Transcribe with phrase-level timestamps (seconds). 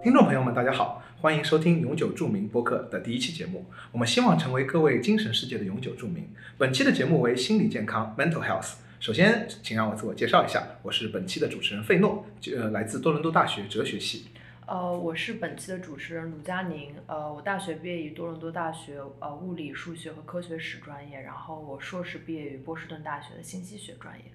[0.00, 3.66] 听众朋友们，大家好，欢迎收听永久著名播客的第一期节目。
[3.90, 6.30] 我们希望成为各位精神世界的永久著名。
[6.56, 8.74] 本期的节目为心理健康 （mental health）。
[9.00, 12.24] 首先，请让我自我介绍一下，我是本期的主持人费诺，
[12.56, 14.28] 呃，来自多伦多大学哲学系。
[14.66, 16.94] 呃，我是本期的主持人卢佳宁。
[17.08, 24.26] 呃，我大学毕业于多伦多大学呃物理、数学和科学史专业，然后我硕士毕业于波士顿大学的信息学专业。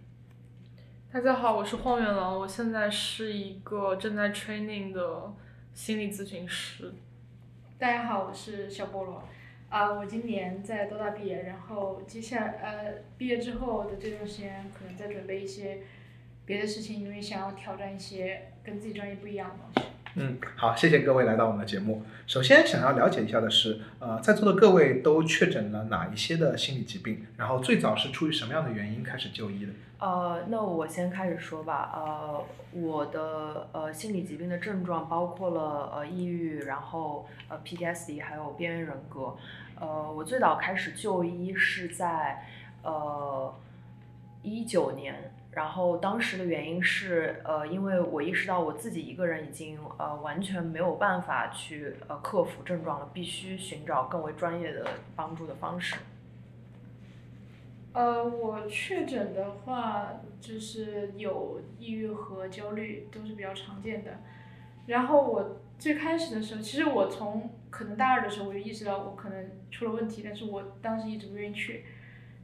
[1.13, 5.33] 大家好，我是荒原狼，我现在是一个正在 training 的
[5.73, 6.93] 心理咨询师。
[7.79, 9.23] 大家好，我是小菠萝，
[9.69, 15.79] 啊，我今年在多大毕业，然后接下来呃毕业之后的这段时间，可能在准备一些
[16.45, 19.89] 别的事情，因为想要挑战一些跟自己专业不一样的东西。
[20.15, 22.03] 嗯，好，谢谢各位来到我们的节目。
[22.27, 27.25] 首先想要了解一下的是，呃，在座的各位都确诊了哪一些的心理疾病？
[27.35, 29.71] 然后最早是出于什么样的原因开始就医的？
[29.97, 31.91] 呃，那我先开始说吧。
[31.95, 32.45] 呃，
[32.79, 39.35] 我的呃心理疾病的症状包括了呃抑郁，然后呃 PTSD，还有边缘人格。
[39.79, 42.45] 呃，我最早开始就医是在
[42.83, 43.51] 呃
[44.43, 45.33] 一九年。
[45.55, 54.83] 然后当时的原因是，呃，因为我意识到我自己一个人已经呃完全没有办法去呃克服症状了，必须寻找更为专业的
[55.15, 55.97] 帮助的方式。
[57.91, 64.21] 呃，我确诊的话就是有抑郁和焦虑都是比较常见的。
[64.87, 71.85] 然后我最开始的时候，其实我从可能大二的时候我就意识到我可能出了问题，但是我当时一直不愿意去。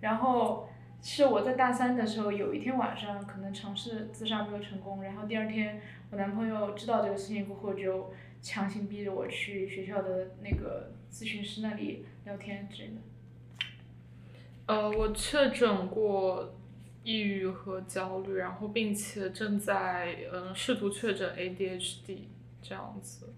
[0.02, 0.68] 然后。
[1.02, 8.11] 是我在大三的时候，有一天晚上可能尝试自杀没有成功，然后第二天我男朋友知道这个事情过后，就
[8.42, 12.95] 强行逼着我去学校的那个咨询师那里聊天之类的。
[14.67, 16.53] 呃，我确诊过
[17.03, 22.17] 抑郁和焦虑，然后并且正在嗯试图确诊 ADHD
[22.61, 23.33] 这样子。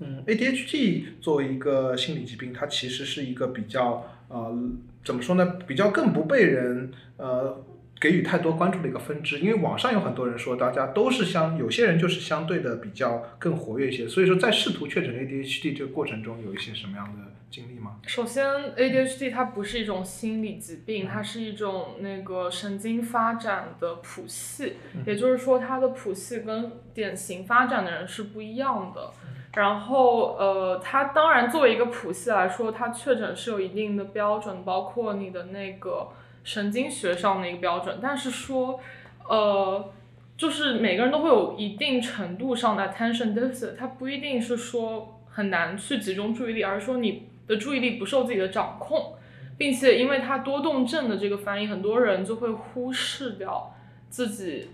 [0.00, 4.72] 嗯，ADHD 作为一个心理疾病，它其实是一个比较呃。
[5.04, 5.58] 怎么说呢？
[5.66, 7.62] 比较更不被人呃
[8.00, 14.08] 给予太多关注的一个分支，因为网上有很多人说，大家都是相，有些人就是相对的比较更活跃一些。
[14.08, 17.96] 所以说，在试图确诊 ADHD 这个过程中，有一些什么样的经历吗？
[18.06, 18.44] 首先
[18.76, 24.74] ，ADHD 它不是一种心理疾病，它是一种那个神经发展的谱系，
[25.06, 29.12] 也就是说，它的谱系跟典型发展的人是不一样的。
[29.54, 36.08] 然后，呃，它当然作为一个谱系来说，它确诊是有一定的标准，包括你的那个
[36.42, 37.98] 神经学上的一个标准。
[38.02, 38.80] 但是说，
[39.28, 39.92] 呃，
[40.36, 49.14] 就是每个人都会有一定程度上的 attention deficit，它不一定是说很难去集中注意力，而是说你的注意力不受自己的掌控，
[49.56, 53.72] 并且因为它多动症的这个翻译，很多人就会忽视掉
[54.08, 54.68] 自己，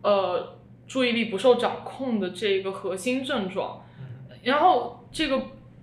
[0.00, 0.54] 呃，
[0.88, 3.82] 注意力不受掌控的这个核心症状。
[4.44, 5.42] 然后这个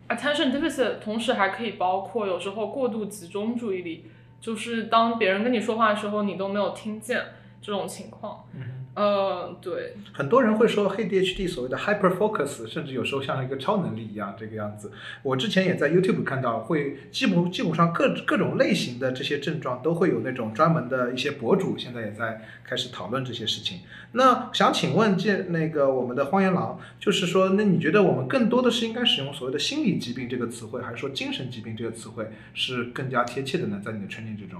[0.09, 4.05] attention deficit 同时还可以包括有时候过度集中注意力，
[4.39, 7.21] 就是当别人跟你说话的时候，你都没有听见
[7.61, 8.45] 这种情况。
[8.93, 14.91] 呃，对，很多人会说黑 DHD 所谓的 hyper focus，甚至有时候像一个超能力一样这个样子。
[15.23, 23.79] 我之前也在 YouTube 看到，会基本基本上各各种类型的这些症状都会有那种专门的一些博主，现在也在开始讨论这些事情。
[24.11, 33.81] 那想请问这那个我们的荒原狼，就是说，那你觉得我们更多的是应该使用所谓的心理疾病这个词汇，还是说精神疾病这个词汇是更加贴切的呢？
[33.81, 34.59] 在你的 training 之中？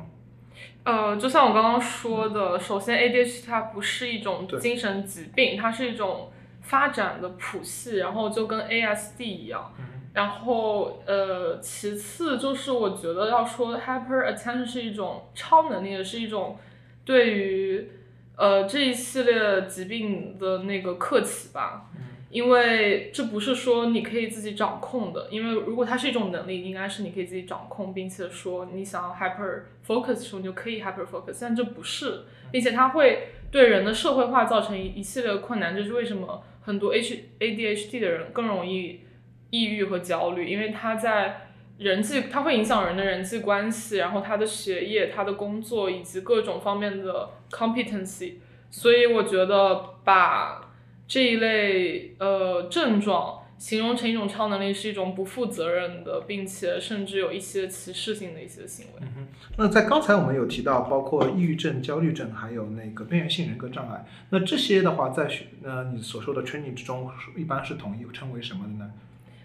[0.84, 6.32] 呃，就像我刚刚说的，首先 ADHD 它不是一种精神疾病，它是一种
[6.62, 9.72] 发展的谱系，然后就跟 ASD 一样。
[10.14, 16.58] 然后呃，其次就是我觉得要说 hyper attention 是一种超能力，也是一种
[17.06, 17.90] 对于
[18.36, 21.86] 呃这一系列疾病的那个客气吧。
[22.32, 39.02] 因为这不是说你可以自己掌控的，因为如果它是一种能力，应该是你可以自己掌控，并且说你想要 hyper focus 的时候，你就可以 hyper focus，但这不是，并且它会对人的社会化造成一系列的困难，这是为什么很多 H ADHD 的人更容易
[39.50, 48.36] 抑郁和焦虑，因为他在人际，它会影响人的人际关系，然后他的学业、他的工作以及各种方面的 competency，
[48.70, 50.71] 所以我觉得把。
[51.12, 59.02] 这一类呃症状形容成一种超能力，是一种不负责任的，并且甚至有一些歧视性的一些行为。
[59.18, 59.28] 嗯
[59.58, 64.06] 那在刚才我们有提到，包括抑郁症、焦虑症，还有那个边缘性人格障碍。
[64.30, 68.90] 那这些的话，在学呃你所说的 training 之中，一般是统一称为什么的呢？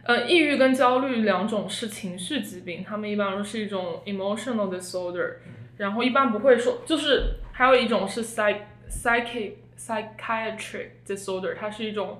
[0.04, 5.38] 呃，抑郁跟焦虑两种是情绪疾病，他们一般说是一种 emotional disorder，
[5.78, 8.58] 然后一般不会说，就是还有一种是 psych
[8.88, 9.54] psychic。
[9.78, 12.18] Psychiatric disorder，它是一种，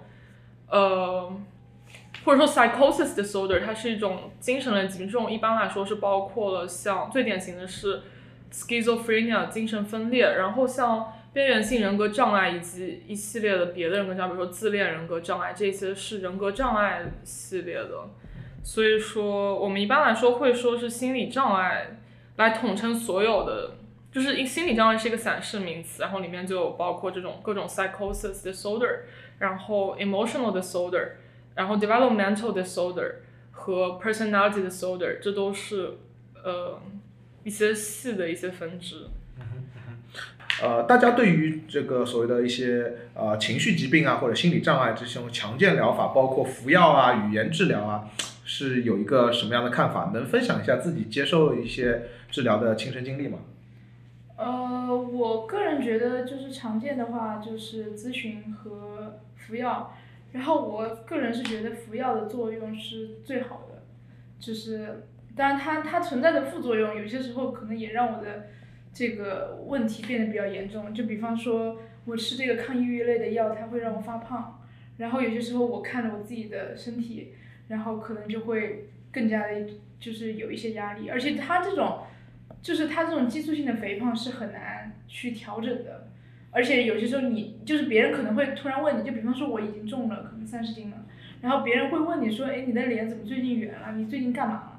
[0.69, 1.32] 呃，
[2.25, 8.03] 或者说 psychosis disorder，它是一种精神类疾病，这种一般来说是包括了像最典型的是
[8.53, 18.08] schizophrenia 精神分裂，然后像边缘性人格障碍以及一系列的别的人格障碍，比如说自恋人格障碍，这些是人格障碍系列的。
[18.62, 21.99] 所以说，我们一般来说会说是心理障碍
[22.37, 23.76] 来统称所有的，
[24.17, 29.01] 就是心理障碍是一个散式名词，然后里面就包括这种各种 psychosis disorder，
[29.41, 31.09] 然后 emotional disorder，
[31.55, 33.17] 然后 developmental disorder
[33.51, 35.99] 和 personality disorder，这都是
[36.43, 36.81] 呃
[37.45, 39.09] 一些细的一些分支。
[40.65, 48.09] 呃，大家对于这个所谓的一些呃情绪疾病啊或者心理障碍这种强健疗法，包括服药啊、语言治疗啊。
[48.49, 50.13] 是有一个什么样的看法？
[50.15, 53.41] 能分享一下自己接受一些治疗的亲身经历吗？
[54.37, 59.94] 呃，我个人觉得就是常见的话就是咨询和服药，
[60.33, 63.83] 然后我个人是觉得服药的作用是最好的，
[64.38, 68.47] 就是当然它它存在的副作用有些时候可能也让我的
[68.93, 74.62] 这个问题变得比较严重，就比方说我吃这个抗抑郁类的药，它会让我发胖，
[74.99, 77.32] 然后有些时候我看着我自己的身体。
[77.69, 79.67] 然后可能就会更加的，
[79.99, 81.99] 就是有一些压力，而且它这种，
[82.62, 86.08] 就是他这种激素性的肥胖是很难去调整的，
[86.50, 91.06] 而且有些时候你就是别人可能会突然问你，就比方说我已经重了可能三十斤了，
[91.43, 93.93] 然后别人会问你说，哎，你的脸怎么最近圆了？
[93.97, 94.73] 你最近干嘛了？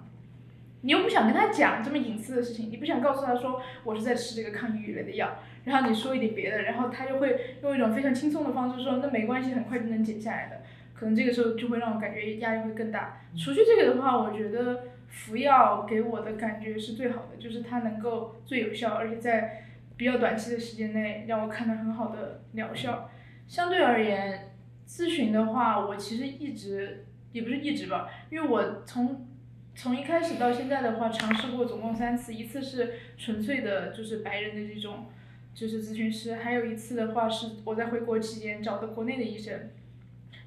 [0.82, 10.62] 你又不想跟他讲这么隐私的事情，你不想告诉他说我是在吃这个抗抑郁类的药，然后你说一点别的，然后他就会用一种非常轻松的方式说，那没关系，很快就能减下来的。
[10.94, 13.22] 可能这个时候就会让我感觉压力会更大。
[13.36, 19.64] 除去这个的话，我觉得服药给我的感觉是最好的，就是它能够最有效，而且在
[19.96, 23.10] 比较短期的时间内让我看到很好的疗效。
[23.48, 24.52] 相对而言，
[24.88, 29.28] 咨询的话，我其实一直也不是一直吧，因为我从
[29.74, 35.06] 从一开始到现在的话，尝试过总共三次，一次是纯粹的就是白人的这种
[35.54, 39.70] 就是咨询师，还有一次的话是我在回国期间找的国内的医生。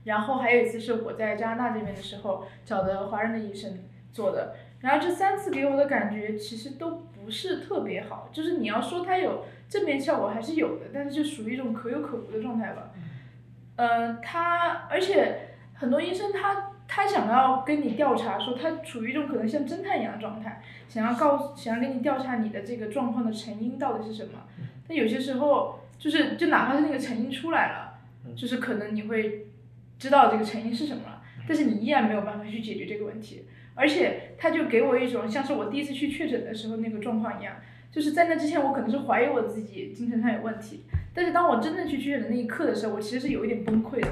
[0.04, 3.78] 然后还有一次是我在加拿大这边的时候找的华人的医生
[4.12, 12.90] 做的，然后这三次给我的感觉其实都不是特别好，就是你要说它有正面效果还是有的，但是就属于一种可有可无的状态吧。
[13.76, 24.40] 嗯，他而且很多医生他他想要跟你调查说他处于一种可能像侦探一样的状态，想要告诉想要跟你调查你的这个状况的成因到底是什么，
[24.86, 27.98] 但有些时候就是就哪怕是那个成因出来了，
[28.36, 29.46] 就是可能你会。
[30.00, 37.56] 知道这个成因是什么了，但是你依然没有办法去解决这个问题，而且他就给我一种像是我第一次去确诊的时候那个状况一样，
[37.90, 40.84] 就是在那之前我可能是怀疑我自己精神上有问题，
[41.14, 44.08] 但是当我真正去确诊的那一刻的时候，我其实是有一点崩溃的，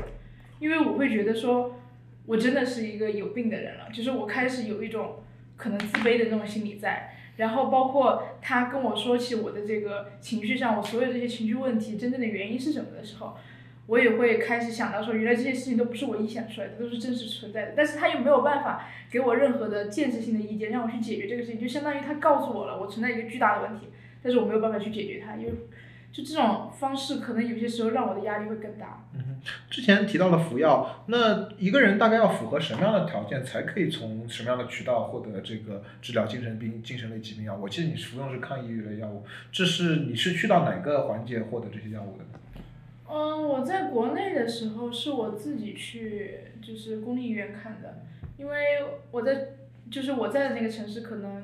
[0.58, 1.76] 因为我会觉得说，
[2.26, 5.16] 我真的是一个有病的人了，就是我开始有一种
[5.56, 13.36] 可能自卑的那种心理在，然后包括他跟我说起我的这个情绪上，我所有这些情绪问题真正的原因是什么的时候。
[13.88, 17.72] 我也会开始想到说，原来这些事情都不是我臆想出来的，都是真实存在的。
[17.74, 23.88] 但是他又没有办法给我任何的建设性的意见，让我去解决这个事情，就相当于他告诉我了，我存在一个巨大的问题，
[24.22, 25.52] 但是我没有办法去解决它，因为
[26.12, 29.06] 就这种方式，可能有些时候让我的压力会更大。
[29.14, 29.24] 嗯
[29.70, 37.56] 之前提到了服药，那一个人大概要符合什么样的条件，才可以从什么样的渠道获得这个治疗精神病、精神类疾病药？
[37.56, 42.24] 我记得你服用是抗抑郁类药物，这是你是去到哪个环节获得这些药物的？
[42.24, 42.30] 呢
[43.10, 48.02] 嗯，我在国内的时候是我自己去，就是公立医院看的，
[48.36, 49.46] 因为我在，
[49.90, 51.42] 就是我在的那个城市可能，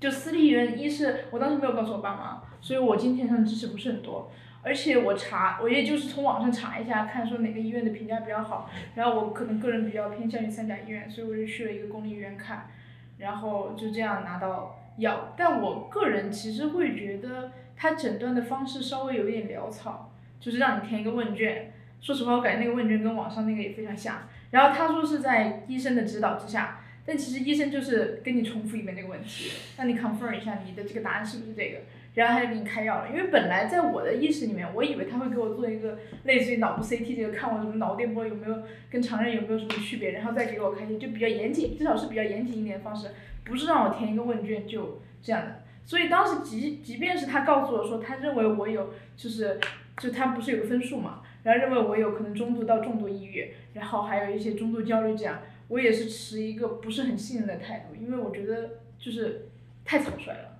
[0.00, 12.70] 就私立医院，一是我当时没有告诉我爸妈，所以我金钱上的支持不是很多，而且我查，我也就是从网上查一下，看说哪个医院的评价比较好，然后我可能个人比较偏向于三甲医院，所以我就去了一个公立医院看，
[13.18, 20.10] 然后就这样拿到药，但我个人其实会觉得他诊断的方式稍微有一点潦草。
[20.40, 24.28] 就是让你填一个问卷，说实话，我感觉那个问卷跟网上那个也非常像。
[24.50, 31.78] 然后他说是在医生的指导之下，但其实医生就是跟你重复一遍这个问题，让你 confirm 一下你的这个答案是不是这个，
[32.14, 33.10] 然后他就给你开药了。
[33.10, 43.10] 因为本来在我的意识里面，我以为他会给我做一个类似于脑部 CT 这个，看我什么脑电波有没有跟常人有没有什么区别，然后再给我开药，就比较严谨，至少是比较严谨一点的方式，
[43.44, 45.62] 不是让我填一个问卷就这样的。
[45.84, 49.60] 所以当时即即便是他告诉我说他认为我有就是。
[49.98, 59.48] 就他不是有个分数嘛，然后认为我有可能中度到重度抑郁，然后还有一些中度焦虑这样，我也是持一个不是很信任的态度，因为我觉得就是
[59.84, 60.54] 太草率了。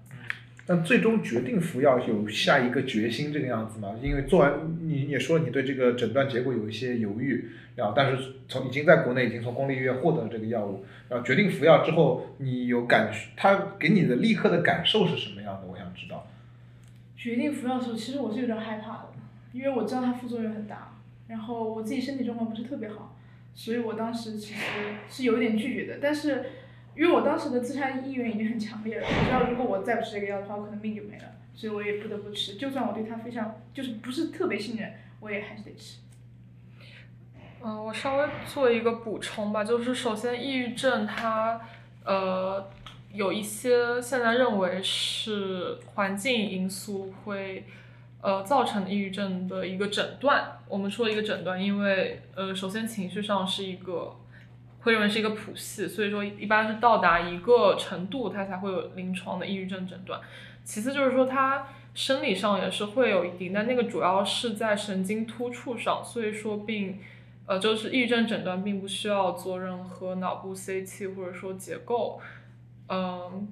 [0.66, 3.96] 但最终决定服药有下一个决心这个样子吗？
[4.02, 15.66] 因为做完你也说你对这个诊断结果有一些犹豫，然后但是从已经在国内已经从公立医院获得了这个药物，然后决定服药之后，你有感他给你的立刻的感受是什么样的？
[15.66, 16.26] 我想知道。
[17.16, 19.08] 决定服药的时候，其实我是有点害怕的，
[19.52, 20.96] 因为我知道它副作用很大，
[21.28, 23.16] 然后我自己身体状况不是特别好，
[23.54, 24.62] 所以我当时其实
[25.08, 26.50] 是有一点拒绝的，但是。
[26.96, 32.56] 因为我当时的自杀意愿已经很强烈了，我知道如果我再不吃这个药的话，我可能命就没了，所以我也不得不吃。
[32.56, 36.00] 就算我对它非常就是不是特别信任，我也还是得吃。
[37.62, 41.60] 嗯，我稍微做一个补充吧，就是首先抑郁症它
[42.04, 42.68] 呃
[43.12, 47.64] 有一些现在认为是环境因素会
[48.20, 50.60] 呃造成抑郁症的一个诊断。
[50.68, 54.16] 我们说一个诊断，因为呃首先情绪上是一个。
[54.80, 60.20] 会认为是一个谱系，所以说一般是到达一个程度，它才会有临床的抑郁症诊断。
[60.62, 67.00] 其次就是说，它生理上也是会有一定，但那个主要是在神经突触上，所以说并
[67.46, 72.20] 呃就是抑郁症诊断并不需要做任何脑部 CT 或者说结构，
[72.88, 73.48] 嗯，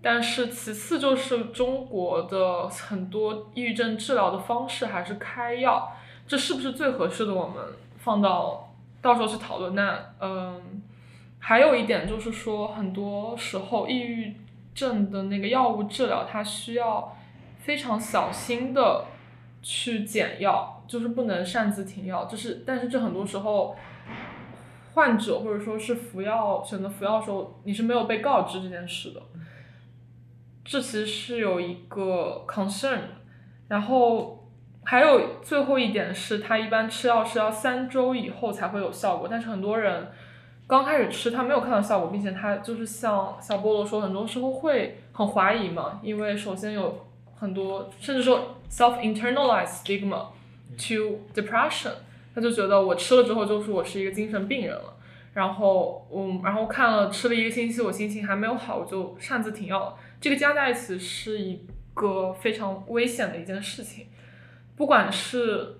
[0.00, 5.92] 但是其次就是中国的很多抑郁症治疗的方式还是开药，
[6.26, 7.34] 这是不是最合适的？
[7.34, 7.64] 我们
[7.98, 8.64] 放到。
[9.00, 9.76] 到时候去讨论。
[9.76, 10.82] 那嗯，
[11.38, 14.34] 还有一点就是说，很多时候抑郁
[14.74, 17.16] 症的那个药物治疗，它需要
[17.60, 19.04] 非常小心的
[19.62, 22.24] 去减药，就是不能擅自停药。
[22.24, 23.76] 就是，但是这很多时候，
[24.94, 29.22] 患者或者说是服药选择服药的时候，你是没有被告知这件事的。
[30.68, 33.00] 这其实是有一个 concern，
[33.66, 34.36] 然后。
[34.84, 40.08] 还有最后一点是，他一般吃药是要三周以后才会有效果，但是很多人
[40.66, 50.28] 刚开始吃他没有看到效果，并且他就是像小菠萝说，很多时候会很怀疑嘛，因为首先有很多甚至说 self internalized stigma
[50.78, 51.92] to depression，
[52.34, 54.94] 他就觉得我吃了之后就是我是一个精神病人了，
[55.34, 61.60] 然后嗯然后看了吃了一个星期，我心情还没有好，我就擅自停药了，这个加在一起是一
[61.94, 64.06] 个非常危险的一件事情。
[64.76, 65.78] 不管是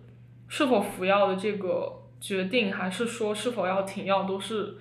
[0.49, 4.77] 是否服药的这个决定，还是说是否要停药，都是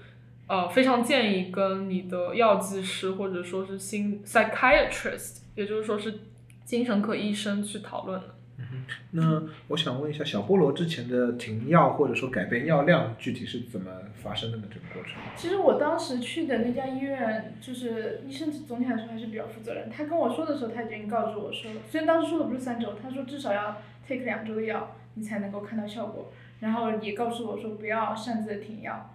[0.48, 6.22] 呃非常建议跟你的药剂师或者说是心 psychiatrist，也就是说是
[6.66, 8.37] 精神科医生去讨论的。
[8.60, 14.64] 嗯那我想问一下，小菠萝之前的停药或者说改变药量，具体是怎么发生的呢？
[14.70, 15.14] 这个过程？
[15.36, 19.90] 其实我当时去的那家医院，就是医生总体来说还是比较负责任。
[19.90, 23.78] 他跟我说的时候，他已经告知我说，虽然当时说的不是三周，他说至少要。
[24.08, 26.32] take 两周的药，你才能够看到效果。
[26.62, 29.14] 然后也告诉我说不要擅自停药，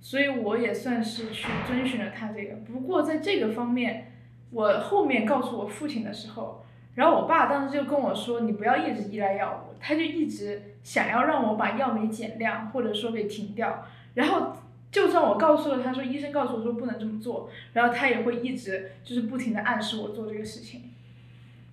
[0.00, 2.56] 所以我也算是去遵循了他这个。
[2.56, 4.14] 不过在这个方面，
[4.50, 13.86] 我后面告诉我父亲的时候，然后我爸当时就跟我说，你不要一直依赖药物，他就一直想要让我把药给减量，或者说给停掉。
[14.14, 14.56] 然后
[14.90, 20.89] 就算我告诉了他说，医生告诉我说不能这么做，然后他也会一直就是不停的暗示我做这个事情。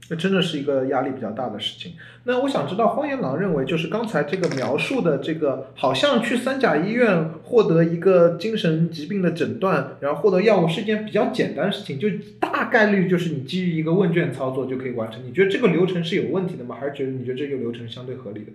[0.09, 1.93] 那真的是一个压力比较大的事情。
[2.23, 12.09] 那我想知道，荒野狼认为，就是刚才这个描述的这个，好像去三甲医院获得一个精神疾病的诊断，然后获得药物是一件比较简单的事情，就
[12.39, 15.21] 大概率就是你基于一个问卷操作就可以完成。
[15.25, 16.77] 你觉得这个流程是有问题的吗？
[16.79, 18.51] 还是觉得你觉得这个流程相对合理的？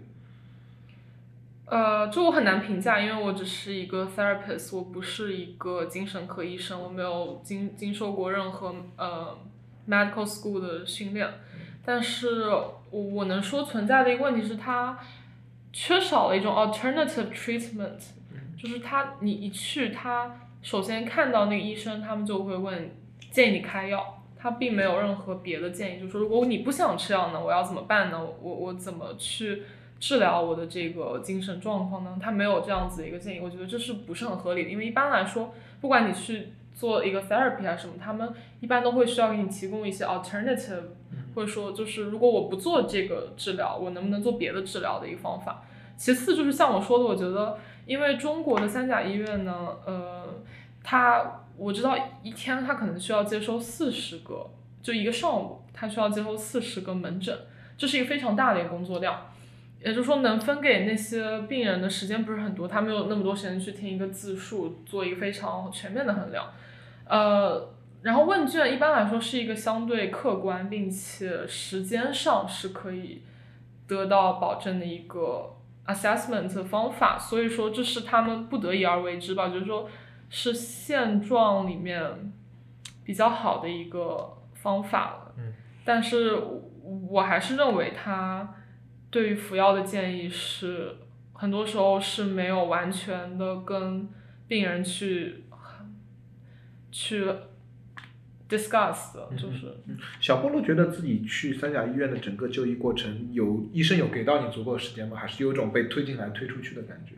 [1.67, 9.39] 呃，这我很难评价，因为我只是一个 therapist，我不是一个精神科医生，我没有经经受过任何呃。
[9.89, 11.29] Medical school 的训练，
[11.85, 14.99] 但是我我能说存在的一个问题是它
[15.73, 17.99] 缺少了一种 alternative treatment，
[18.57, 22.95] 就是他你一去他首先看到那个医生，他们就会问
[23.31, 28.21] 建议你开药，他并没有任何别的建议，就是说如果你不想吃药呢，我要怎么办呢？
[28.41, 29.63] 我我怎么去
[29.99, 32.17] 治疗我的这个精神状况呢？
[32.23, 34.71] 他没有这样子的一个建议，我觉得这是不是很合理的？
[34.71, 36.53] 因为一般来说，不管你去。
[36.75, 40.83] 做一个 therapy 啊什么，他们一般都会需要给你提供一些 alternative，
[41.35, 45.63] 或者说就是如果我不做这个治疗，我能不能做别的治疗的一个方法。
[45.97, 50.25] 其次就是像我说的，我觉得因为中国的三甲医院呢，呃，
[50.83, 54.51] 他我知道一天他可能需要接收四十个，
[54.83, 57.37] 就一个上午他需要接收四十个门诊，
[57.77, 59.27] 这是一个非常大的一个工作量。
[59.85, 66.47] 也就是说，能分给那些病人的时间不是很多，他没有那么多时间去听一个自述，做一个非常全面的衡量。
[67.05, 73.23] 呃，然后问卷一般来说是一个相对客观，并且时间上是可以
[73.89, 79.91] 得到保证的一个 assessment 方法，所以说这是他们不得已而为之吧，就是说
[80.31, 82.33] 是现状里面
[83.05, 85.35] 比较好的一个方法了。
[85.39, 85.53] 嗯，
[85.85, 86.39] 但是
[87.09, 88.55] 我还是认为他
[89.13, 90.97] 对于服药的建议是，
[91.35, 94.09] 很多时候是没有完全的跟
[94.49, 95.45] 病人去
[96.91, 97.27] 去
[98.49, 99.77] discuss 的，就是。
[100.19, 105.17] 小菠萝觉得自己去三甲医院的整个就医过程，有医生有给到你足够的时间吗？
[105.17, 107.15] 还是有种被推进来推出去的感觉？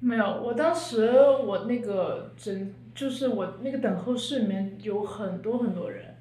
[0.00, 6.16] 没有，我当时我那个诊就是我那个等候室里面有很多很多人，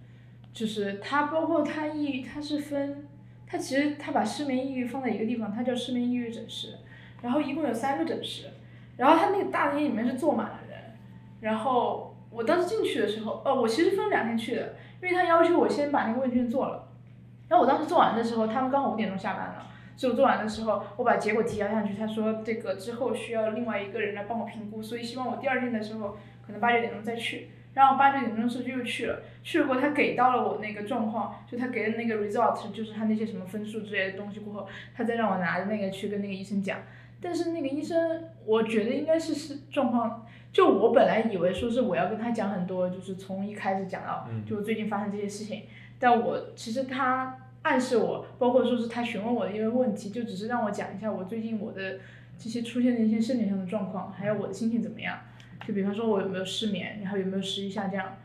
[0.53, 3.06] 就是他包括他抑郁，他是分，
[3.47, 6.75] 他其实他把失眠抑郁放在一个地方，他叫失眠抑郁诊室，
[7.21, 8.51] 然后一共有三个诊室，
[8.97, 10.77] 然后他那个大厅里面是坐满了人，
[11.39, 16.89] 然后我当时进去的时候，哦，我其实分两天去的，因为他要求我先把那个问卷做了，
[17.47, 19.63] 然后我当时做完的时候，他们刚好五点钟下班了。
[19.95, 27.49] 所以我做完的时候，我把结果提交上去，他说这个之后需要另外一个人来帮我评估，所以希望我第二天的时候可能八九点钟再去。
[27.77, 36.79] 然后八九点钟的时候就又去了，去了过他给到了我那个状况，就他给的那个 result，就是他那些什么分数之类的东西过后，他再让我拿着那个去跟那个医生讲。
[37.21, 45.61] 但是那个医生，我觉得应该是是状况，就我本来以为说是我要跟他讲很多，就是从一开始讲到就最近发生这些事情，
[45.99, 47.37] 但我其实他。
[47.63, 51.99] 暗示我，包括说是他询问我的一个问题，就只是让我讲一下我最近我的
[52.39, 55.19] 这些出现的一些身体上的状况，还有我的心情怎么样。
[55.67, 58.15] 就比方说我有没有失眠，然后有没有食欲下降，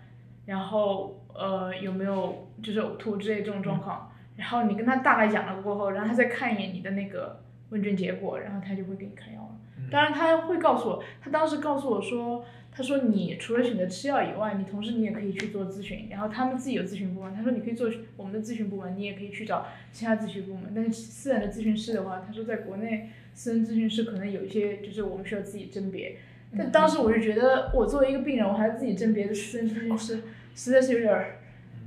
[0.47, 4.13] 然后呃有没有就是呕吐之类这种状况。
[4.37, 9.59] 然后你跟他大概讲了过后，然后他再看一眼你的那个问卷结果，然后他就会给你开药了。
[9.91, 12.45] 当然他会告诉我，他当时告诉我说。
[12.75, 17.35] 他说：“你除了选择吃药以外，你同时你也可以去做咨询，然后他们自己有咨询部门。
[17.35, 20.73] 他说你可以做我们的咨询部门，你也可以去找其他咨询部门。
[20.75, 26.17] 但是私人的咨询师的话，他说在国内私人咨询师可能有一些就是我们需要自己甄别。
[26.57, 30.23] 但当时我就觉得，我作为一个病人，我还要自己甄别的私人咨询师，
[30.55, 31.39] 实在是有点儿，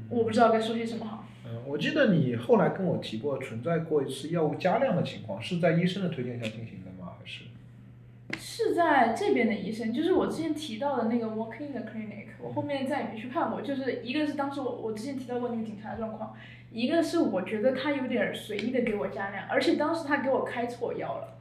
[0.10, 7.14] 我不知道该说些什么好。”嗯，我记得你后来跟我提过存在过一次药物加量的情况，是在医生的推荐下进行的吗？
[7.20, 7.44] 还是？
[8.40, 13.62] 是在这边的医生，就是我之前提到的那个 Walkin the clinic，我后面再也没去看过。
[13.62, 16.36] 就是一个是当时我我之前提到过那个警察的状况，
[16.72, 21.35] 一个是我觉得他有点随意的给我加量，而且当时他给我开错药了，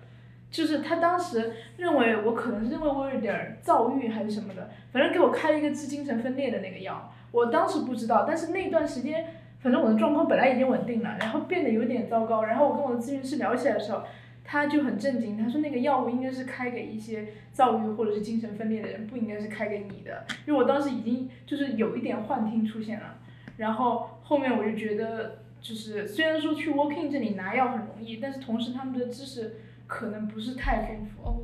[0.54, 9.26] 就是他当时认为我可能是因为我有点躁郁还是什么的，反正给我开了一个治精神分裂的那个药，我当时不知道，但是那段时间
[9.58, 14.02] 反正我的状况本来已经稳定了，然后变得有点糟糕，然后我跟我的咨询师聊起来的时候。
[14.46, 20.26] 他就很震惊，他说那个药物应该是开给一些躁郁或者是精神分裂的人，不应该是开给你的。
[20.46, 23.14] 因为我当时已经就是有一点幻听出现了，
[23.56, 29.56] 然后后面我就觉得，就是虽然说去 Walking 这里拿药很容易，但是同时他们的知识
[29.94, 31.22] 可能不是太丰富。
[31.22, 31.40] 哦，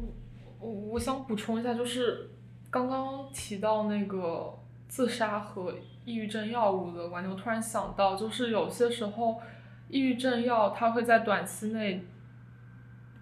[0.58, 2.30] 我我想补充一下，就是
[2.70, 4.52] 刚刚提到那个
[4.88, 5.72] 自杀和
[6.04, 9.40] 抑郁症药物的挽救，突然想到，就是有些时候
[9.88, 12.04] 抑郁症药它会在短期内。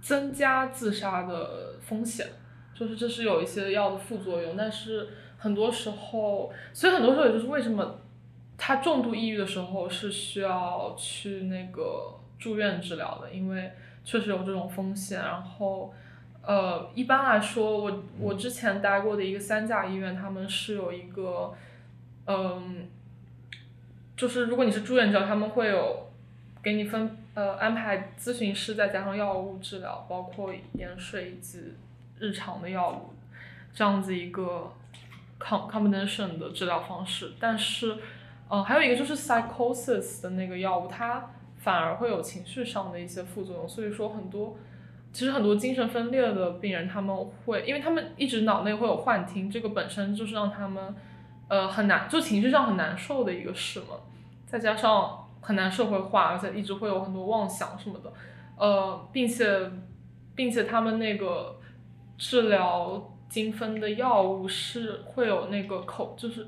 [0.00, 2.24] 增加自杀的风险，
[2.72, 8.00] 就是这是有一些药的副作用，但是很多时候，所以很多时候也就是为什么
[8.56, 13.72] 他重度抑郁的时候是需要去那个住院治疗的，因为
[14.08, 15.20] 确实有这种风险。
[15.20, 15.92] 然后，
[16.40, 21.52] 呃，一般来说，我我之前待过的一个三甲医院，他们是有一个，
[22.26, 22.88] 嗯，
[24.16, 26.08] 就是如果你是住院者，他们会有
[26.62, 27.16] 给你分。
[27.34, 31.72] 呃，安排咨询师再加上药物治疗，包括盐水以及
[32.18, 33.14] 日常的药物，
[33.72, 34.72] 这样子一个
[35.38, 37.34] com combination 的治疗方式。
[37.38, 37.96] 但是，
[38.50, 43.68] 嗯，还有一个就是 psychosis 的那个药物，它反而会有情绪上的一些副作用。
[43.68, 44.56] 所以说，很多
[45.12, 50.94] 其实很多精神分裂的病人，他们会，因为他们一直脑内会有幻听，这个本身就是让他们
[51.48, 53.96] 呃很难，就情绪上很难受的一个事嘛。
[54.46, 55.24] 再加上。
[55.40, 58.12] 很难社会化，而且一直会有很多妄想什么的，
[58.56, 59.70] 呃，并且，
[60.34, 61.58] 并且他们那个
[62.18, 66.46] 治疗精分的药物是会有那个口，就是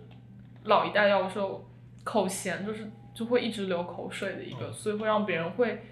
[0.65, 1.65] 老一代药物是有
[2.03, 5.83] 口涎，就是就会一直流口水的一个，所以会让别人会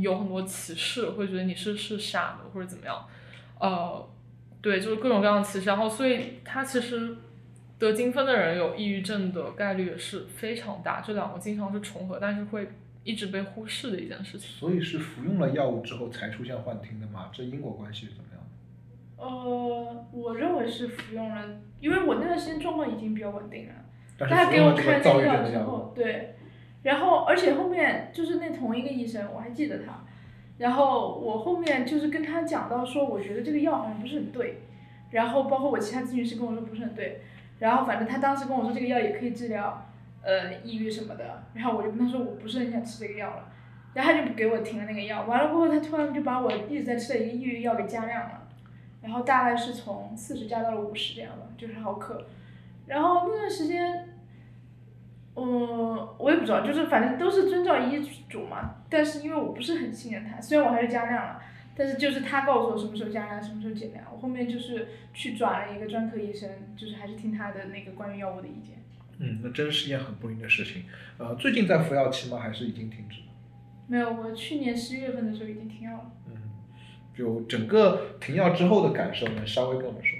[0.00, 3.06] 有很多歧视，会觉得你是是傻的或者怎么样，
[3.58, 4.08] 呃，
[4.60, 7.16] 对，就是各种各样的歧视，然后所以他其实。
[7.80, 12.68] 得精分的人有抑郁症的概率也是非常大，这两个经常是重合，但是会
[13.04, 14.50] 一直被忽视的一件事情。
[14.50, 17.30] 所以是服用了药物之后才出现幻听的吗？
[17.32, 18.42] 这因果关系是怎么样
[19.16, 19.24] 的？
[19.24, 21.42] 呃，我认为是服用了，
[21.80, 23.74] 因为我那段时间状况已经比较稳定了。
[24.18, 26.34] 他给我开那个药之后，对，
[26.82, 30.02] 然后而且后面就是那同一个医生，我还记得他，
[30.56, 34.62] 然后我后面就是跟他讲到说，我觉得这个药好像不是很对，
[35.10, 37.20] 然后包括我其他咨询师跟我说不是很对。
[37.58, 39.86] 然后反正他当时跟我说这个药也可以治疗，
[40.22, 43.52] 呃抑郁什么的，然后我就跟他说我不是很想吃这个药了，
[43.92, 48.48] 然后他就给我停了那个药，完了过后他突然就把我一直在吃的一个抑郁药给加量了，
[49.02, 52.24] 然后大概是从四十加到了五十这样的，就是毫克，
[52.86, 54.09] 然后那段时间。
[55.42, 58.74] 嗯，我也不知道，就是反正都是遵照医嘱嘛。
[58.90, 61.42] 但是因为我不是很信任他，虽然我还是加量了，
[61.74, 64.04] 但是就是他告诉我什么时候加量，什么时候减量。
[64.12, 68.76] 我后面就是去转了一个专科医生，就是还是听他的那个关于药物的意见。
[69.18, 70.82] 嗯，那真是一件很不幸的事情。
[71.16, 72.38] 呃，最近在服药期吗？
[72.38, 73.26] 还是已经停止了？
[73.86, 76.12] 没有，我去年十一月份的时候已经停药了。
[76.26, 76.34] 嗯，
[77.16, 80.19] 就整个停药之后的感受，能稍微跟我们说一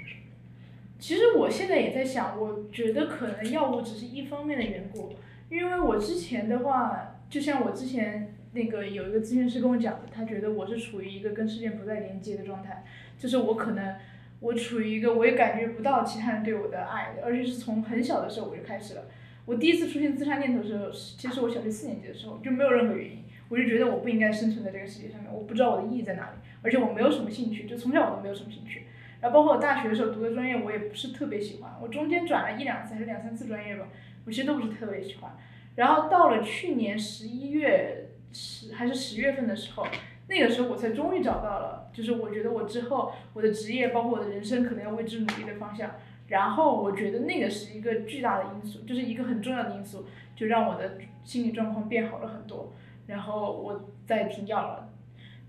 [1.01, 5.11] 其实我现在也在想，我觉得可能药物只是一方面的缘故，
[5.49, 12.85] 因为我之前的话，就像我之前那个有一个咨询师跟我讲的，他觉得我是处于一个跟世界不再连接的状态，
[13.17, 13.95] 就是我可能
[14.39, 19.05] 我处于一个我也感觉不到其他人对我的爱，而且是从很小的时候我就开始了。
[19.47, 28.83] 我第一次出现自杀念头的时候，其实我小学四年级的时候就没有任何原因，我就觉得我不应该生存在这个世界上面，我不知道我的意义在哪里，而且我没有什么兴趣，就从小我都没有什么兴趣。
[29.21, 31.71] 然后包括我大学的时候读的专业，我也不是特别喜欢。
[31.81, 33.87] 我中间转了一两次还是两三次专业吧，
[34.25, 35.31] 我其实都不是特别喜欢。
[35.75, 39.85] 然后到了去年十一月十还是十月份的时候，
[40.27, 45.91] 那个时候我才终于找到了，就是我觉得我之后我的职业包括我的人生可能要为之努力的方向。
[46.27, 50.05] 然后我觉得那个是一个巨大的因素，就是一个很重要的因素，
[50.35, 52.73] 就让我的心理状况变好了很多。
[53.07, 54.87] 然后我再停药了。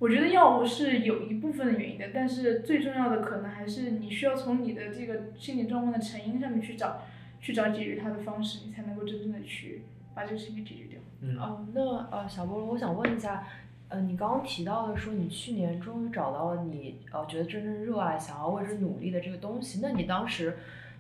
[0.03, 7.03] 我觉得药物是有一部分的原因的，但是最重要的可能还是你需要从你的这个心理状况的成因上面去找，
[7.41, 10.99] 去找解决它的方式，你才能够真正的去把这个事情解决掉。
[11.21, 11.39] 嗯。
[11.39, 13.47] 哦，那呃，小菠萝，我想问一下，
[13.91, 20.57] 呃，你刚刚提到的说你去年终于找到了你呃觉得真正热爱、想要为之努力的这个东西，那你当时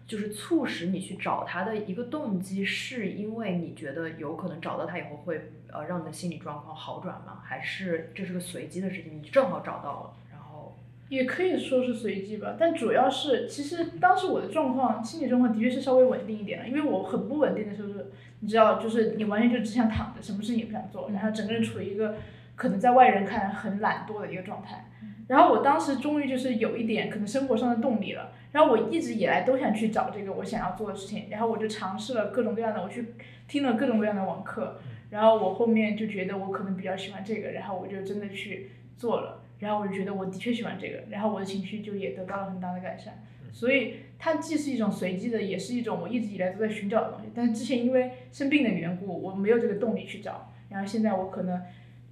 [0.06, 5.52] 就是促使你去找他的一个动机，是因为你觉得有可能找到他以后会。
[5.74, 7.40] 呃，让你的心理状况好转吗？
[7.42, 9.22] 还是这是个随机的事情？
[9.22, 10.76] 你正好找到了，然后
[11.08, 12.56] 也可以说是随机吧。
[12.60, 16.68] 但主要是，其实当时我的状况，心理状况的确是稍微稳定一点了。
[16.68, 18.10] 因为我很不稳定的时候是，
[18.40, 22.16] 你知道，就是你完全就只想躺着，什么事情也不想做，然后整个人处于一个
[22.54, 24.90] 可能在外人看来很懒惰的一个状态。
[25.28, 28.32] 然后我当时终于就是有一点可能生活上的动力了。
[28.52, 33.14] 然后我一直以来都想去找这个我想要做的事情，然后我就尝试了各种各样的，我去
[33.48, 34.78] 听了各种各样的网课。
[35.10, 43.22] 然后我后面就觉得我可能比较喜欢这个，然后我就真的去做了，然后我就觉得我的确喜欢这个，然后我的情绪就也得到了很大的改善。
[43.52, 47.30] 所以它既是一种随机的，也是一种我一直以来都在寻找的东西。
[47.34, 51.60] 但是之前因为生病的缘故，我没有这个动力去找，然后现在我可能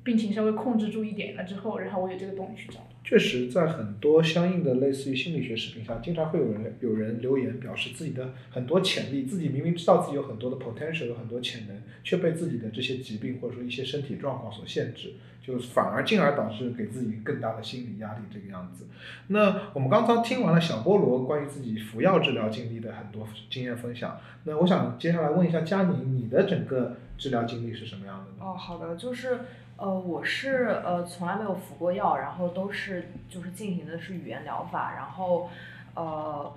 [0.02, 2.80] 病情稍微控制住一点了之后，然后我有这个动力去找。
[3.02, 18.84] 确实，在很多相应的类似于心理学视频上，经常会有人有人留言表示自己的很多潜力，自己明明知道自己有很多的 potential，有很多潜能，却被自己的这些疾病或者说一些身体状况所限制，就反而进而导致给自己更大的心理压力这个样子。
[19.28, 28.50] 那我们刚刚听完了小菠萝关于自己服药治疗经历的很多经验分享，那我想接下来问一下佳宁，你的整个治疗经历是什么样的呢？
[28.50, 29.40] 哦，好的，就是。
[29.80, 35.48] 呃，我是呃从来没有服过药，然后都是就是进行的是语言疗法，然后
[35.94, 36.52] 呃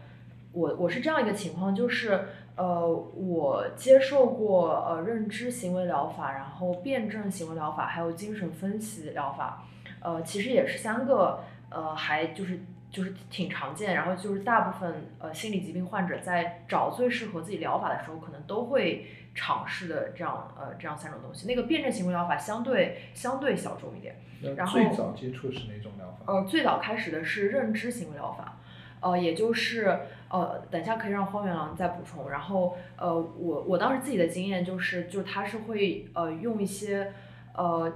[0.52, 2.26] 我我是这样一个情况，就是
[2.58, 9.64] 呃我接受过呃认知行为疗法，然后辩证行为疗法，还有精神分析疗法，
[10.02, 12.60] 呃其实也是三个呃还就是
[12.92, 19.08] 就是挺常见，然后就是大部分呃心理疾病患者在找最适合自己疗法的时候，可能都会。
[19.36, 24.16] 尝试的这样呃这样三种东西，那个辩证行为疗法相对相对小众一点。
[24.58, 26.34] 然后最早接触是哪种疗法？
[26.34, 28.60] 呃，最早开始的是认知行为疗法，
[29.00, 32.30] 呃，也就是呃，等一下可以让荒原狼再补充。
[32.30, 37.14] 然后呃，我我当时自己的经验就是，就是他是会呃用一些
[37.56, 37.90] 呃，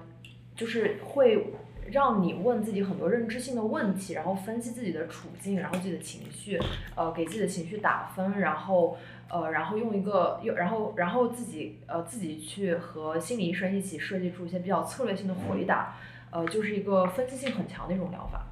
[0.55, 1.47] 就是会
[1.91, 6.57] 让你问自己很多认知性的问题，然后分析自己的处境，然后自己的情绪，
[6.95, 8.97] 呃，给自己的情绪打分，然后。
[9.29, 15.95] 呃，然后用一个，又然后然后自己呃自己去和心理医生一起设计出一些比较策略性的回答，
[16.31, 18.45] 呃，就是一个分析性很强的一种疗法。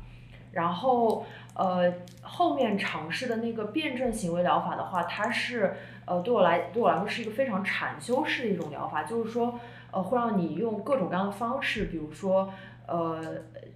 [0.51, 9.59] 然后呃后面尝试的那个辩证行为疗法的话，它是呃对我来对我来说是一个非常禅修式的一种疗法，就是说
[9.91, 12.53] 呃会让你用各种各样的方式，比如说。
[12.87, 13.19] 呃，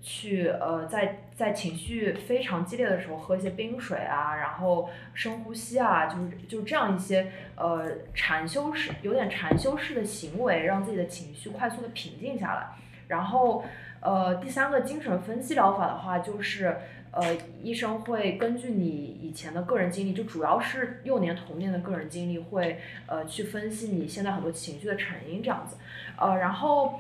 [0.01, 12.67] 去呃，在在情绪非常激烈的时候喝一些冰水啊，然后深呼吸啊，就是就这样一些呃禅修式有点禅修式的行为，让自己的情绪快速的平静下来。
[13.07, 13.63] 然后
[14.01, 16.77] 呃，第三个精神分析疗法的话，就是
[17.11, 18.85] 呃，医生会根据你
[19.19, 25.77] 以前的个人经历，就主要是幼年童年的个人经历，会呃去分析你现在很多情绪的成因这样子。
[26.17, 26.99] 呃，然后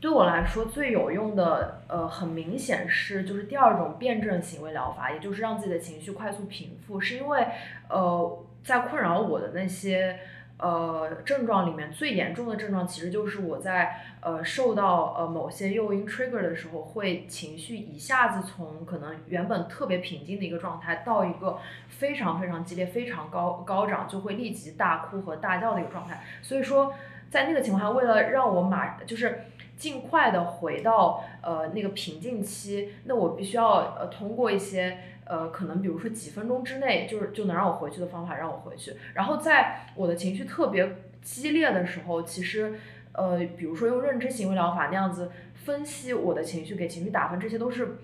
[0.00, 7.46] 对我来说最有用的，呃，很明显是就是第二种辩证行为疗法，也就是让自己的情绪快速平复，是因为
[7.88, 10.18] 呃，在困扰我的那些。
[10.62, 21.58] 呃，症状里面最严重的症状，其实就是我在呃受到呃某些诱因 trigger 的时候，会情绪一下子从可能原本特别平静的一个状态，到一个
[21.88, 26.22] 非常非常激烈、非常高高涨，就会立即大哭和大叫的一个状态。
[26.42, 26.92] 所以说，
[27.30, 29.44] 在那个情况下，为了让我马就是
[29.80, 34.96] 尽快的回到呃那个平静期，那我必须要呃通过一些。
[35.30, 38.92] 呃，可能比如说几分钟之内，就是就能让我回去的方法，让我回去。
[39.14, 42.74] 然后在我的情绪特别激烈的时候，其实，
[43.12, 47.98] 呃，比如说用认知行为疗法那样子分析我的情绪，给情绪打分，这些都是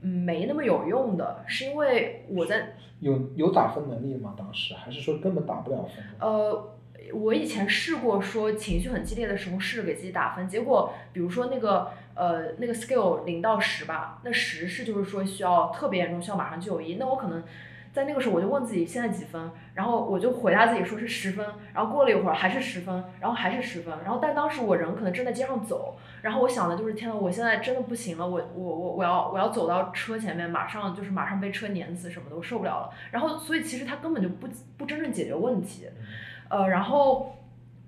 [0.00, 1.42] 没那么有用的。
[1.48, 4.36] 是因为我在有有打分能力吗？
[4.38, 6.04] 当时还是说根本打不了分？
[6.20, 6.77] 呃，
[7.12, 11.90] 我以前试过说情绪很激烈的时候试着给自己打分，结果比如说那个。
[12.18, 16.96] 呃，那个 scale 零到十吧，那十是就是说需要特别严重，需要马上就医。
[16.98, 17.44] 那我可能
[17.92, 32.90] 在那个时候我就问自己现在几分，然后我就回答自己说是十分，然后过了一会儿还是十分，然后还是十分，然后但当时我人可能正在街上走，然后我想的就是天呐，我现在真的不行了，我我我我要我要走到车前面，马上就是马上被车碾死什么的，我受不了了。
[33.12, 35.86] 然后所以其实他根本就不不真正解决问题，
[36.48, 37.34] 呃，然后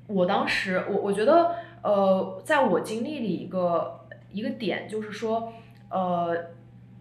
[0.06, 3.96] 我当时我我觉得呃，在我经历里一个。
[4.32, 5.52] 一个点就是说，
[5.88, 6.32] 呃，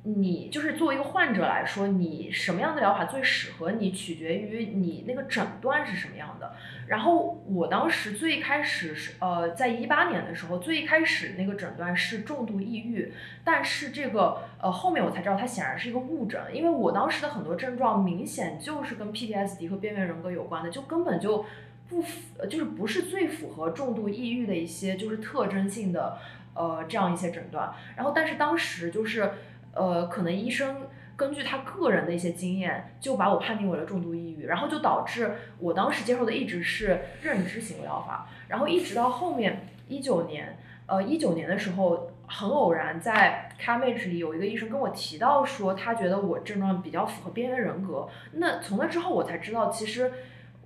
[0.03, 6.53] 你就是作为一个患者来说，你什么样的疗法最适合你，取决于你那个诊断是什么样的。
[6.87, 13.11] 然后我当时最开始是呃，在一八年的时候，最开始那个诊断是重度抑郁，
[13.43, 21.45] 但是这个呃后面我才知道它显然是一个误诊，因为我当时的很多症状明显就是跟 PTSD 和边缘人格有关的，就根本就
[21.89, 26.17] 不符，就是不是最符合重度抑郁的一些就是特征性的。
[26.55, 29.31] 呃，这样一些诊断，然后但是当时就是，
[29.73, 50.11] 呃，可能医生根据他个人的一些经验，就把我判定为了重度抑郁，然后就导致我当时接受的一直是认知行为疗法，然后一直到后面一九年，呃，一九年的时候，很偶然在 Camage 里有一个医生跟我提到说，他觉得我症状比较符合边缘人格，那从那之后我才知道，其实。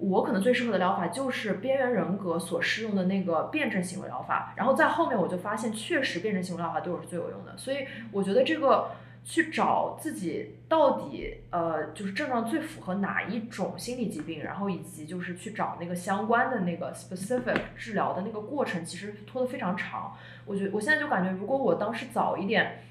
[0.09, 7.55] 我可能最适合的疗法就是边缘人格所适用的那个辩证行为疗法，然后在后面我就发现，确实辩证行为疗法对我是最有用的。
[7.57, 7.77] 所以
[8.11, 8.91] 我觉得这个
[9.23, 20.13] 去找自己到底呃就是症状最符合哪一种心理疾病，然后以及就是去找那个相关的那个 specific 治疗的那个过程，其实拖得非常长。
[20.45, 22.83] 我觉我现在就感觉，如果我当时早一点。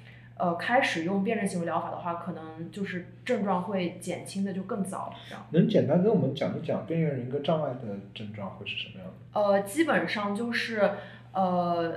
[0.43, 5.13] 呃，开始用辨证行为疗法的话，可能就是症状会减轻的就更早。
[5.29, 9.39] 这样能简单跟我们讲一讲边缘人格障碍的症状会是什么样的？
[9.39, 10.91] 呃，基本上就是
[11.31, 11.93] 呃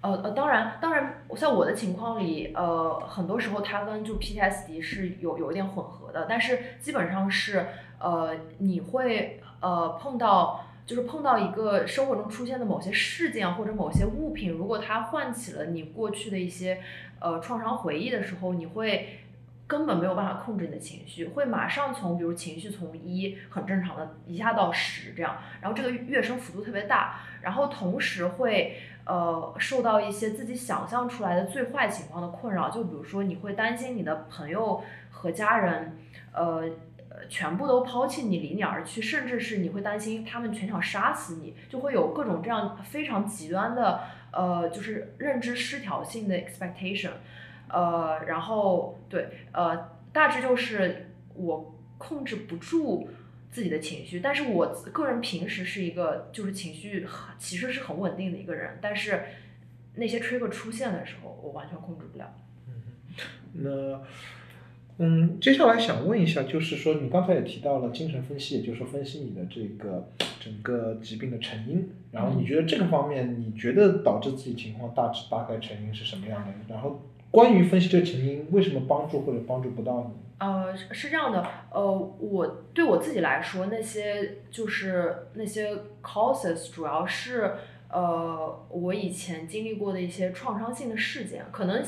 [0.00, 7.66] 呃呃，当然当然，在我的情况里，呃，很多时候它跟就 PTSD 是有有一点混合的，但是基本上是
[7.98, 10.65] 呃，你会呃碰到。
[10.86, 16.80] 就是碰到一个生活中出现的某些事件或者某些物品，如果它唤起了你过去的一些
[17.18, 19.18] 呃创伤回忆的时候，你会
[19.66, 35.96] 根本没有办法控制你的情绪，会马上从比如情绪从一很正常的一下到十这样，然后这个跃升幅度特别大，然后同时会呃受到一些自己想象出来的最坏情况的困扰，就比如说你会担心你的朋友和家人
[36.32, 36.70] 呃。
[37.28, 44.00] 全部都抛弃你，离你而去，甚至是你会担心他们全场杀死你，就会有各种这样非常极端的，
[44.32, 47.10] 呃，就是认知失调性的 expectation，
[47.68, 53.08] 呃，然后对，呃，大致就是我控制不住
[53.50, 57.06] 自己的情绪，但是我个人平时是一个就是情绪
[57.38, 59.22] 其实是很稳定的一个人，但是
[59.94, 62.34] 那些 trigger 出现的时候，我完全控制不了。
[62.68, 62.82] 嗯，
[63.54, 64.02] 那。
[64.98, 70.08] 嗯，接下来想问一下，就是说你刚才也提到了精神分析，也就是说分析你的这个
[70.40, 76.52] 整个疾病的成因，然后你觉得这个方面，你觉得导致自己情况大致大概成因是什么样的？
[76.66, 80.14] 然后关于分析这个成因，为什么帮助或者帮助不到你？
[80.38, 87.52] 呃，是这样的，呃，我对我自己来说，那些就是那些 causes 主要是
[87.90, 91.84] 呃我以前经历过的一些创伤性的事件，可能。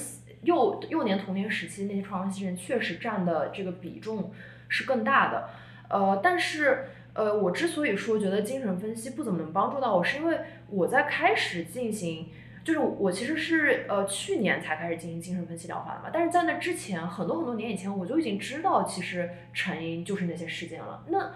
[0.48, 4.32] 幼幼年童年时期那些创伤事件确实占的这个比重
[4.68, 5.50] 是更大的，
[5.88, 12.28] 呃，但是呃，我之所以说觉得精神分析不怎么能帮助到我，是因为我在开始进行。
[12.64, 21.02] 就是我其实是呃去年才开始进行精神分析疗法的嘛，但是在那之前很多很多年以前我就已经知道其实成因就是那些事件了。
[21.08, 21.30] 那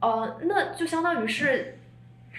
[0.00, 1.78] 呃那就相当于是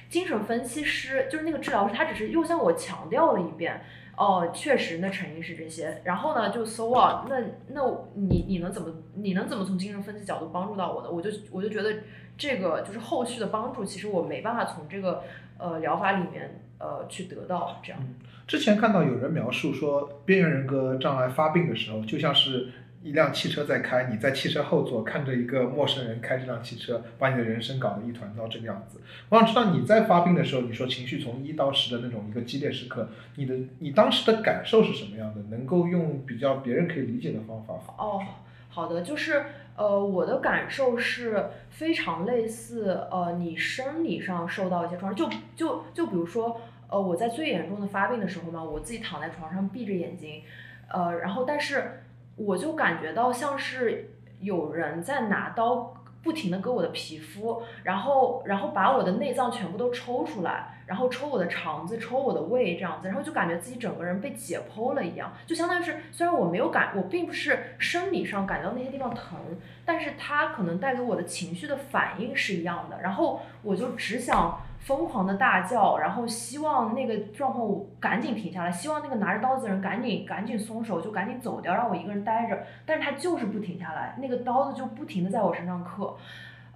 [0.07, 3.81] 精神分析师就是那个治疗师，他只是又向我强调了一遍。
[4.17, 6.01] 哦，确实，那成因是这些。
[6.03, 7.29] 然后呢，就 so what？
[7.29, 7.81] 那那
[8.15, 11.09] 你你能怎么你能怎么从精神分析角度帮助到我呢？
[11.09, 11.93] 我就我就觉得
[12.37, 15.23] 这个就是后续的帮助，其实我没办法从这个
[15.57, 18.01] 呃疗法里面呃去得到这样。
[18.47, 22.69] 之前看到有人描述说，边缘人格障碍发病的时候，就像是。
[23.03, 28.99] 一辆汽车在开，你在汽车后座看着一个陌生人开这辆汽车，把你的人生搞得一团糟这个样子。
[29.29, 35.41] 我想知道你在发病的时候，你说情绪从一到十的那种一个激烈时刻，你的你当时的感受是什么样的？
[35.49, 37.75] 能够用比较别人可以理解的方法。
[37.97, 38.21] 哦，
[38.67, 50.41] 好的，就是呃，我的感受是非常类似呃，你生理上受到一些创伤，就就就比如说呃，我在最严重的发病的时候嘛，我自己躺在床上闭着眼睛，
[50.89, 52.01] 呃，然后但是。
[52.37, 69.39] 我就感觉到像是有人在拿刀不停的割我的皮肤，然后然后把我的内脏全部都抽出来，然后抽我的肠子，抽我的胃这样子，然后就感觉自己整个人被解剖了一样，就相当于是虽然我没有感，我并不是生理上感到那些地方疼，
[69.83, 74.61] 但是它可能带给我的情绪的反应是一样的，然后我就只想。
[74.79, 82.57] 疯狂的大叫，然后希望那个状况赶紧停下来，希望那个拿着刀子的人赶紧赶紧松手，就赶紧走掉，让我一个人待着。
[82.85, 86.15] 但是他就是不停下来，那个刀子就不停的在我身上刻，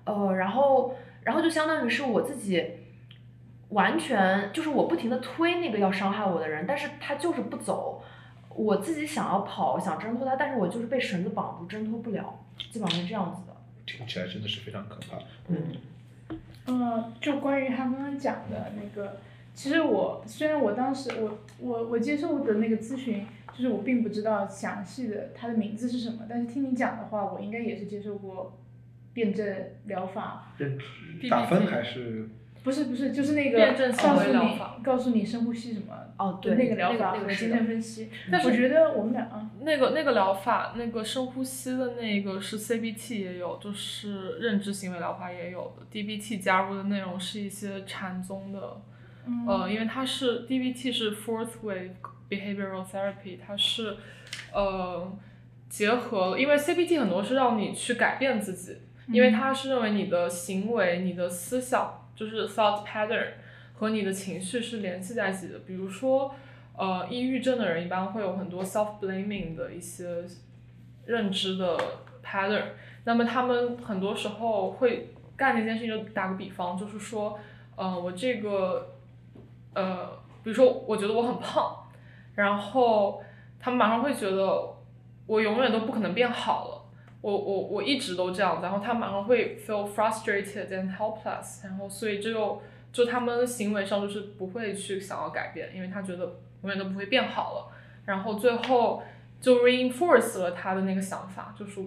[0.03, 2.65] 呃，然后然后就相当于是我自己
[3.69, 8.03] 完全就是我不停的推那个要伤害我的人，但是他就是不走，
[8.49, 12.37] 我自己想要跑想挣脱他，但是我就是被绳子绑住挣脱不了，
[12.71, 13.55] 基本上是这样子的。
[13.85, 15.17] 听起来真的是非常可怕。
[15.47, 15.57] 嗯。
[16.71, 19.17] 嗯，就关于他刚刚讲的那个，
[19.53, 28.57] 其实我虽然我当时我我我接受的那个咨询，就是我并不知道详细的他的名字是什么，但是听你讲的话，我应该也是接受过
[29.13, 29.55] 辩证
[29.85, 30.53] 疗法。
[31.29, 32.29] 打分还是？
[32.63, 38.09] 不是不是，就是那个告诉你告诉你深呼吸什么哦，对那个疗法和精神分析。
[38.31, 45.85] 但是我觉得我们俩啊，那个那个疗法，那个深呼吸的那个是 CBT 也有，就是认知行为疗法也有的。
[45.91, 48.79] DBT 加入的内容是一些禅宗的，
[49.47, 51.93] 呃，因为它是 DBT 是 Fourth Wave
[52.29, 53.97] Behavioral Therapy，它是
[54.53, 55.11] 呃
[55.67, 61.97] 结合，因为 CBT 很多是让你去改变自己，因为它是认为你的行为、你的思想。
[62.21, 63.29] 就是 thought pattern
[63.73, 65.57] 和你的情绪是联系在一起的。
[65.65, 66.31] 比如说，
[66.77, 70.23] 呃，抑郁症的人一般会有很多 self blaming 的一些
[71.07, 71.75] 认知的
[72.23, 72.65] pattern。
[73.05, 77.39] 那么他们很多时候会干那件事情，就打个比方，就是说，
[77.75, 78.93] 呃，我这个，
[79.73, 80.07] 呃，
[80.43, 81.75] 比如说，我觉得我很胖，
[82.35, 83.23] 然后
[83.59, 84.75] 他们马上会觉得
[85.25, 86.80] 我永远都不可能变好了。
[87.21, 92.59] 我我我一直都这样，然后他马上会 feel frustrated and helpless，然后所以就
[92.91, 96.25] 就他们行为上就是不会去想要改变，因为他觉得
[96.63, 97.71] 永远都不会变好了，
[98.05, 99.03] 然后最后
[99.39, 101.79] 就 reinforce 了他的那个想法，就是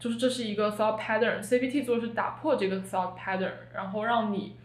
[0.00, 4.56] 就是这是一个 thought pattern，CBT 做的是打破这个 thought pattern，然后让你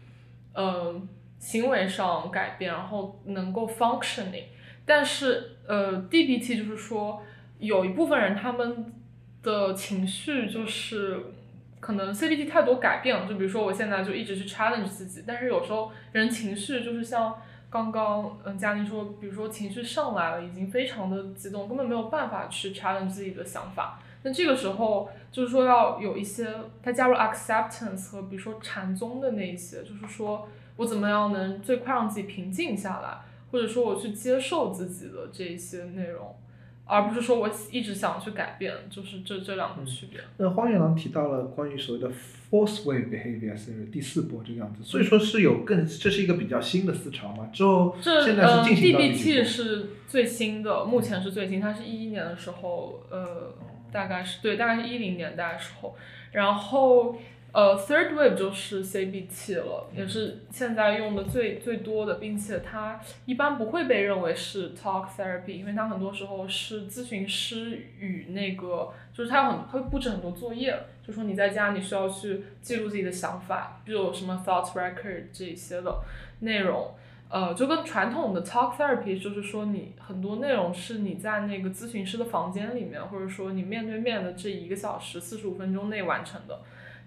[0.54, 4.46] 嗯行为上改变，然后能够 functioning，
[4.84, 7.22] 但是呃 DBT 就是说
[7.60, 8.94] 有一部分人他们。
[9.42, 11.20] 的情绪就是
[11.80, 17.34] 可能 CBT 太多改变了，就比如说我现在就一直去 challenge 自己，但是有时候人情绪就是像
[17.68, 23.98] 刚刚嗯嘉宁说，比如说情绪上来了，已经非常的激动，根本没有办法去 challenge 自己的想法。
[24.22, 26.46] 那这个时候就是说要有一些
[26.80, 33.18] 他加入 acceptance 和比如说禅宗的那一些，就是说我怎么样能最快让自己平静下来，
[33.50, 36.36] 或者说我去接受自己的这一些内容。
[36.84, 40.20] 而不是说我一直想去改变，就是这这两个区别。
[40.36, 42.10] 那荒原狼提到了关于所谓的
[42.50, 47.48] fourth wave behavior theory 第四波这个样子，所以说是有更这是一个比较新的思潮嘛？
[47.52, 53.54] 之后现在是进行到第 DBT 是最新的，目前是最新，它是一一年的时候，呃，
[53.90, 55.96] 大概是对，大概是一零年代的时候，
[56.32, 57.16] 然后。
[57.52, 70.74] 呃，third wave 就是 CBT 了，也是现在用的最最多的，并且它一般不会被认为是 talk therapy，因为它很多时候是咨询师与那个，就是他有很会布置很多作业，
[71.06, 76.00] 就说你在家你需要去记录自己的想法，比如什么 thought record 这些的
[76.40, 76.94] 内容，
[77.28, 86.58] 呃，就跟传统的 talk therapy 就是说你很多内容是你在那个咨询师的房间里面，或者说你面对面的这一个小时四十五分钟内完成的。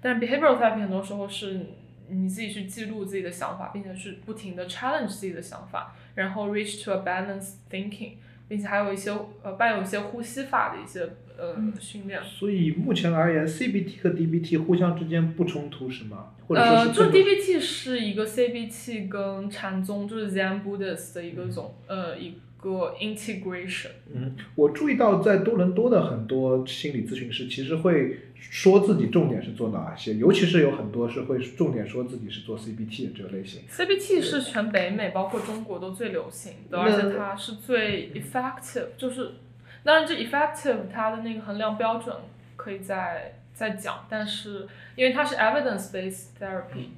[0.06, 1.62] 但 behavioral therapy 很多时候是
[2.10, 8.12] 你自己去记录自己的想法，并且是不停的 challenge 自己的想法，然后 reach to a balanced thinking，
[8.48, 12.24] 并且还有一些呃伴有一些呼吸法的一些呃训练。
[12.24, 16.34] 所以目前而言，CBT 和 DBT 互相之间不冲突是吗？
[16.48, 23.90] 或者呃，就 DBT 是一个 CBT 跟禅宗就是 Zen Buddhist 的一个总呃一个 integration。
[24.12, 33.62] 嗯，我注意到在多伦多的很多心理咨询师其实会说自己重点是做哪些，尤其是有很多是会重点说自己是做 CBT 的这个类型。
[33.70, 39.34] CBT 是全北美包括中国都最流行的，而且它是最 effective，就是
[39.84, 42.16] 当然这 effective 它的那个衡量标准
[42.56, 46.90] 可以再再讲，但是因为它是 evidence based therapy，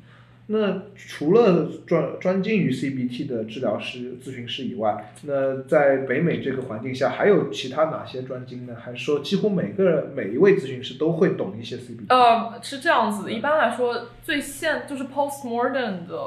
[0.49, 8.73] 那除了专专精于 CBT 的治疗师、咨询师以外，那在北美这个环境下，还有其他哪些专精呢？
[8.79, 12.05] 还是说几乎每个每一位咨询师都会懂一些 CBT？
[12.07, 16.17] 呃，是这样子，一般来说最现就是 postmodern 的，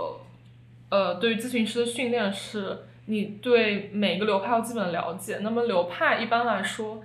[0.90, 5.38] 呃，对于咨询师的训练是你对每个流派有基本了解。
[5.40, 7.02] 那么流派一般来说，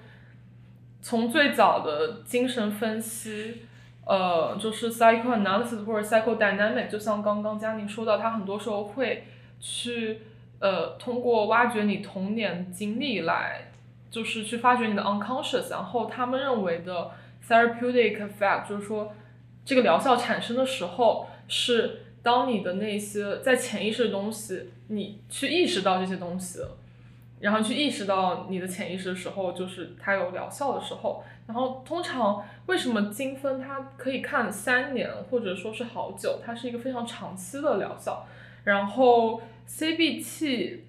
[1.02, 3.62] 从最早的精神分析，
[4.06, 9.26] 呃，就是 psychoanalysis 或者 psychodynamic，就像刚刚佳宁说到，他很多时候会
[9.60, 10.22] 去
[10.60, 13.72] 呃通过挖掘你童年经历来，
[14.12, 17.10] 就是去发掘你的 unconscious，然后他们认为的
[17.48, 19.14] therapeutic effect，就是说
[19.66, 26.60] 这个疗效产生的时候，是当你的那些在潜意识的东西，你去意识到这些东西。
[27.46, 31.24] 然后去意识到你的潜意识的时候，就是它有疗效的时候。
[31.46, 38.26] 然后通常为什么精分它可以看三年或者说是好久，它是一个非常长期的疗效。
[38.64, 40.80] 然后 CBT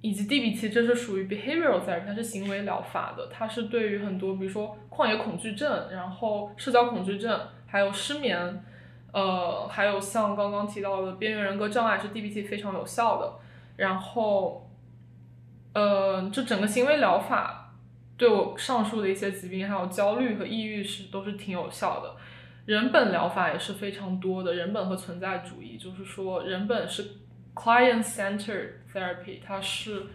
[0.00, 8.60] 以及 DBT 这是属于 behavioral therapy，它是行为疗法的，它是对于很多比如说旷野恐惧症，然后社交恐惧症，还有失眠，
[9.12, 13.34] 呃，还有像刚刚提到的边缘人格障碍是 DBT 非常有效的。
[13.76, 14.68] 然后
[15.72, 17.72] 呃，这整个行为疗法
[18.16, 22.14] 对我上述的一些疾病，还有焦虑和抑郁是都是挺有效的。
[22.66, 27.04] 人本疗法也是非常多的，人本和存在主义，就是说人本是
[27.54, 30.06] client-centered therapy，它是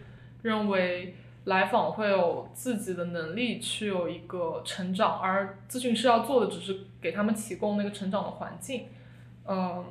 [0.42, 8.86] 认为来访会有自己的能力去有一个成长，而咨询师要做的只是给他们提供那个成长的环境。
[9.46, 9.84] 嗯，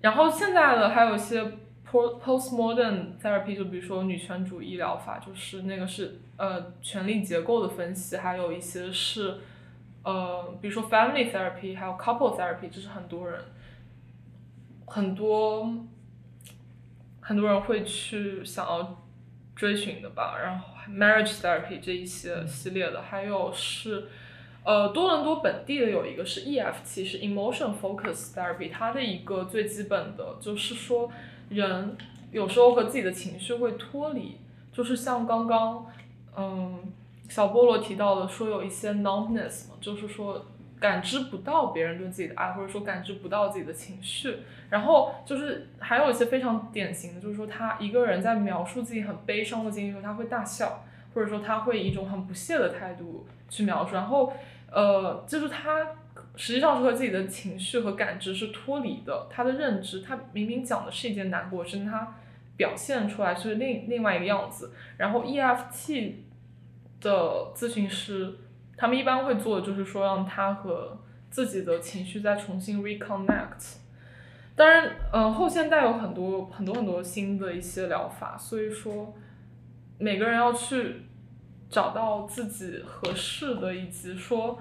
[0.00, 1.52] 然后现在的还有一些
[1.90, 9.38] postmodern therapy，就比如说女权主义疗法，就是那个是呃权力结构的分析，还有一些是
[10.02, 13.40] 呃比如说 family therapy，还有 couple therapy，这是很多人
[14.86, 15.74] 很多
[17.20, 19.04] 很多人会去想要
[19.56, 20.38] 追寻的吧。
[20.42, 24.08] 然后 marriage therapy 这一些系列的，还有是。
[24.64, 31.10] 呃，多伦多本地的有一个是 EFT，是 Emotion Focus Therapy，它的一个最基本的就是说，
[31.48, 31.96] 人
[32.30, 34.36] 有时候和自己的情绪会脱离，
[34.72, 35.86] 就是像刚刚，
[36.36, 36.80] 嗯，
[37.28, 40.46] 小菠萝提到的，说有一些 numbness 嘛，就是说
[40.78, 44.38] 感知不到别人对自己的爱，或者说感知不到自己的情绪，
[44.70, 50.84] 然后就是还有一些非常典型的，就是说他一个人在描述自己很悲伤的经历时候，他会大笑，
[51.14, 54.32] 或者说他会以一种很不屑的态度去描述，然后。
[54.70, 55.82] 呃，就是他
[56.38, 62.14] 实际上是和自己的情绪和感知是脱离的，他的认知，他明明讲的是一件难过事，他
[62.56, 64.72] 表现出来是另另外一个样子。
[64.96, 66.12] 然后 EFT
[67.00, 68.38] 的咨询师，
[68.76, 70.96] 他们一般会做的就是说让他和
[71.28, 73.78] 自己的情绪再重新 reconnect。
[74.54, 79.12] 当然，嗯，后现代有很多很多很多新的一些疗法，所以说
[79.98, 81.02] 每个人要去。
[81.70, 84.58] 找到自己合适的，以及说，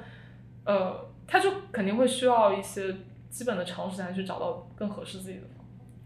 [0.65, 2.95] 呃，他就肯定会需要一些
[3.29, 5.43] 基本的常识才去找到更合适自己的。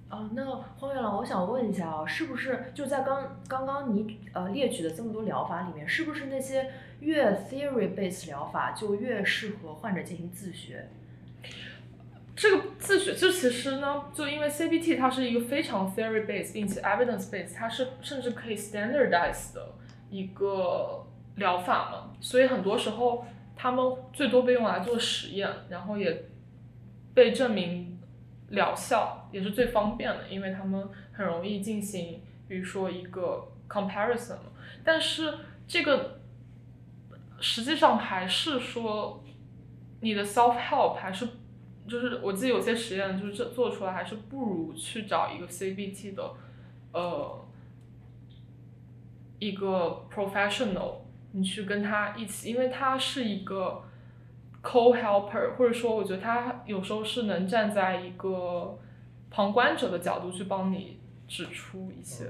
[0.09, 0.43] 哦，那
[0.78, 6.69] 荒原狼，我想问一下啊，是不是就在刚刚刚你呃列举的这么多疗法里面，是不是那些
[6.99, 10.89] 越 theory based 疗法就越适合患者进行自学？
[12.36, 19.76] 这个自学，就其实呢，就因为 CBT 它是一个非常 theory based 并且 evidence based，它是甚至可以 standardize 的。
[20.09, 23.26] 一个疗法嘛，所以很多时候
[23.62, 26.26] 他们最多被用来做实验，然后也
[27.14, 27.99] 被证明
[28.49, 34.38] 疗效，也是最方便的，因为他们很容易进行，比如说一个 comparison。
[34.84, 35.32] 但是
[35.68, 36.22] 这个
[37.39, 39.24] 实际上还是说
[39.99, 41.28] 你的 self help 还是
[41.88, 46.34] 就是我记得有些实验就是这做出来还是不如去找一个 CBT 的
[46.93, 47.47] 呃。
[49.43, 50.97] 一个 professional，
[51.32, 53.84] 你去跟他一起，因为他是一个
[54.64, 58.78] co-helper，或者说，我觉得他有时候是能站在一个
[59.30, 62.26] 旁观者的角度去帮你指出一些。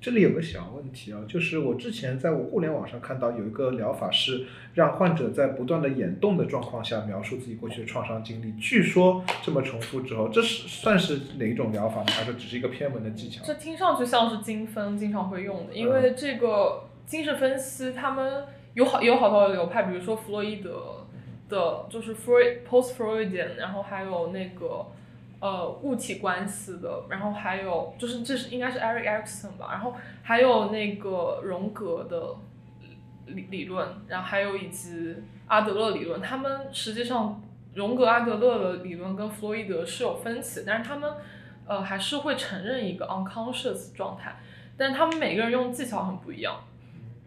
[0.00, 4.44] 这里有个小问题啊，就是我之前在我互联网上看到有一个疗法是
[4.74, 8.52] 让患者在不断的眼动的状况下描述自己过去的创伤经历。
[8.60, 12.08] 据说这么重复之后，这是算是哪一种疗法呢？
[12.08, 13.42] 还是只是一个偏门的技巧？
[13.46, 18.44] 这听上去像是精分经常会用的，因为这个精神分析他们
[18.74, 21.06] 有好有好多流派，比如说弗洛伊德
[21.48, 24.86] 的，就是 Freud Post Freudian，然后还有那个。
[25.40, 32.34] 呃，物体关系的，然后还有就是这是应该是 Eric Erikson 吧，然后还有那个荣格的
[33.26, 35.14] 理理论，然后还有以及
[35.46, 37.42] 阿德勒理论，他们实际上
[37.74, 41.12] 荣格、阿德勒的理论跟弗洛伊德是有分歧，但是他们
[41.66, 44.36] 呃还是会承认一个 unconscious 状态，
[44.78, 46.58] 但他们每个人用技巧很不一样。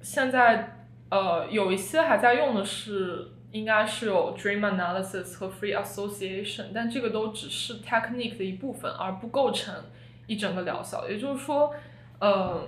[0.09, 0.77] 现在
[1.09, 3.31] 呃有一些还在用的是。
[3.53, 9.73] 应该是有 dream analysis 和 free association，但这个都只是 technique 的一部分，而不构成
[10.27, 11.07] 一整个疗效。
[11.09, 11.73] 也就是说，
[12.19, 12.67] 呃，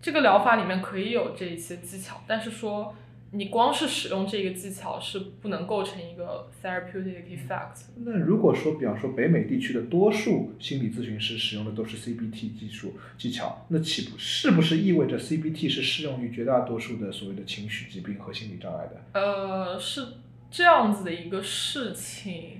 [0.00, 2.94] 这个疗法里面可以有这一些技巧，但是说
[3.32, 7.84] 你光是使用这个技巧是不能构成一个 therapeutic effect。
[8.04, 19.20] 那如果说，比方说北美地区的多数心理咨询师使用的都是 CBT 技术技巧，那岂不是不是意味着 CBT 是适用于绝大多数的所谓的情绪疾病和心理障碍的？
[19.20, 20.06] 呃，是。
[20.52, 22.58] 这样子的一个事情，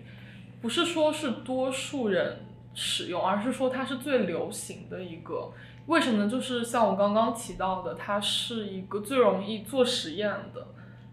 [0.60, 2.36] 不是说是多数人
[2.72, 5.52] 使用，而是说它是最流行的一个。
[5.90, 6.30] 为什么呢？
[6.30, 10.66] 就是像我刚刚提到的，它是一个最容易做实验的，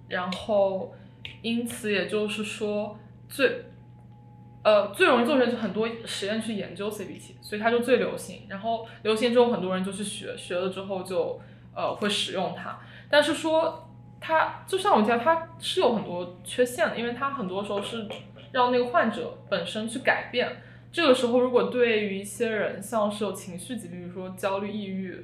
[0.07, 0.93] 然后
[1.41, 2.97] 因此也就是说
[3.27, 3.65] 最，
[4.63, 8.43] 呃，最容易做实验很多实验去研究 CBT，所以它就最流行。
[8.47, 11.41] 然后流行之后，很多人就去学，学了之后就
[11.75, 12.79] 呃会使用它。
[13.09, 13.83] 但是说。
[14.19, 18.07] 它就像我讲，它是有很多缺陷的，因为它很多时候是
[18.51, 20.49] 让那个患者本身去改变。
[20.97, 25.23] 这个时候，如果对于一些人，像是有情绪疾病，比如说焦虑、抑郁，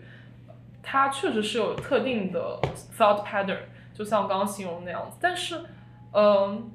[0.84, 2.60] 它确实是有特定的
[2.96, 3.58] thought pattern，
[3.92, 5.18] 就像刚刚形容那样子。
[5.20, 5.62] 但是，
[6.12, 6.72] 嗯，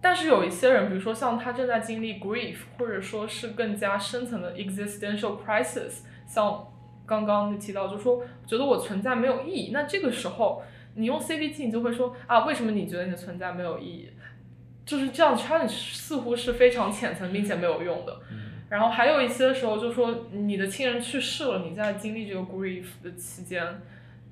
[0.00, 6.68] 但是有一些人，比如说像他正在经历 grief，或者说是更加深层的 existential crisis，像
[7.04, 10.62] 刚刚你提到，就说觉得我存在没有意义，那这个时候。
[10.94, 14.10] 你用 CBT，你就会说啊，为什么你觉得你的存在没有意义？
[14.88, 18.20] 就是这样 challenge 似乎是非常浅层并且没有用的。
[18.70, 23.62] 然后还有一些时候，就说你的亲人去世了，你在经历这个 grief 的期间，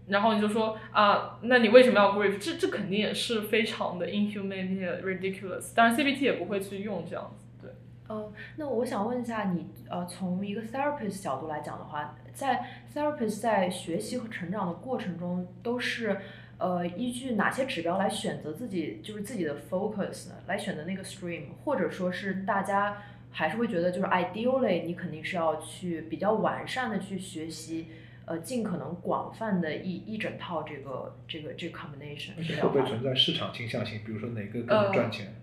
[0.06, 2.38] 然后你就说啊，那你为什么要 grief？
[2.38, 5.74] 这这肯定也是非常的 inhumane、ridiculous。
[5.74, 7.44] 当然 CBT 也不会去用这样子。
[7.60, 7.70] 对。
[8.08, 16.18] 呃，那我想问一下你，呃，从一个 therapist 角度来讲的话，在 therapist 在学习和成长的过程中都是。
[16.58, 20.36] 呃，依据哪些指标来选择自己就是自己的 focus 呢？
[20.46, 27.88] 来选择那个 stream，或者说是大家还是会觉得就是 ideally 你肯定是要去比较完善的去学习，
[28.24, 32.30] 呃，尽可能广泛的一一整套这个这个这个 combination。
[32.62, 34.00] 会不会存在市场倾向性？
[34.06, 35.34] 比如说哪个更赚钱？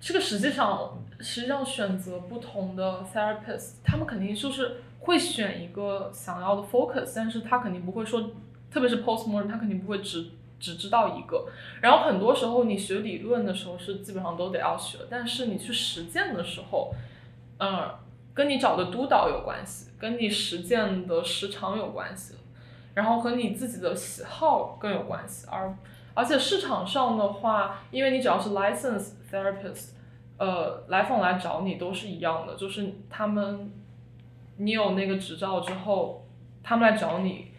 [0.00, 8.30] 这个实际上实际上选择不同的 therapist，他们肯定就是会选一个想要的 focus，但是他肯定不会说，
[8.70, 10.30] 特别是 postmortem，他肯定不会只。
[10.58, 11.46] 只知道一个，
[11.80, 16.92] 然后很多时候你学理论的时候是基本上都得要学，但是你去实践的时候，
[17.58, 17.90] 嗯，
[18.34, 22.34] 跟你找的督导有关系，跟你实践的时长有关系，
[22.94, 25.46] 然后和你自己的喜好更有关系。
[25.50, 25.76] 而
[26.14, 29.90] 而且市场上的话，因为你只要是 license therapist，
[30.36, 33.70] 呃，来访来找你都是一样的，就是他们，
[34.56, 36.26] 你有那个执照之后，
[36.64, 37.52] 他们来找你，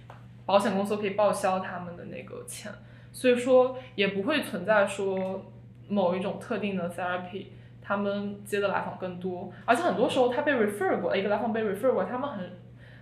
[0.46, 2.70] 保险公司可以报销他们的那个钱。
[3.12, 5.52] 所以说也不会存在说
[5.88, 7.48] 某一种特定的 therapy，
[7.82, 12.52] 他们接的来访更多，而且很多时候他被 refer 过，一个来访被 refer 过，他们很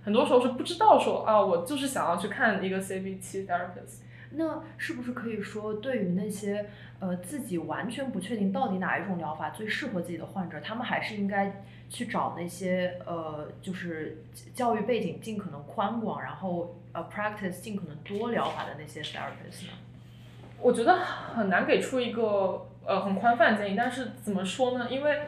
[0.04, 4.04] 很多时候是不知道说啊，我就是想要去看一个 CBT therapist。
[4.32, 19.74] 那是不是可以说，对于那些呃自己完全不确定到底哪一种疗法最适合自己的患者，他们还是应该去找那些呃就是教育背景尽可能宽广，然后呃 practice 尽可能多疗法的那些 therapist 呢？
[20.60, 24.88] 我觉得很难给出一个呃很宽泛的建议，但是怎么说呢？
[24.90, 25.20] 因为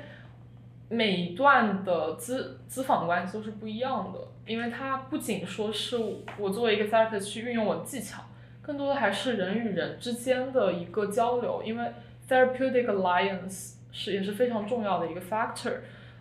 [0.90, 5.98] 每一段的咨咨访关系都是不一样的，因为它不仅说是
[6.38, 8.24] 我作为一个 therapist 去运用我的技巧，
[8.62, 11.92] 更多的还是人与人之间的一个交流，因为
[12.28, 15.74] therapeutic alliance 是也是非常重要的一个 factor。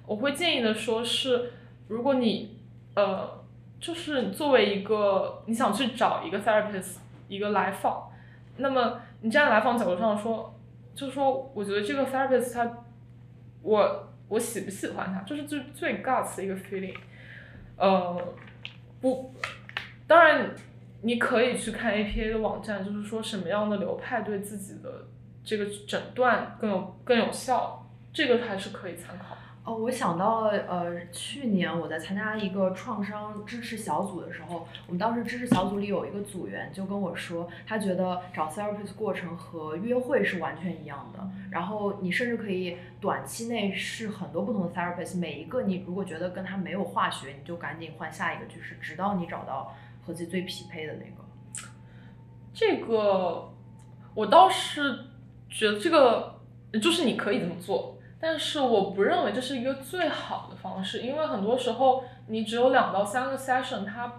[0.07, 1.51] 我会建议的说是，
[1.89, 2.59] 如果你
[2.95, 3.43] 呃
[3.81, 8.05] 就是作为一个你想去找一个 therapist 一个来访。
[8.59, 10.55] 那么你站在来访角度上说，
[10.95, 12.85] 就是说，我觉得这个 therapist 他，
[13.63, 16.95] 我我喜不喜欢他，就是最最 guts 的一个 feeling，
[17.77, 18.35] 呃，
[19.01, 19.35] 不，
[20.07, 20.51] 当然
[21.03, 25.07] 你可以去看 APA 的网站，就是说什么样的流派对自己的
[25.43, 29.37] 这个诊断更有更有效，这个还是可以参考。
[29.69, 51.69] 哦，我想到了，呃，去年我在参加一个创伤支持小组的时候，我们当时支持小组里有一个组员就跟我说，他觉得找 therapist 过程和约会是完全一样的，然后你甚至可以短期内试很多不同的 therapist，每一个你如果觉得跟他没有化学，你就赶紧换下一个去试，直到你找到和自己最匹配的那个。
[52.55, 53.53] 这个
[54.15, 54.99] 我倒是
[55.51, 56.41] 觉得这个
[56.81, 57.98] 就是你可以这么做。
[58.21, 64.13] 但是我不认为这是一个最好的方式，因为很多时候你只有两到三个 session，它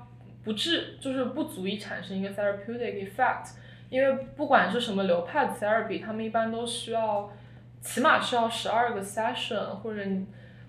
[0.44, 3.56] 不至就是不足以产生一个 therapeutic effect。
[3.90, 7.30] 因为不管是什么流派的 therapy，他们一般都需要
[7.82, 10.02] 起码需要十二个 session，或者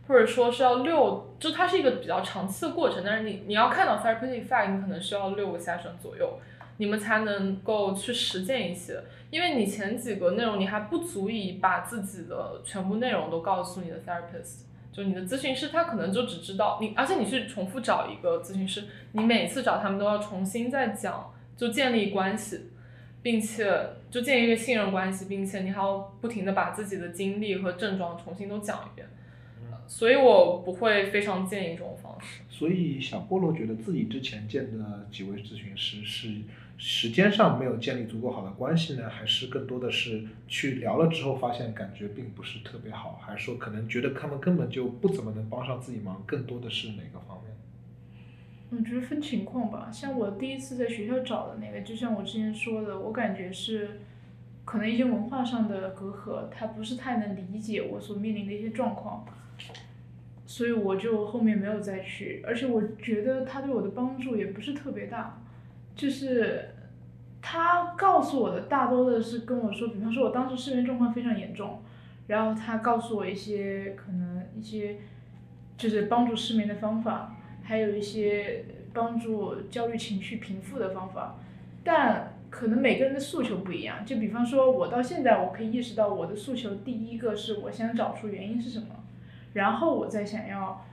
[0.08, 3.02] 或者说是要六，就它是一个比较长期的过程。
[3.04, 6.40] 但是你你要看到 therapeutic effect，你可能需要六个 session 左右，
[6.80, 8.98] 你们才能够去实践一些。
[9.30, 22.70] 因为你前几个内容你还不足以把自己的全部内容都告诉你的 therapist，就你的咨询师他可能就只知道你，而且你去重复找一个咨询师，你每次找他们都要重新再讲，就建立关系，
[23.22, 29.06] 并且就建立一个信任关系，并且你还要不停的把自己的经历和症状重新都讲一遍，
[29.86, 32.40] 所以我不会非常建议这种方式。
[32.48, 36.28] 所以小菠萝觉得自己之前见的几位咨询师是。
[36.82, 47.54] 时间上没有建立足够好的关系呢，还是更多的是去聊了之后发现感觉并不是特别好，还是说可能觉得他们根本就不怎么能帮上自己忙，更多的是哪个方面？
[48.70, 54.00] 我觉得分情况吧，像我第一次在学校找的那个，就像我之前说的，我感觉是
[54.64, 59.26] 可能一些文化上的隔阂，他不是太能理解我所面临的一些状况，
[60.46, 65.42] 所以我就后面没有再去，而且我觉得他对我的帮助也不是特别大。
[66.00, 66.70] 就是
[67.42, 71.82] 他告诉我的大多的是跟我说，比方说我当时失眠状况非常严重，
[72.26, 74.96] 然后他告诉我一些可能一些
[75.76, 81.36] 就是帮助失眠的方法，还有一些帮助焦虑情绪平复的方法，
[81.84, 84.02] 但可能每个人的诉求不一样。
[84.06, 88.86] 就比方说我到现在我可以意识到我的诉求，第一个是我想找出原因是什么，
[89.52, 90.86] 然后我再想要。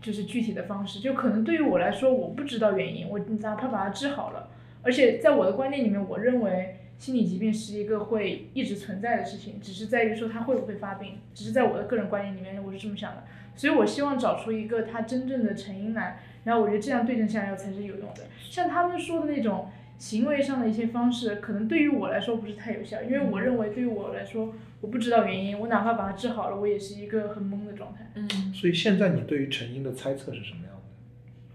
[0.00, 4.48] 就是具体的方式，就可能对于我来说，我不知道原因，我哪怕把它治好了，
[4.82, 13.24] 而且在我的观念里面，我认为心理疾病是一个会一直存在的事情，只是在于说它会不会发病，只是在我的个人观念里面，我是这么想的，
[13.54, 19.70] 所以我希望找出一个它真正的成因来，然后我觉得这样对症下药才是有用的，像他们说的那种。
[20.00, 28.10] 行为上的一些方式，可能对于我来说不是太有效，因为我认为对于我来说，我不知道原因，我哪怕把它治好了，我也是一个很懵的状态。
[28.14, 28.28] 嗯。
[28.54, 30.80] 所以现在你对于成因的猜测是什么样的？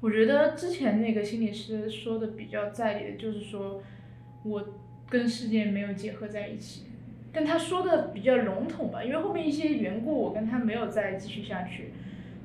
[0.02, 3.82] 我觉得之前那个心理师说的比较在理的，就是说
[4.44, 4.66] 我
[5.10, 6.84] 跟世界没有结合在一起，
[7.32, 11.92] 但他说的比较笼统吧，因为后面一些缘故，我跟他没有再继续下去，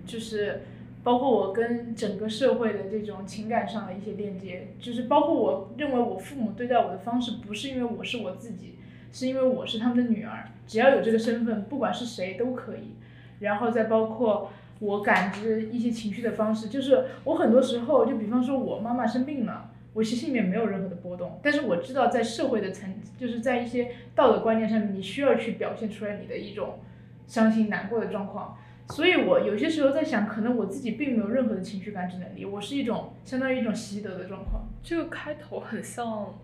[0.07, 0.63] 就是。
[1.03, 8.75] 包括我跟整个社会的这种情感上的一些链接，就是包括我认为我父母对待我的方式，不是因为我是我自己，
[9.13, 12.97] 是因为我是他们的女儿，只要有这个身份，不管是谁都可以。
[13.41, 26.81] 然后再包括我感知一些情绪的方式，就是我很多时候，就比方说我妈妈生病了，我其实心里面没有任何的波动，但是我知道在社会的层，就是在一些道德观念上面，你需要去表现出来你的一种
[27.27, 28.57] 伤心难过的状况。
[28.91, 34.65] 所以，我有些时候在想，可能我自己并没有任何的情绪感知能力，我是一种相当于一种习得的状况。
[34.83, 36.35] 这个开头很像，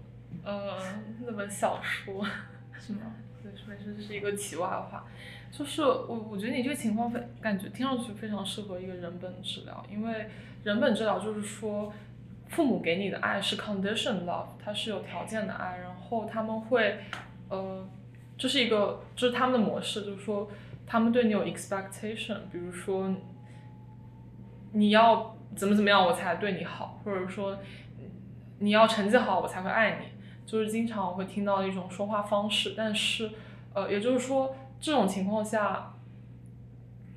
[0.44, 0.78] 呃，
[1.26, 2.24] 那本小说，
[2.78, 3.14] 是吗？
[3.42, 5.04] 对，没事，这是一个题外话。
[5.50, 10.28] 就是我，我觉得你这个情况非感觉听上去非常适合一个人本治疗，因为
[10.64, 11.92] 人本治疗就是说，
[12.48, 16.98] 父母给你的爱是 condition love，它是有条件的爱，然后他们会，
[17.48, 17.88] 呃，
[18.36, 20.50] 这是一个，就是他们的模式，就是说。
[20.88, 23.12] 他们对你有 expectation，比如说
[24.70, 27.58] 你要怎么怎么样我才对你好，或者说
[28.60, 30.06] 你要成绩好我才会爱你，
[30.46, 32.72] 就是经常我会听到一种说话方式。
[32.74, 33.30] 但是，
[33.74, 35.92] 呃，也就是说这种情况下，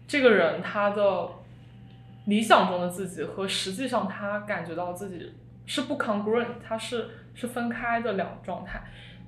[0.05, 1.29] 这个人他的
[2.25, 5.31] 理想中的自己和实际上他感觉到自己
[5.65, 8.81] 是不 congruent，他是是分开的两个状态。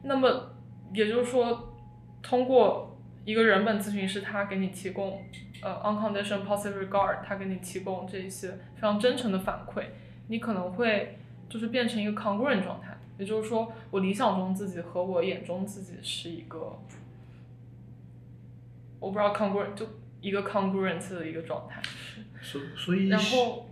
[0.03, 0.51] 那么
[0.93, 1.73] 也就是说，
[2.21, 5.21] 通过一个人本咨询师，他给你提供
[5.61, 9.83] 呃 unconditional positive regard，他给你提供这一些非常真诚的反馈，
[10.27, 16.77] 你可能会就是变成一个 congruent 状态，也就是说，我理想中自己和我眼中自己是一个，
[18.99, 19.87] 我不知道 congruent 就
[20.19, 21.81] 一个 congruent 的一个状态。
[22.41, 23.07] 所所以。
[23.07, 23.67] 然后。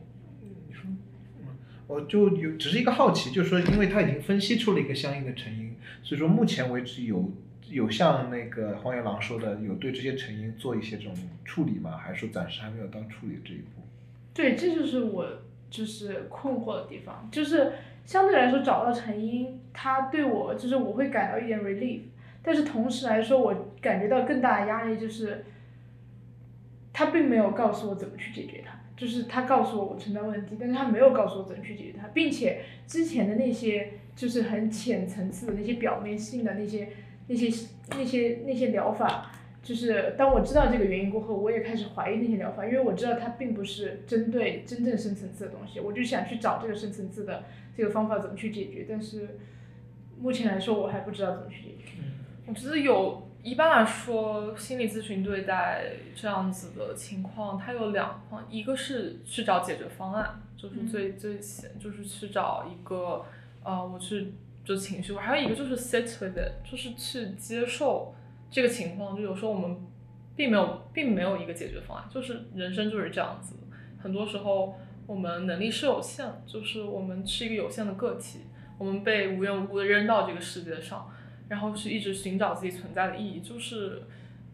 [1.87, 7.31] 我就有只是一个好奇，就是说，因为他已经分析出了一个相应的成因，所以说目前为止有
[7.67, 11.97] 有像那个荒野狼说的，有对这些成因做一些这种处理吗？
[11.97, 13.81] 还是说暂时还没有到处理这一步？
[14.35, 15.25] 对，这就是我
[15.71, 17.73] 就是困惑的地方，就是
[18.05, 22.01] 相对来说找到成因，他对我就是我会感到一点 relief，
[22.41, 25.45] 但是同时来说，我感觉到更大的压力就是，
[26.91, 36.89] 他并没有告诉我怎么去解决它，就是他告诉我我存在问题，但是他没有告诉我怎么去解决它，并且之前的那些就是很浅层次的那些表面性的那些
[37.27, 39.31] 那些那些那些疗法。
[39.61, 47.43] 就是当我知道这个原因过后，我也开始怀疑那些疗法，因为我知道它并不是针对真正深层次的东西，我就想去找这个深层次的
[47.79, 49.39] 这个方法怎么去解决，但是
[50.19, 51.93] 目前来说我还不知道怎么去解决。
[52.45, 63.25] 我觉得有一般来说，心理咨询对待这样子的情况，它有两方，一个是去找解决方案，就是最最先就是去找一个
[63.63, 64.33] 呃，我去
[64.65, 68.13] 就情绪，还有一个就是 sit with it，就是去接受。
[68.51, 69.77] 这个情况就有时候我们
[70.35, 73.55] 并没有并没有一个解决方案，就是人生就是这样子，
[74.01, 74.75] 很多时候
[75.09, 78.41] 我们能力是有限，就是我们是一个有限的个体，
[78.77, 81.11] 我们被无缘无故的扔到这个世界上，
[81.47, 84.03] 然后是一直寻找自己存在的意义，就是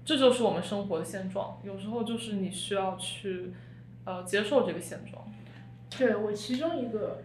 [0.05, 3.51] 这就是我们生活的现状，有时候就是你需要去
[4.05, 5.27] 呃接受这个现状。
[5.89, 7.21] 对我其中一个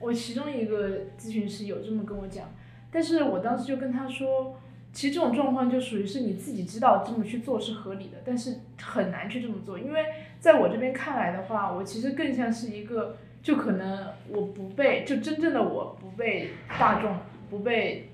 [0.00, 2.52] 我其中一个咨询师有这么跟我讲，
[2.90, 4.58] 但是我当时就跟他说。
[4.94, 10.04] 其实这种状况就属于是你自己知道这么去做是合理的，但是很难去这么做，因为
[10.42, 17.16] 在我这边看来的话，我其实更像是一个，就可能我不被，就真正的我不被大众，
[17.48, 18.10] 不被，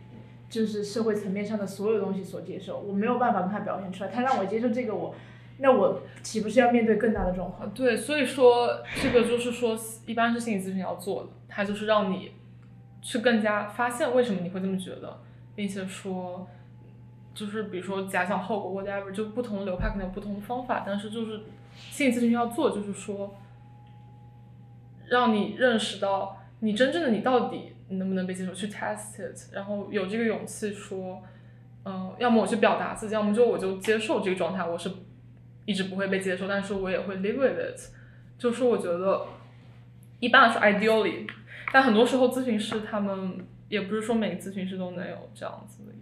[0.46, 5.14] 就是社会层面上的所有东西所接受，我没有办法跟他表现出来，他让我接受这个我，
[5.56, 7.70] 那我岂不是要面对更大的状况？
[7.70, 9.74] 对，所以说这个就是说，
[10.04, 12.32] 一般是心理咨询要做的，它就是让你
[13.00, 15.18] 去更加发现为什么你会这么觉得，
[15.56, 16.46] 并且说。
[17.34, 21.42] 就是比如说假想后果，whatever，就不同的流派可能有不同的方法，但是就是
[21.90, 23.34] 心理咨询要做，就是说
[25.08, 31.22] 让你认识到你真正的你到底能不能被接受，去 test it，然后有这个勇气说，
[31.84, 34.90] 嗯，要么我去表达自己，要么就我就接受这个状态，我是
[35.64, 37.80] 一直不会被接受，但是我也会 live with it，
[38.38, 39.26] 就是我觉得
[40.20, 41.26] 一般来说 ideally，
[41.72, 45.92] 但很多时候咨询师他们也不是说每个咨询师都能有这样子的。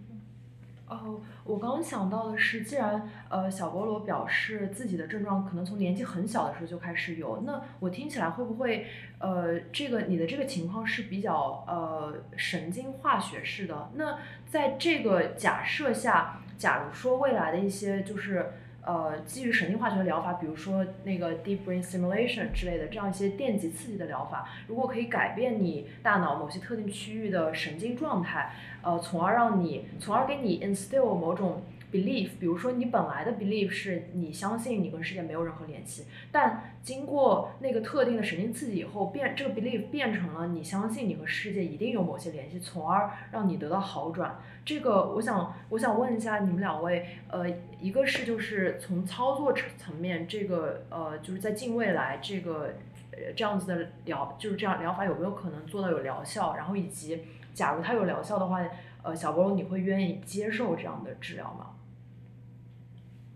[0.87, 8.87] 哦，我刚想到的是，既然呃小菠萝表示自己的症状可能从年纪很小的时候就开始有，那我听起来会不会
[9.19, 13.91] 呃这个你的这个情况是比较呃神经化学式的？
[13.95, 14.17] 那
[14.49, 18.51] 在这个假设下，假如说未来的一些就是。
[18.87, 31.61] 呃，基于神经化学的疗法，比如说那个 deep brain stimulation 之类的这样一些电极刺激的疗法，如果可以改变你大脑某些特定区域的神经状态，呃，从而让你，从而给你 instill 某种。
[31.89, 44.37] belief，比如说你本来的 belief 是你相信你跟世界没有任何联系，但经过那个特定的神经刺激以后，变这个 belief 变成了你相信你和世界一定有某些联系，从而让你得到好转。
[44.67, 47.45] 这个我想我想问一下你们两位，呃，
[47.79, 52.73] 一个是就是从操作层层面，这个呃就是在近未来这个
[53.11, 56.57] 呃这样子的疗就是这样疗法有没有可能做到有疗效？
[56.57, 58.61] 然后以及假如它有疗效的话，
[59.03, 61.67] 呃，小波你会愿意接受这样的治疗吗？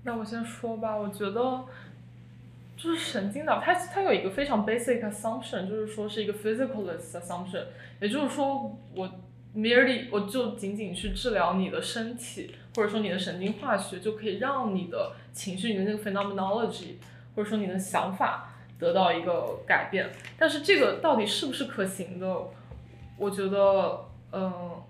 [0.03, 1.63] 那我先说吧，我觉得
[2.75, 7.63] 就是神经脑，它它有一个非常 basic assumption，就是说是一个 physicalist assumption，
[8.01, 9.09] 也就是说我
[9.55, 16.95] merely 我就仅仅去治疗你的身体，或者说你的神经化学，就可以让你的情绪、你的那个 phenomenology，
[17.35, 20.09] 或者说你的想法得到一个改变。
[20.37, 22.37] 但是这个到底是不是可行的？
[23.17, 24.81] 我觉得，嗯，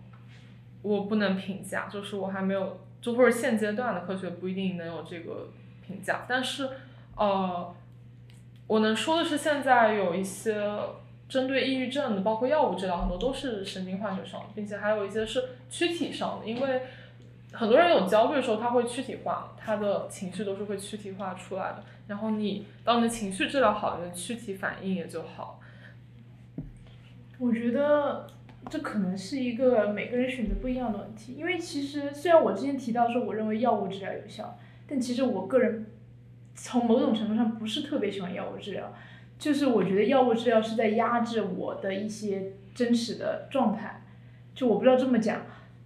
[0.81, 2.79] 我不能评价，就是我还没有。
[3.01, 5.49] 就或者现阶段的科学不一定能有这个
[5.83, 6.69] 评价，但是，
[7.15, 7.75] 呃，
[8.67, 10.53] 我能说的是，现在有一些
[11.31, 16.81] 针对抑郁症的，包括药物治疗，很多都是神经化学上的，并且还有一些是躯体上的，因为
[17.53, 21.83] 很多人有焦虑的时候，他会躯体化，他的情绪都是会躯体化出来的。
[22.07, 25.61] 然后你当你的情绪治疗好，你的躯体反应也就好。
[27.39, 28.27] 我觉得。
[28.69, 34.55] 这可能是一个每个人选择不一样的问题，因为其实虽然我之前提到说我认为药物治疗有效，
[34.87, 35.87] 但其实我个人
[36.53, 38.93] 从某种程度上不是特别喜欢药物治疗，
[39.41, 44.03] 就是我觉得药物治疗是在压制我的一些真实的状态，
[44.53, 45.41] 就我不知道这么讲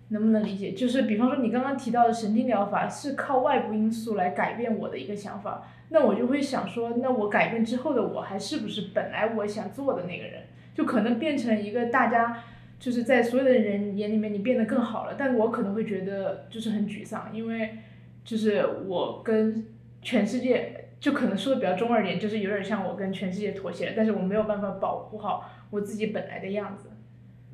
[0.09, 10.41] 能不能理解，就是比方说你刚刚提到的神经疗法是靠外部因素来改变我的一个想法，那我就会想说，那我改变之后的我还是不是本来我想做的那个人？
[10.73, 12.43] 就可能变成一个大家
[12.77, 17.77] 就是在所有的人眼里面你变得更好了，但我可能会觉得就是很沮丧，因为
[18.25, 19.65] 就是我跟
[20.01, 26.89] 全世界就可能说的比较中二点，就是有点像我跟全世界妥协了，但是我没有办法保护好我自己本来的样子，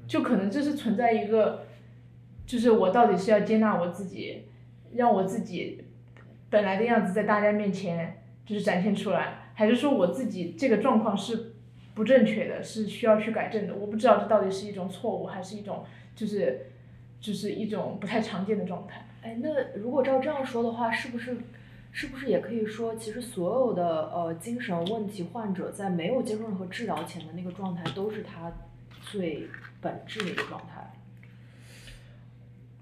[0.08, 1.66] 就可能这是存在一个，
[2.46, 4.46] 就是我到底是要接纳我自己，
[4.94, 5.84] 让我自己
[6.50, 11.54] 本来的样子在大家面前就是展现出来，还是说我自己这个状况是
[11.94, 13.76] 不正确的，是需要去改正的？
[13.76, 15.84] 我不知道这到底是一种错误，还是一种
[16.16, 16.68] 就是
[17.20, 19.06] 就是一种不太常见的状态。
[19.22, 21.38] 哎，那如果照这样说的话，是不是
[21.92, 28.52] 是不是也可以说，其实所有的呃精神问题患者在没有接受任何治疗前的那个状态，都是他
[29.02, 29.48] 最
[29.82, 30.92] 本质的一个状态？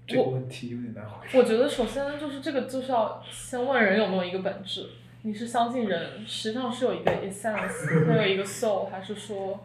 [0.06, 1.38] 这个问题有点难回答。
[1.38, 4.88] 我觉得首先就是这个就是要先问人有没有一个本质，
[5.22, 9.60] 你是相信人实际上是有一个 essence， 它有一个 soul，还是说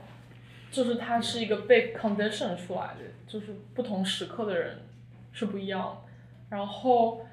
[0.72, 4.84] 就是它是一个被 condition 出来的，就是不同时刻的人
[5.32, 5.98] 是不一样的。
[6.50, 7.26] 然后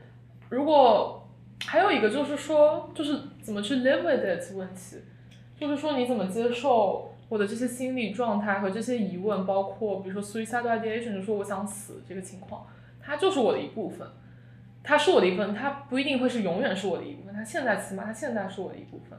[0.48, 1.21] 如果
[1.66, 4.96] 还有一个就是说，就是怎么去 live with it 问题，
[5.58, 12.66] 就是说你怎么接受我的这些心理状态和这些疑问，包括比如说 suicidal ideation，就说我想死这个情况。
[13.00, 14.06] 它就是我的一部分，
[14.82, 17.34] 它是我的一部分，它不一定会是永远是我的一部分。
[17.34, 19.18] 它现在起码，它现在是我的一部分。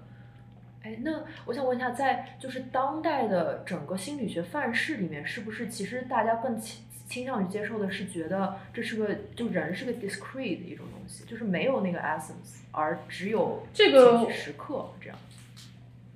[0.84, 15.18] 哎，那我想问一下，在就是当代的整个心理学范式里面，是不是其实大家更倾倾向于接受的是觉得这是个就人是个 discrete 的一种西，就是没有那个 essence，而只有这个时刻这样。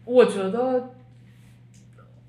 [0.05, 0.89] 我觉得，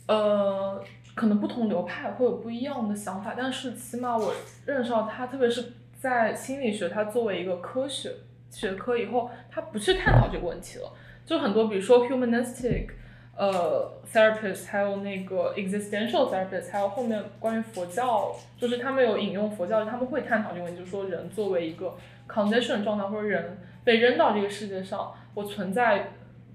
[0.06, 0.84] 呃。
[1.14, 4.32] 可能不同流派会有不一样的想法，但是起码我
[4.64, 8.12] 认识到它，特别是在心理学，它作为一个科学
[8.52, 10.92] 学科以后，它不去探讨这个问题了。
[11.26, 12.90] 就很多，比如说 humanistic，
[13.36, 21.96] 呃，therapist，还有那个 existential therapist，还有后面关于佛教，就是他们有引用佛教，他们会探讨这个问题，就是说人作为一个
[22.28, 26.12] condition 状态，或者人被扔到这个世界上，我存在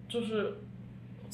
[0.07, 0.59] 就是。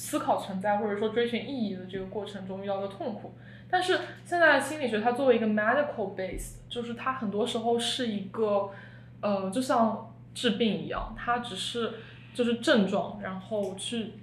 [0.01, 3.33] 思考存在或者说追寻意义的这个过程中遇到的痛苦，
[3.69, 8.69] 但是现在心理学它作为一个 medical based，就是它很多时候是一个，
[9.19, 11.95] 呃，就像治病一样，它只是
[12.33, 14.13] 就是症状，然后去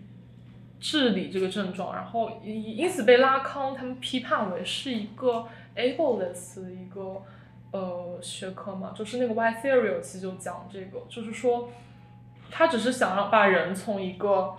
[0.80, 5.46] 治理这个症状，然后因因此被拉康他们批判为是一个
[5.76, 7.22] ableist 的一个
[7.76, 11.68] 呃学科嘛，就是那个 Y theory 其实就讲这个，就是说
[12.50, 14.54] 他只是想让把人从一个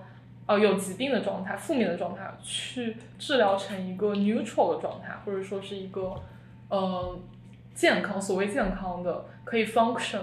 [0.45, 6.15] 呃，有疾病的状态，负面的状态，去治疗成一个 neutral 的状态，或者说是一个，
[6.69, 7.19] 呃，
[7.73, 10.19] 健康，所谓健康的，可以 function，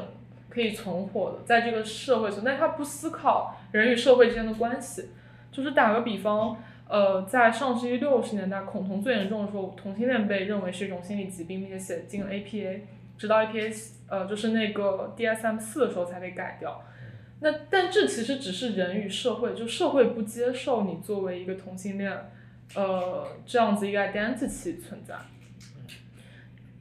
[0.48, 5.10] 可以存活的，在这个社会存，但他不思考人与社会之间的关系。
[5.52, 6.56] 就是打个比方，
[6.94, 12.82] 呃，在上世纪六十年代，恐同最严重的时候，同性恋被认为是一种心理疾病，并且写进 APA，
[13.18, 16.80] 直到 APA，呃，就是那个 DSM 四的时候才被改掉。
[17.40, 22.12] 那但这其实只是人与社会，就社会不接受你作为一个同性恋，
[22.76, 25.16] 呃，这样子一个 identity 存在。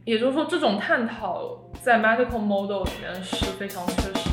[0.05, 4.32] 也就是说，这种探讨在 medical model 里面是非常缺失。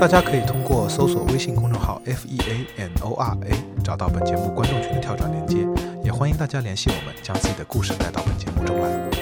[0.00, 5.56] 大家可以通过搜索微信公众号 F E A N O R A 找到本节目观众群的跳转链接，
[6.04, 9.17] 也欢迎大家联系我们，将自己的故事带到本节目中来。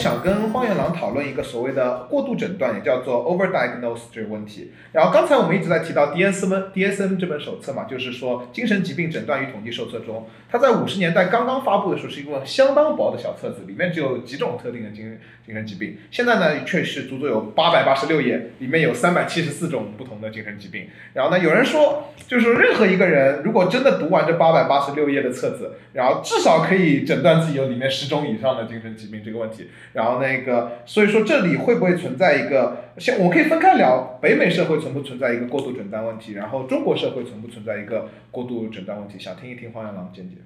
[0.00, 4.72] 想跟荒原狼讨论一个所谓的过度诊断，也叫做 overdiagnose 这个问题。
[4.92, 15.98] 然后刚才我们一直在提到 DSM DSM 这本手册嘛，就是说精神疾病诊断与统计手册中，它在五十年代刚刚发布的时候是一个相当薄的小册子，里面只有几种特定的精精神疾病。
[16.10, 20.88] 现在呢，却是足足有八百八十六页，里面有三百七十四种不同的精神疾病。
[21.12, 29.68] 然后呢，有人说，就是任何一个人如果真的读完这八百八十六页的册子，然后至少可以诊断自己有里面十种以上的精神疾病这个问题。
[29.92, 39.18] 然后那个，所以说这里会不会存在一个，像我可以分开聊，北美社会存不存在一个过度诊断问题，然后中国社会存不存在一个过度诊断问题？
[39.18, 40.36] 想听一听黄羊狼见解。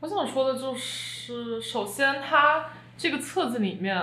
[0.00, 2.66] 我想说的就是，首先他
[2.98, 3.96] 这个册子里面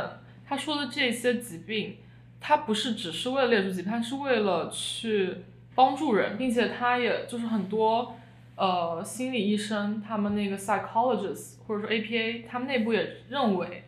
[0.48, 1.98] 他说的这些疾病，
[2.42, 5.36] 他不是只是为了列出疾病，它是为了去
[5.76, 8.16] 帮助人，并且他也就是很多
[8.56, 13.84] 呃心理医生，他们那个 psychologist 或者说 APA，他们内部也认为。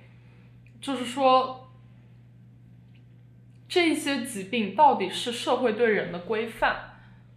[0.82, 1.70] 就是说，
[3.70, 6.76] 这些疾病到底是社会对人的规范，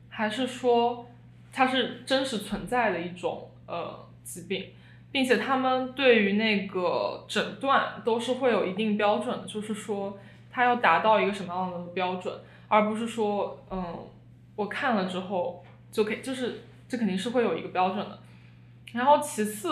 [0.08, 1.06] 还是说
[1.52, 4.70] 它是真实存在的一种呃疾病，
[5.12, 10.18] 并且他们对于那个诊断都是会有一定标准的，就是说
[10.50, 12.34] 它要达到一个什么样的标准，
[12.68, 13.98] 而不是说，嗯，
[14.56, 18.18] 我看了之后就可以，就是这肯定是会有一个标准的。
[18.92, 19.70] 然后其次，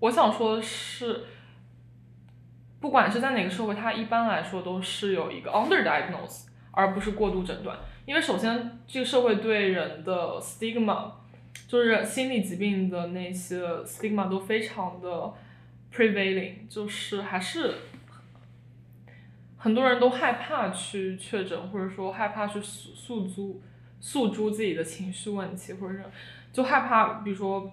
[0.00, 1.24] 我想说的是，
[2.80, 7.78] 不管是在哪个社会，它一般来说都是有一个 underdiagnose，而不是过度诊断。
[8.06, 11.12] 因为首先，这个社会对人的 stigma，
[11.68, 15.32] 就是心理疾病的那些 stigma 都非常的
[15.94, 17.74] prevailing，就是还是
[19.58, 23.60] 很多人都害怕去确诊，或者说害怕去诉诉诸
[24.00, 25.98] 诉诸自己的情绪问题，或者
[26.50, 27.70] 就害怕，比如说，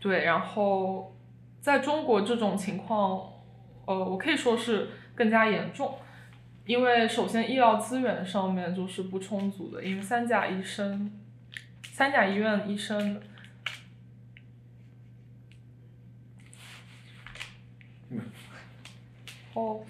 [0.00, 1.14] 对，然后
[1.62, 3.22] 在中国这种情况，
[3.86, 5.96] 呃，我可以说是更加严重。
[6.66, 11.10] 因为首先医疗资源上面就是不充足的，因为三甲医生、
[11.92, 13.20] 三甲医院医生，
[19.54, 19.84] 哦，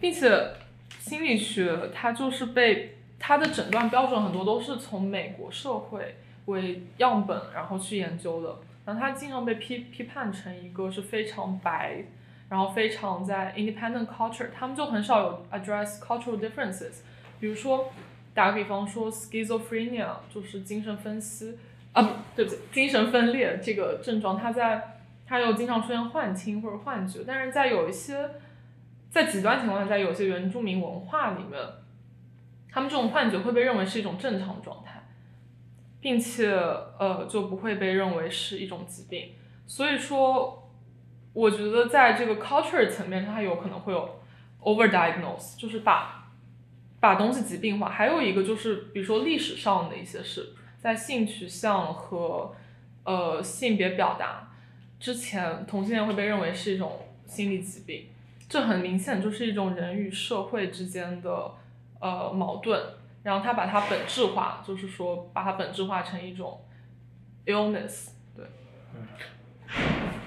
[0.00, 0.52] 并且
[1.00, 12.02] 心理学它就是被它的诊断标准很多都是从美国社会为样本然后去研究的，然后他经常被批批判成一个是非常白。
[12.50, 17.02] 然后非常在 independent culture，他们就很少有 address cultural differences。
[17.38, 17.92] 比如说，
[18.32, 21.58] 打个比方说 schizophrenia 就是精神分析，
[21.92, 28.30] 啊不对不起，精神分裂这个症状，他在他又经常出现幻听或者幻觉，但是在有一些
[29.10, 31.60] 在极端情况下，在有些原住民文化里面，
[32.70, 34.87] 他们这种幻觉会被认为是一种正常状态，
[36.00, 39.30] 并且呃就不会被认为是一种疾病。
[39.66, 40.64] 所以说。
[41.34, 44.18] 我觉得在这个 culture 层面，它有可能会有
[44.60, 46.32] overdiagnose，就是把
[46.98, 47.88] 把东西疾病化。
[47.88, 52.52] 还有一个就是，比如说历史上的一些事，在性取向和
[53.04, 54.50] 呃性别表达
[54.98, 58.06] 之前，同性恋会被认为是一种心理疾病。
[58.48, 61.52] 这很明显就是一种人与社会之间的
[62.00, 62.82] 呃矛盾，
[63.22, 66.60] 然后他把它本质化，就是说把它本质化成一种
[67.46, 68.10] illness。
[68.36, 68.44] 对。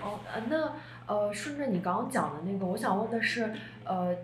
[0.03, 0.19] 哦，
[0.49, 0.73] 那。
[1.07, 3.51] 呃，顺着你刚刚讲的那个，我想问的是，
[3.83, 4.15] 呃，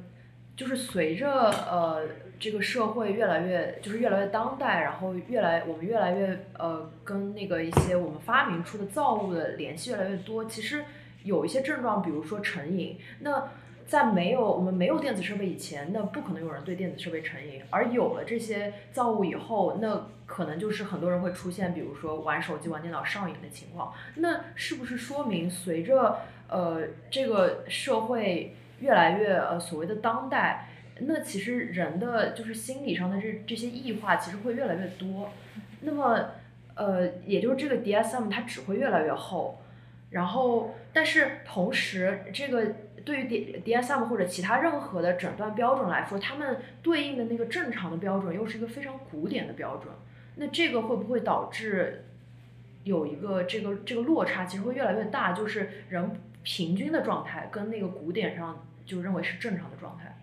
[0.56, 2.02] 就是随着呃
[2.40, 10.86] 这个社会越来越就是越来越当代，然后越来我们越来越呃跟那个一些我们发明出的造物的联系越来越多，其实
[11.24, 13.50] 有一些症状，比如说成瘾，那
[13.88, 26.20] 在没有我们没有电子设备以前，那不可能有人对电子设备成瘾，而有了这些造物以后，那可能就是很多人会出现，比如说玩手机、玩电脑上瘾的情况，那是不是说明随着
[26.50, 30.68] 呃，这个社会越来越呃所谓的当代，
[31.00, 35.30] 那其实人的就是心理上的这这些异化其实会越来越多，
[35.82, 36.32] 那么
[36.76, 39.62] 呃，也就是这个 DSM 它只会越来越厚，
[40.10, 42.76] 然后但是同时这个
[43.08, 49.94] 对于 D DSM 或者其他任何的诊断标准来说，他们对应的那个正常的标准又是一个非常古典的标准，
[50.36, 52.06] 那这个会不会导致
[52.84, 56.12] 有一个这个这个落差其实会越来越大，就是人。
[56.50, 60.18] 平均的状态跟那个古典上就认为是正常的状态，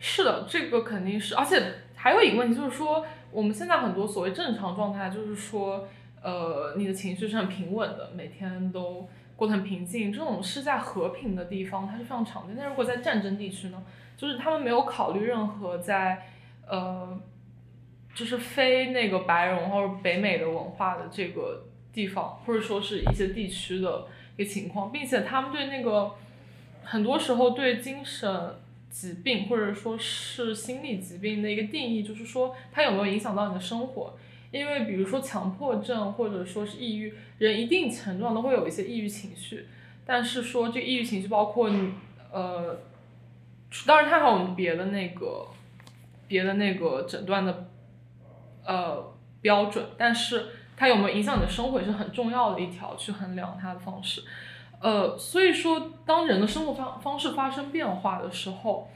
[0.00, 1.62] 是的，这个肯定是，而且
[1.94, 5.86] 还有一个问题就是说，我们现在很多所谓正常状态，就是说，
[6.20, 12.56] 呃，你的情绪是很平稳的，每天都过得很平静，这种是在和平的地方，它是非常常见。
[12.56, 13.82] 但如果在战争地区呢，
[14.16, 16.26] 就是他们没有考虑任何在，
[16.66, 17.20] 呃，
[18.14, 24.06] 就是非那个白人或者北美的文化的这个地方，或者说是一些地区的。
[24.34, 26.10] 一个情况，并且他们对那个
[26.82, 28.54] 很多时候对精神
[28.88, 34.14] 疾病或者说是心理疾病的一个定义，就是说它有没有影响到你的生活？
[34.52, 39.66] 因为比如说强迫症或者说是抑郁，人一定程度上都会有一些抑郁情绪，
[40.06, 41.92] 但是说这抑郁情绪包括你
[42.30, 42.78] 呃，
[43.84, 45.48] 当然它还有别的那个
[46.28, 47.66] 别的那个诊断的
[48.64, 50.46] 呃标准，但是。
[50.74, 54.24] 它有没有影响你的生活也是很重要的一条去衡量它的方式，
[54.80, 58.90] 呃，所以说当人的生活方方式发生变化的时候，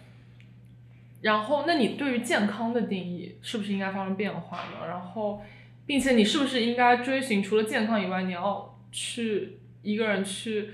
[1.26, 4.86] 然后那你对于健康的定义是不是应该发生变化呢？
[4.86, 5.42] 然后，
[5.84, 10.70] 并且你是不是应该追寻除了健康以外，你要去一个人去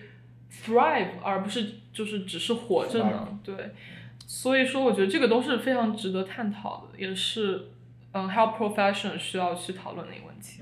[0.52, 3.38] thrive，而不是就是只是活着呢？
[3.42, 3.70] 对，
[4.26, 7.68] 所以说我觉得这个都是非常值得探讨的，也是
[8.12, 10.60] 嗯 health profession 需要去讨论的一个问题。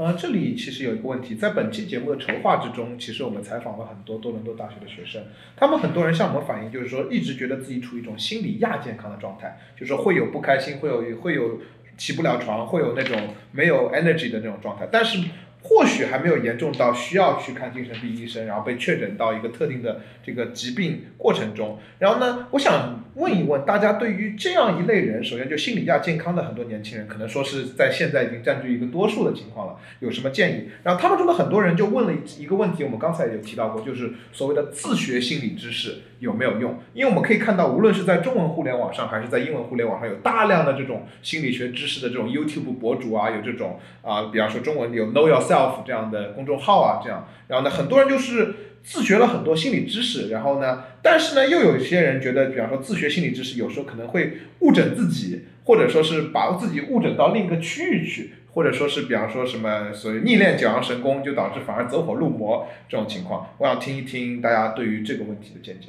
[0.00, 5.22] 呃，这里其实有一个问题，在本期节目的筹划之中，其实我们采访了很多多伦多大学的学生，
[5.54, 11.60] 他们很多人向我们反映，就是说一直觉得自己处于一种心理亚健康的状态，就是会有不开心，会有会有
[11.98, 13.14] 起不了床，会有那种
[13.52, 14.88] 没有 energy 的那种状态。
[14.90, 15.18] 但是
[15.62, 21.78] 或许还没有严重到需要去看精神病医生，然后被确诊到一个特定的这个疾病过程中。
[21.98, 30.70] 然后呢，我想问一问大家，对于这样一类人，首先就心理亚健康的很多年轻人，可能说是在现在已经占据一个多数的情况了，有什么建议？
[30.82, 36.78] 然后他们中的很多人就问了一个问题，我们刚才也有提到过，就是所谓的自学心理知识有没有用？
[36.94, 65.88] 因为我们可以看到，无论是在中文互联网上还是在英文互联网上，有大量的这种心理学知识的这种 YouTube 博主啊，有这种啊，比方说中文有 Know Yourself 这样的公众号啊，这样，然后呢，很多人就是自学了很多心理知识，然后呢，但是呢，又有一些人觉得，比方说自学心理知识有时候可能会误诊自己，或者说是把自己误诊到另一个区域去，或者说是比方说什么所谓逆练九阳神功，就导致反而走火入魔这种情况，我想听一听大家对于这个问题的见解。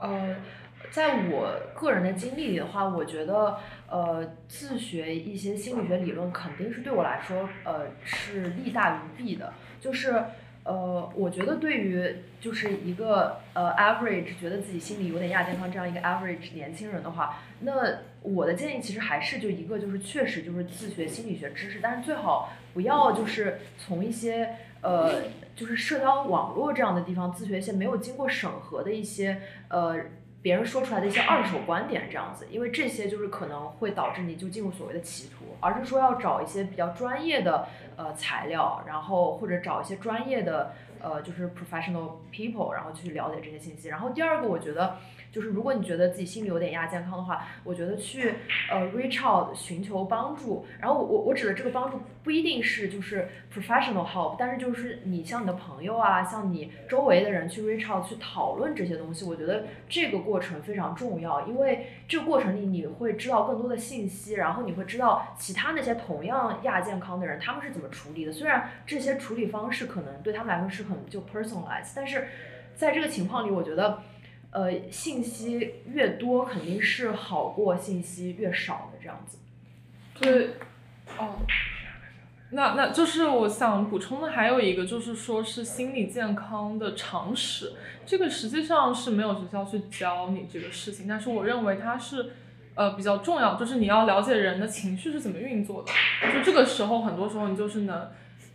[0.00, 0.36] 呃，
[0.90, 3.58] 在我个人的经历里的话，我觉得。
[3.90, 9.54] 呃，自学一些心理学理论肯定是对我来说，呃，是利大于弊的。
[9.80, 10.22] 就是，
[10.62, 17.72] 呃，我觉得对于就是一个呃 average 觉得自己心理有点亚健康这样一个 average 年轻人的话，那
[18.20, 24.50] 我的建议其实还是就一个就是确实就是自学心理学知识，但是最好不要就是从一些
[24.82, 25.22] 呃
[25.58, 29.96] 就是社交网络这样的地方自学一些没有经过审核的一些呃。
[30.40, 43.88] 别人说出来的一些二手观点这样子，因为这些就是可能会导致你就进入所谓的歧途，而是说要找一些比较专业的呃材料，然后或者找一些专业的呃就是 professional people，然后去了解这些信息。
[43.88, 44.96] 然后第二个，我觉得。
[45.30, 48.34] 就是如果你觉得自己心里有点亚健康的话，我觉得去
[48.70, 50.66] 呃 reach out 寻求帮助。
[50.80, 68.32] 然后我我我指的这个帮助不一定是就是 professional help，但是就是你像你的朋友啊，像你周围的人去 reach out 去讨论这些东西，我觉得这个过程非常重要，因为这个过程里你会知道更多的信息，然后你会知道其他那些同样亚健康的人他们是怎么处理的。
[68.32, 72.28] 虽然这些处理方式可能对他们来说是很就 personalized，但是
[72.74, 74.02] 在这个情况里，我觉得。
[74.50, 79.38] 呃，信息越多肯定是好过信息越少的这样子。
[80.18, 80.54] 对，
[81.18, 81.36] 哦，
[82.50, 87.72] 那那就是我想补充的还有一个就是说是心理健康的常识，
[88.06, 92.32] 这个实际上是没有学校去教你这个事情，但是我认为它是
[92.74, 95.92] 呃比较重要，就是你要了解人的情绪是怎么运作的，
[96.32, 98.08] 就这个时候很多时候你就是能。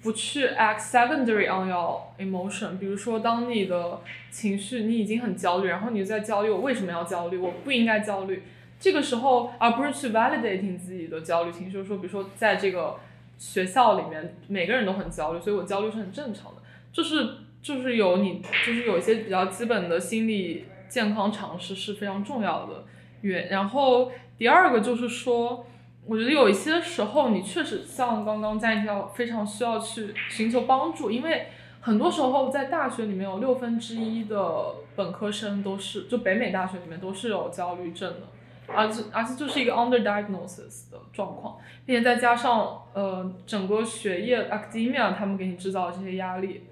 [0.04, 7.38] 不去 act secondary on your emotion，比如说当你的情绪你已经很焦虑，然后你在焦虑，我为什么要焦虑？
[7.38, 8.43] 我不应该焦虑。
[8.80, 12.97] 这个时候，而不是去 validating 自己的焦虑情绪，说比如说在这个
[13.38, 16.62] 学校里面，每个人都很焦虑，所以我焦虑是很正常的。
[16.91, 22.84] 就是就是有你就是有一些比较基本的心理健康常识是非常重要的。
[23.22, 25.66] 原然后第二个就是说。
[26.06, 31.47] 我觉得有一些时候，你确实像刚刚在提到，非常需要去寻求帮助，因为
[31.80, 38.28] 很多时候在大学里面有六分之一的本科生都是，就北美大学里面都是有焦虑症的，
[38.68, 46.64] 而且而且就是一个 under diagnosis 的状况，并且再加上呃整个学业 academia 他们给你制造的这些压力，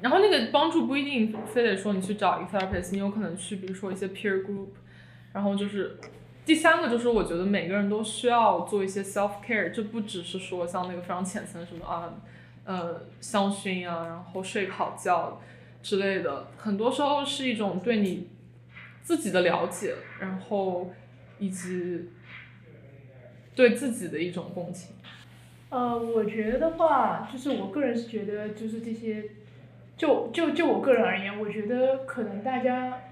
[0.00, 4.68] 然后那个帮助不一定非得说你去找一个 therapist，你有可能去比如说一些 peer group，
[5.32, 5.98] 然后就是。
[6.48, 12.14] 第三个就是，我觉得每个人都需要做一些 self care，这不只是说像那个非常浅层什么啊，
[12.64, 15.38] 呃，香薰啊，然后睡好觉
[15.82, 18.30] 之类的，很多时候是一种对你
[19.02, 20.90] 自己的了解，然后
[21.38, 22.08] 以及
[23.54, 24.96] 对自己的一种共情。
[25.68, 29.22] 呃，我觉得话，就是我个人是觉得，就是这些，
[29.98, 33.02] 就就就我个人而言，我觉得可能大家。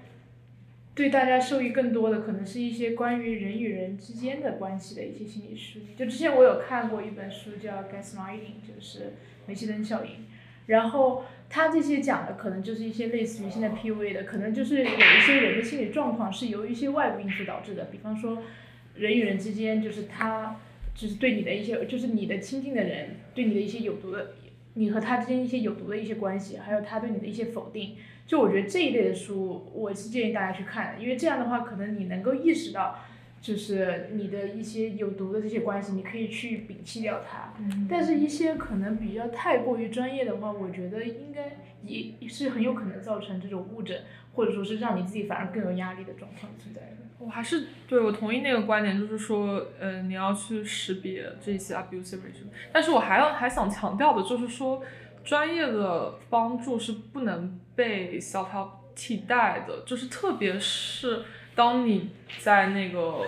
[0.97, 5.79] 对大家受益更多的，可能是一些关于人与人之间的关系的一些心理书。
[5.95, 9.13] 就之前我有看过一本书叫《Gaslighting》，就是
[9.45, 10.25] 煤气灯效应。
[10.65, 17.85] 然后他这些讲的可能就是一些类似于现在 PUA 的，可能就是有一些人的心理状况是由一些外部因素导致的。
[17.91, 18.41] 比方说，
[18.95, 20.59] 人与人之间就是他
[20.95, 24.33] 就是对你的一些，就是你的亲近的人对你的一些有毒的，
[24.77, 27.95] 你和他之间一些有毒的一些关系，还有他对你的一些否定。
[28.27, 32.99] 就我觉得这一类的书，我是建议大家去看的，因为这样的话，可能你能够意识到，
[33.41, 37.53] 就是你的一些有毒的这些关系，你可以去摒弃掉它。
[37.59, 37.87] 嗯。
[37.89, 44.01] 但是，一些可能比较太过于专业的话，我觉得应该也是很有可能造成这种误诊，
[44.33, 47.06] 或者说是让你自己反而更有压力的状况存在的。
[47.19, 52.19] 我还是对我同意那个观点，就是说，呃，你要去识别这些 abusive，
[52.71, 54.83] 但是我还要还想强调的就是说。
[55.23, 61.21] 专业的帮助是不能被 self help 替代的，就是特别是
[61.53, 63.25] 当你在那个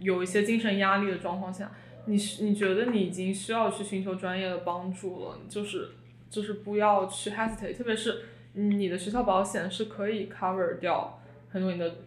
[0.00, 1.70] 有一些精神压力的状况下，
[2.06, 5.90] 你你觉得你已经需要去寻求专业的帮助了，就是
[6.28, 8.24] 就是不要去 hesitate，特别是
[8.54, 11.98] 你的学校保险是可以 cover 掉很多你的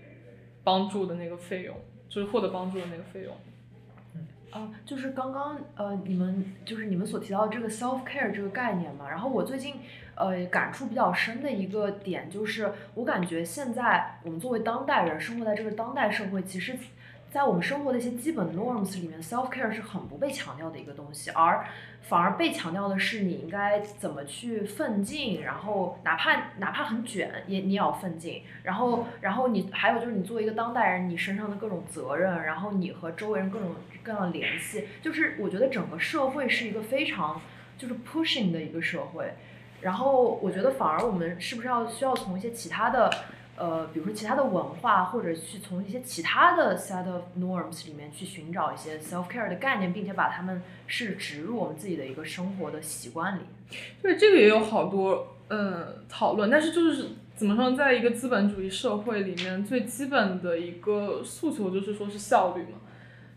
[0.66, 1.74] 帮助的那个费用，
[2.10, 3.34] 就是获得帮助的那个费用。
[4.16, 9.76] 嗯啊，就是刚刚呃，你们就是你们所提到的这个 self care 这个概念嘛，然后我最近
[10.16, 16.78] 呃感触比较深的一个点就是，我感觉现在我们作为当代人生活在这个当代社会，其实。
[17.36, 21.66] 在我们生活的一些基本 norms 里面，self care 是很不被强调的一个东西，而
[22.03, 28.44] 反而被强调的是你应该怎么去奋进，然后哪怕哪怕很卷，也你也要奋进。
[28.64, 37.41] 然后，然后你还有就是你作为一个当代人，你身上的各种责任，然后你和周围人各种各样的联系，就是我觉得整个社会是一个非常
[37.78, 39.34] 就是 pushing 的一个社会。
[39.82, 43.12] 然后我觉得反而我们是不是要需要从一些其他的。
[43.57, 53.41] 呃，比如说其他的文化，或者去从一些其他的 set of norms 里面去寻找一些 self care 的概念，并且把它们是植入我们自己的一个生活的习惯里。
[54.02, 62.80] 对，这个也有好多嗯讨论，但是就是怎么说，在一个资本主义社会里面，最基本的一个诉求就是说是效率嘛。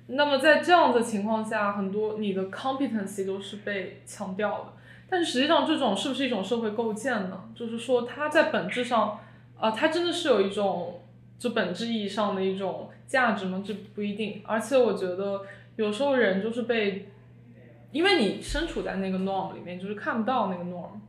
[0.08, 4.72] 那么在这样的情况下，很多你的 competency 都是被强调的，
[5.08, 7.44] 但是实际上这种是不是一种社会构建呢？
[7.54, 9.20] 就是说它在本质上。
[9.59, 11.01] 啊，它真的是有一种
[11.36, 13.62] 就本质意义上的一种价值吗？
[13.66, 14.40] 这不一定。
[14.44, 15.43] 而且我觉得
[15.74, 17.09] 有时候人就是被，
[17.90, 21.01] 因为你身处在那个 norm 里面，就是看不到那个 norm，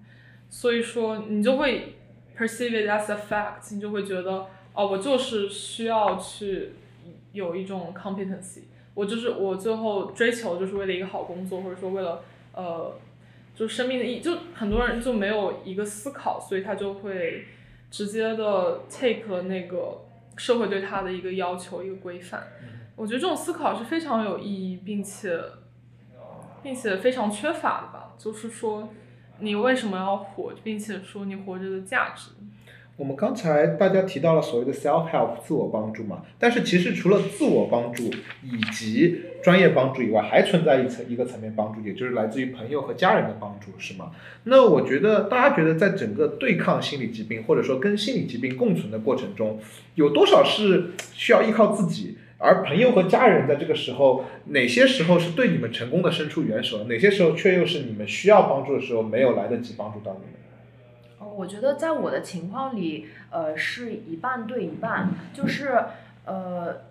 [0.49, 1.95] 所以说你就会
[2.35, 6.71] perceive it as a fact，你就会觉得哦，我就是需要去
[7.33, 8.61] 有一种 competency，
[8.95, 12.23] 我就是我最后追求就是为了一个好工作，或者说为了
[12.53, 12.97] 呃，
[13.53, 17.45] 就生命的意义，就很多人就没有一个思考，所以他就会。
[17.89, 20.05] 直接的 take 那个
[20.37, 22.43] 社会对他的一个要求一个规范，
[22.95, 25.39] 我觉得这种思考是非常有意义，并且，
[26.61, 28.13] 并且非常缺乏的吧。
[28.17, 28.89] 就是说，
[29.39, 32.31] 你为什么要活，并且说你活着的价值。
[32.99, 38.03] 我们刚才大家提到了所谓的 self help 自我帮助嘛，但是其实除了自我帮助
[38.43, 44.11] 以及专业帮助以外，还存在一层一个层面帮助，也就是来自于朋友和家人的帮助，是吗？
[44.43, 49.61] 那我觉得大家觉得在整个对抗心理疾病或者说跟心理疾病共存的过程中，
[49.95, 60.38] 有多少是需要依靠自己，而朋友和家人在这个时候，哪些时候是对你们成功的伸出援手，哪些时候却又是你们需要帮助的时候没有来得及帮助到你们？
[61.39, 65.85] 我觉得在我的情况里，呃，是一半对一半，就是，
[66.25, 66.81] 呃，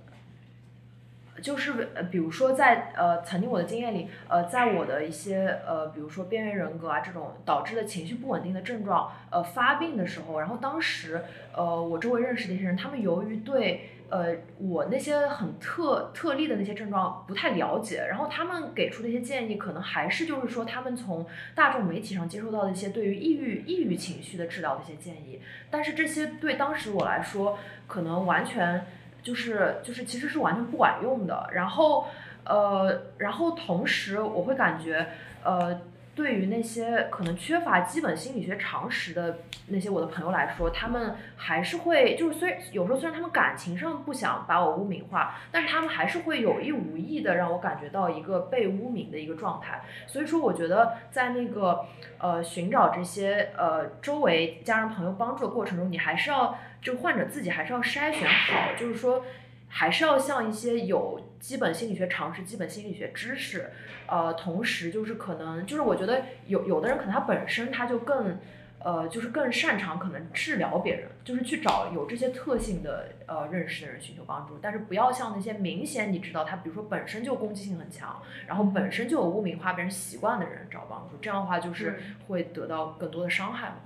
[1.42, 11.20] 就是呃，比如说在呃曾经我的经验里，呃，在我的一些呃，比如说边缘人格啊这种导致的情绪不稳定的症状，呃，发病的时候，然后当时，
[11.54, 13.90] 呃，我周围认识的一些人，他们由于对。
[14.10, 25.40] 呃，我那些很特特例的那些症状不太了解，然后他们给出的一些建议，可能还是就是说他们从大众媒体上接收到的一些对于抑郁抑郁情绪的治疗的一些建议，
[25.70, 28.86] 但是这些对当时我来说，可能完全
[29.22, 31.48] 就是就是其实是完全不管用的。
[31.52, 32.06] 然后
[32.44, 35.06] 呃，然后同时我会感觉
[35.44, 35.80] 呃。
[36.18, 39.38] 对于那些可能缺乏基本心理学常识的
[39.68, 49.80] 那些我的朋友来说，他们还是会就是虽有时候虽然他们感情上不想把我污名化，但是他们还是会有意无意的让我感觉到一个被污名的一个状态。
[50.08, 51.84] 所以说，我觉得在那个
[52.18, 59.24] 呃寻找这些呃周围家人朋友帮助的过程中，你还是要就患者自己还是要筛选好，就是说
[59.68, 63.70] 还是要像一些有基本心理学常识、基本心理学知识。
[64.06, 68.38] 呃，同时就是可能就是我觉得有有的人可能他本身他就更，
[68.78, 83.76] 呃，就是更擅长可能治疗别人，就是去找有这些特性的呃认识的人寻求帮助，但是不要像那些明显你知道他比如说本身就攻击性很强，然后本身就有污名化别人习惯的人找帮助，这样的话就是会得到更多的伤害嘛。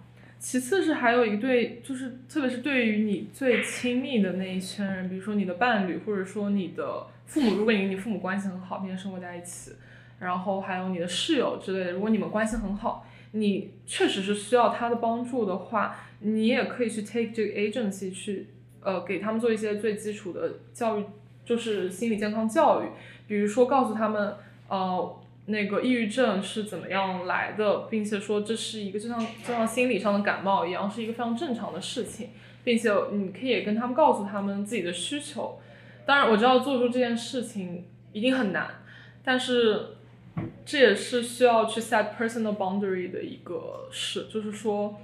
[0.42, 9.70] 其次是还有一对，就是特别是对于你最亲密的那一圈人，比如说你的伴侣，或者说你的父母，如果你跟你父母关系很好，并且生活在一起。
[10.18, 18.48] 然后还有你的室友之类的，如果你们关系很好，你确实是需要他的帮助的话，你也可以去 take 这个 agency 去，
[18.80, 21.04] 呃，给他们做一些最基础的教育，
[21.44, 22.86] 就是心理健康教育，
[23.28, 24.34] 比如说告诉他们，
[24.68, 32.30] 呃，那个抑郁症是怎么样来的，并且说这是一个就像就像心理上的感冒一样，是一个非常正常的事情，
[32.64, 35.58] 并且你可以跟他们告诉他们自己的需求。
[36.06, 38.68] 当然，我知道做出这件事情一定很难，
[39.24, 39.86] 但是。
[40.64, 44.98] 这也是需要去 set personal boundary 的一个事，就是说，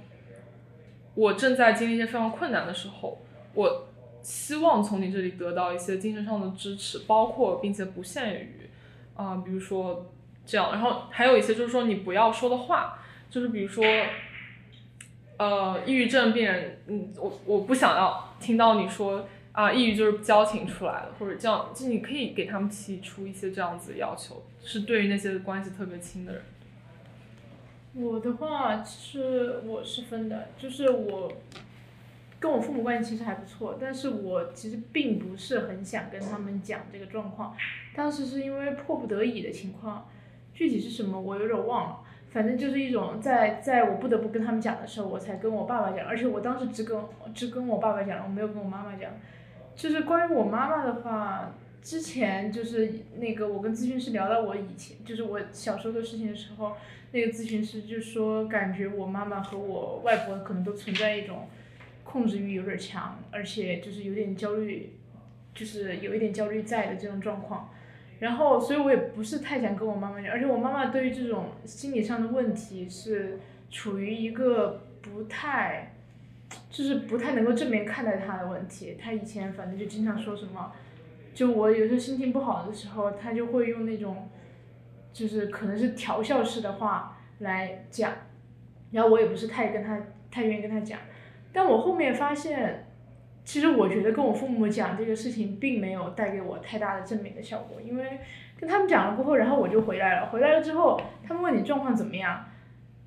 [1.13, 3.21] 我正在经历一些非常困难的时候，
[3.53, 3.87] 我
[4.23, 8.69] 希望从你这里得到一些精神上的支持，包括并且不限于，
[9.13, 10.11] 啊，比如说
[10.49, 12.97] 这样，然后还有一些就是说你不要说的话，
[13.29, 13.85] 就是比如说，
[15.37, 26.41] 呃，抑郁症病人，嗯，我我不想要听到你说啊，抑郁就是矫情出来的，或者这样，就你可以给他们提出一些这样子的要求，是对于那些关系特别亲的人。
[27.93, 31.31] 我的话是我是分的，就是我
[32.39, 37.55] 跟我父母关系其实还不错，但是我其实并不是很想跟他们讲这个状况。
[37.95, 40.07] 当时是因为迫不得已的情况，
[40.59, 41.99] 具体是什么我有点忘了，
[42.31, 47.01] 反正就是一种在在我不得不跟他们讲的时候，我才跟我爸爸讲，而且我当时只跟
[47.33, 49.09] 只跟我爸爸讲，我没有跟我妈妈讲。
[49.73, 56.73] 就是关于我妈妈的话，之前就是那个我跟咨询师聊到我以前就是我小时候的事情的时候。
[57.11, 61.47] 那个咨询师就说，感觉我妈妈和我外婆可能都存在一种
[62.03, 64.93] 控制欲有点强，而且就是有点焦虑，
[65.55, 67.71] 就是有一点焦虑在的这种状况。
[68.19, 73.39] 然后，所以我也不是太想跟我妈妈讲，而且我妈妈对于这种心理上的问题是
[73.71, 75.93] 处于一个不太，
[76.69, 78.97] 就是不太能够正面看待她的问题。
[79.01, 80.71] 她以前反正就经常说什么，
[81.33, 84.29] 就我有时候心情不好的时候，她就会用那种。
[85.11, 88.13] 就是可能是调笑式的话来讲，
[88.91, 90.99] 然后我也不是太跟他太愿意跟他讲，
[91.51, 92.87] 但我后面发现，
[93.49, 98.19] 其实我觉得跟我父母讲这个事情并没有带给我太大的正面的效果，因为
[98.59, 102.45] 跟他们讲了过后，然后我就回来了，回来了之后，他们问你状况怎么样，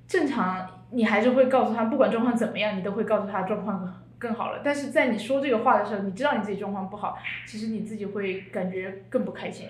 [0.05, 3.93] 正常你还是会告诉他，不管状况怎么样，你都会告诉他状况更
[4.23, 9.67] 更好了，但是在你说这个话的时候，你知道你自己状况不好，其实你自己会感觉更不开心。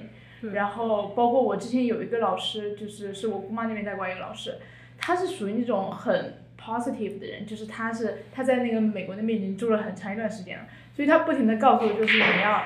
[0.54, 4.58] 然后包括我之前有一个老师，就是是我姑妈那边带过来一个老师，
[4.98, 10.66] 他是属于那种很 positive 的人，就是他是他在那个美国那边已经住了很长一段时间了，
[10.96, 12.64] 所以他不停的告诉我，就是你要，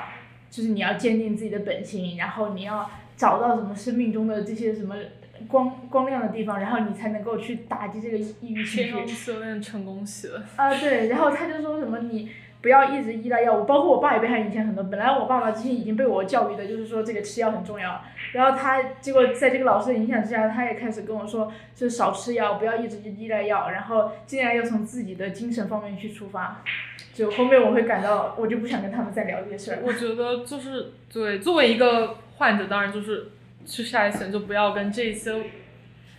[0.50, 4.96] 就是你要坚定自己的本心，然后你要找到什么生命中的这些什么
[5.48, 9.62] 光光亮的地方，然后你才能够去打击这个抑郁情绪。
[9.62, 10.46] 成功洗了。
[10.56, 12.30] 啊对，然后他就说什么你。
[12.62, 14.84] 不要一直依赖药物，包括我爸也被他影响很多。
[14.86, 18.02] 本来我爸爸之前已经被我教育的，就是说这个吃药很重要。
[18.34, 26.64] 然后他结果在这个老师的影响之下，他也开始跟我说，就是少吃药，不要一直依赖药，然后尽量要从自己的精神方面去出发。
[27.14, 29.80] 就后面我会感到，我就不想跟他们再聊这些事儿。
[29.84, 33.30] 我觉得就是对，作为一个患者，当然就是
[33.66, 35.34] 去筛选，就不要跟这些。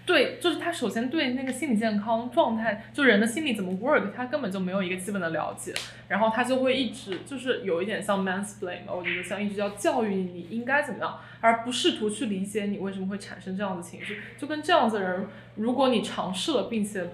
[0.09, 5.75] 对，就是他首先对那个心理健康状态，就人的心理怎么 work，他根本就没有一个基本的了解，
[6.09, 14.19] 然后他就会一直就是有一点像 mansplain 吧，我觉得像一直要教育你应该怎么样，而不试图去理解你为什么会产生这样的情绪。
[14.39, 15.27] 就跟这样子的人，
[15.57, 17.11] 如果你尝试了并且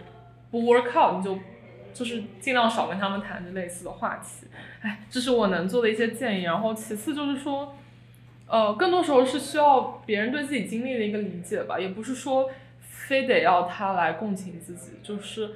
[0.52, 1.36] 不 work out，你就
[1.92, 4.46] 就是尽量少跟他们谈这类似的话题。
[4.82, 6.44] 哎，这是我能做的一些建议。
[6.44, 7.74] 然后其次就是说，
[8.46, 12.48] 呃，更多时候是需要别人对自己经历的一个理解吧，也不是说。
[13.06, 15.50] 非得要他来共情自己，就是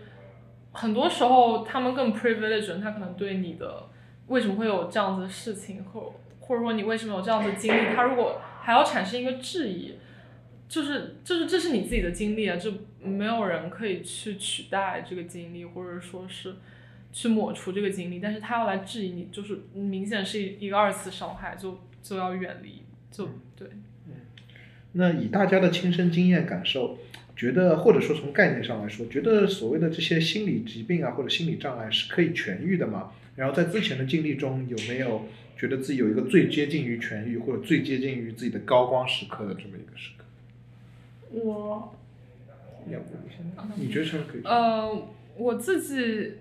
[0.72, 3.88] 很多时候他们更 privileged，他可能对你的
[4.26, 9.94] 为什么会有这样子的事情，或或者说你为什么有这样的经历，他如果还要产生一个质疑，
[10.68, 12.70] 就是就是这是你自己的经历啊，就
[13.00, 16.56] 没有人可以去取代这个经历，或者说是
[17.10, 23.26] 去抹除这个经历，但是他要来质疑你，就是明显是一一个二次伤害，就就要远离，就
[23.56, 23.66] 对。
[24.06, 24.12] 嗯，
[24.92, 26.98] 那以大家的亲身经验感受。
[27.38, 33.12] 觉得或者说从概念上来说，觉得所谓的这些心理疾病啊或者心理障碍是可以痊愈的嘛？
[33.36, 35.22] 然后在之前的经历中有没有
[35.56, 40.24] 觉得自己有一个最接近于痊愈或者最接近于自己的高光时刻的这么一个时刻？
[41.30, 41.94] 我，
[42.90, 43.06] 要不
[43.76, 44.40] 你觉得是可以？
[44.42, 45.06] 呃，
[45.36, 46.32] 我自己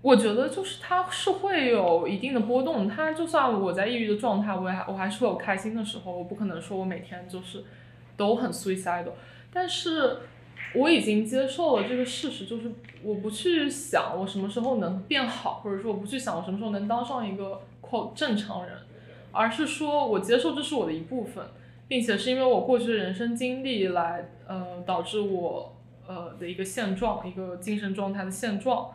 [0.00, 2.88] 我觉得就是它是会有一定的波动。
[2.88, 6.16] 它就算我在抑郁的状态，我还我还是会有开心的时候。
[6.16, 7.64] 我不可能说我每天就是
[8.16, 9.12] 都很 suicidal，
[9.52, 10.20] 但是。
[10.74, 12.70] 我已经接受了这个事实，就是
[13.02, 17.62] 我不去想我什么时候能变好，或者说我不去想我什么时候能当上一个
[18.14, 18.76] （正常人），
[19.32, 21.42] 而是说我接受这是我的一部分，
[21.88, 25.74] 并且是因为我过去的人生经历来呃导致我
[26.06, 28.90] 呃的一个现状，一个精神状态的现状，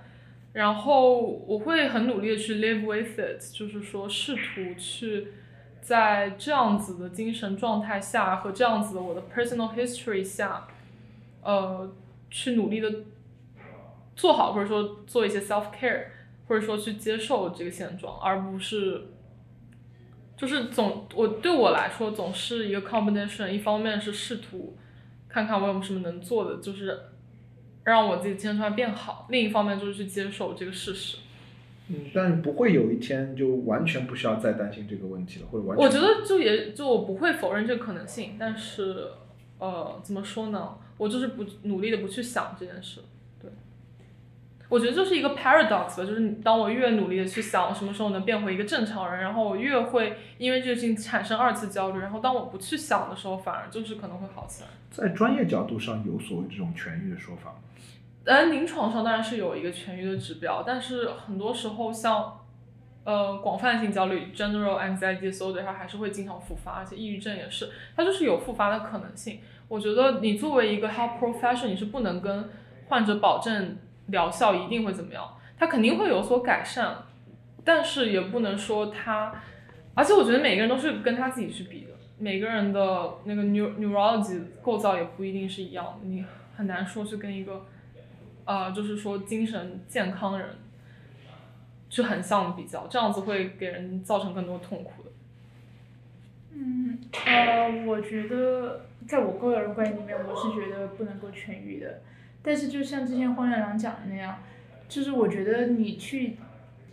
[0.53, 5.29] 然后我会很努力的去 live with it，就是说试图去
[5.81, 10.67] 在这样子的精神状态下和这样子的我的 personal history 下。
[11.43, 11.93] 呃，
[12.29, 12.89] 去努力的
[14.15, 16.05] 做好，或者说做一些 self care，
[16.47, 19.01] 或者说去接受这个现状，而不是，
[20.37, 24.77] 就是总我对我来说总是一个 combination，一方面是试图
[25.27, 26.97] 看看我有什么能做的，就是
[27.83, 31.17] 让我自己精神状态变好，另一方面就是去接受这个事实。
[31.89, 35.85] 嗯，但不会有一天就完全不需要再担心这个问题了，或者完全。
[35.85, 39.05] 我觉得就也就我不会否认这个可能性，但是
[39.63, 40.77] 呃，怎么说呢？
[40.97, 42.99] 我就是不努力的不去想这件事。
[43.41, 43.49] 对，
[44.67, 54.69] 我觉得就是一个 paradox 吧，就是当我越努力的去想什么时候能变回一个正常人，然后我越会因为这个事情产生二次焦虑，然后当我不去想的时候，反而就是可能会好起来。
[54.91, 57.55] 在专业角度上有所谓这种痊愈的说法吗？
[58.25, 62.39] 呃，临床上当然是有一个痊愈的指标，但是很多时候像，
[63.05, 69.39] 呃，广泛性焦虑 （general anxiety disorder） 它还是会经常复发，而且抑郁症也是，它就是有复发的可能性。
[69.67, 72.49] 我觉得你作为一个 health profession，你是不能跟
[72.87, 73.77] 患者保证
[74.07, 76.95] 疗效一定会怎么样，他肯定会有所改善，
[77.63, 79.33] 但是也不能说他，
[79.93, 86.23] 而且我觉得每个人都是跟他自己去比的，每个人的那个 neur neurology 构造也不一定是一样的，你
[86.55, 87.65] 很难说去跟一个。
[88.45, 90.49] 呃，就是说精神健康人，
[91.89, 95.02] 去很像比较，这样子会给人造成更多痛苦。
[96.55, 102.01] 嗯，呃，我觉得在我个人观点里面，我是觉得不能够痊愈的。
[102.41, 104.37] 但是就像之前黄远良讲的那样，
[104.87, 106.37] 就是我觉得你去，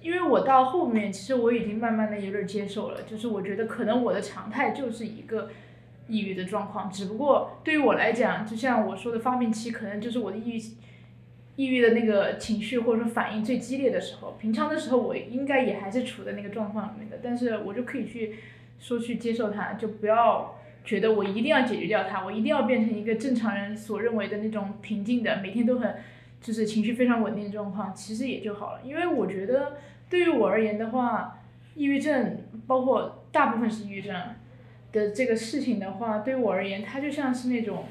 [0.01, 5.51] 因为我到后面其实我已经慢慢的有点接受了，就是我觉得可能我的常态就是一个
[6.09, 10.63] 抑郁的状况，只不过对于我来讲，就像我说的发病期，可能就是我的抑郁。
[11.57, 18.37] 抑郁的那个情绪或者说反应最激烈的时候，平常的时候我应该也还是处在那个状况里面的，但是我就可以去
[18.81, 25.95] 说去接受它，就不要觉得我一定要解决掉它，我一定要变成一个正常人所认为的那种平静的，每天都很
[26.41, 28.81] 就是情绪非常稳定的状况，其实也就好了。
[28.83, 29.77] 因为我觉得
[30.09, 31.39] 对于我而言的话，
[31.75, 34.15] 抑郁症包括大部分是抑郁症
[34.91, 37.85] 的这个事情的话，对于我而言，它就像是那种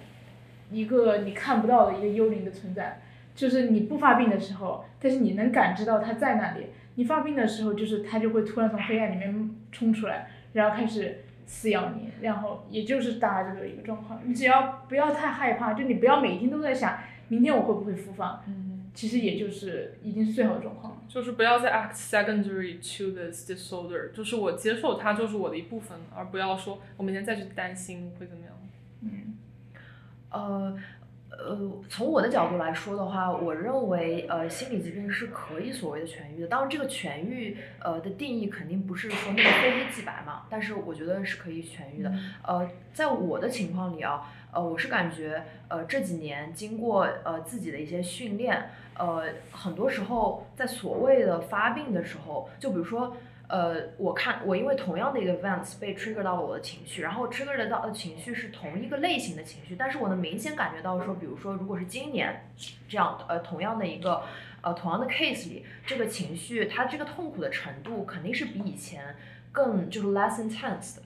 [0.72, 3.00] 一个你看不到的一个幽灵的存在。
[3.36, 6.66] 就是你不发病的时候，但是你能感知到它在那里。
[6.96, 14.22] 你发病的时候，就是它就会突然从黑暗里面冲出来，然后开始撕咬你，然后也就是大概这个一个状况。
[14.24, 18.44] 你只要不要太害怕，就你不要每天都在想明天我会不会复发。
[18.48, 21.02] 嗯，其实也就是已经是最好的状况了。
[21.08, 28.56] 就是不要再 act secondary to this disorder，就是我接受它就是我的一部分，而不要说我每天再去担心会怎么样。
[29.02, 29.36] 嗯，
[30.32, 30.78] 呃。
[31.42, 31.58] 呃，
[31.88, 36.48] 从我的角度来说的话，我认为呃，心理疾病是可以所谓的痊愈的。
[36.48, 42.14] 当然，这个痊愈呃的定义肯定不是说那个非黑即白嘛，但是我觉得是可以痊愈的。
[42.46, 53.16] 呃，在我的情况里啊，呃，我是感觉呃这几年经过呃自己的一些训练，呃，很多时候在所谓的发病的时候，就比如说。
[53.50, 62.48] 呃，我看我因为同样的一个 events 被 trigger 到了我的情绪，然后 trigger 到的情绪是同一个类型的情绪，但是我能明显感觉到说，比如说如果是今年
[62.88, 64.22] 这样的呃同样的一个
[64.62, 69.16] 呃同样的 case 里，这个情绪它这个痛苦的程度肯定是比以前
[69.52, 71.02] 更就是 less intense 的，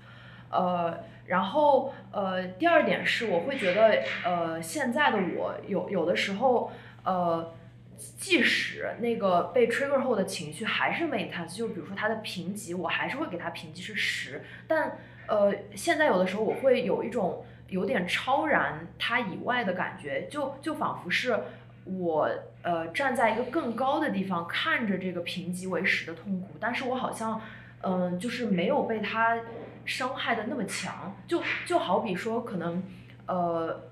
[0.49, 6.69] 呃，然后呃第二点是我会觉得呃现在的我有有的时候
[7.05, 7.53] 呃。
[7.97, 14.43] 即使那个被 trigger 后的情绪还是 maintain，就比如说它的评级，我还是会给它评级是十。
[14.67, 14.97] 但
[15.27, 21.39] 呃，现在有的时候我会有一种有点超然它以外的感觉，就就仿佛是
[21.85, 22.29] 我
[22.61, 27.41] 呃站在一个更高的地方看着这个评级为十的痛苦，但是我好像
[27.81, 29.39] 嗯就是没有被它
[29.85, 31.15] 伤害的那么强。
[31.27, 32.83] 就就好比说可能
[33.27, 33.83] 呃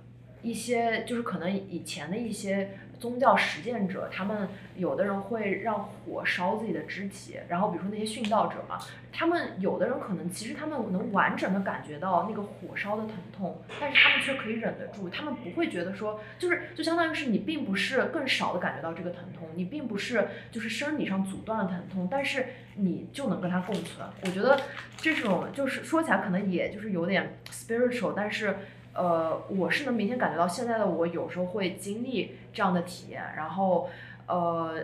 [0.42, 2.72] 一些就是可能以前的一些。
[3.02, 8.78] 宗教实践者，他们有的人会让火烧自己的肢体，然后比如说那些殉道者嘛，
[9.12, 22.46] 他们有的人可能其实他们能完整的感觉到那个火烧的疼痛，但是他们却可以忍得住，他们不会觉得说，就是就相当于是你并不是更少的感觉到这个疼痛，你并不是就是生理上阻断了疼痛，但是
[22.76, 24.08] 你就能跟它共存。
[24.22, 24.62] 我觉得
[24.96, 28.56] 这种就是说起来可能也就是有点 spiritual，但是。
[28.94, 33.90] 呃，我是能明显感觉到现在的我有时候会经历这样的体验，然后，
[34.28, 34.76] 呃，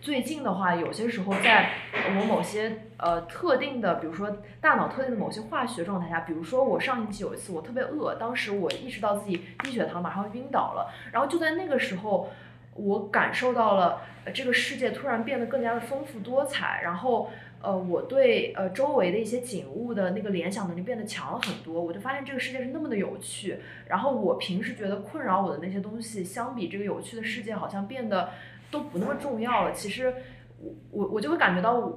[0.00, 12.30] 最近的话，有些时候在我某些呃特定的，比如说大脑特定的某些化学状态下，比如说我上星期有一次我特别饿，当时我意识到自己低血糖，马上晕倒了，然后就在那个时候，
[12.74, 14.02] 我感受到了
[14.32, 17.30] 这个世界突然变得更加的丰富多彩，然后。
[17.62, 23.56] 呃，我对呃周围的一些景物的那个联想能力变得强了很多，我就发现这个世界是那么的有趣。
[23.86, 28.30] 然后我平时觉得困扰我的那些东西，相比这个有趣的世界，好像变得
[28.70, 29.72] 都不那么重要了。
[29.72, 30.12] 其实
[30.58, 31.92] 我我我就会感觉到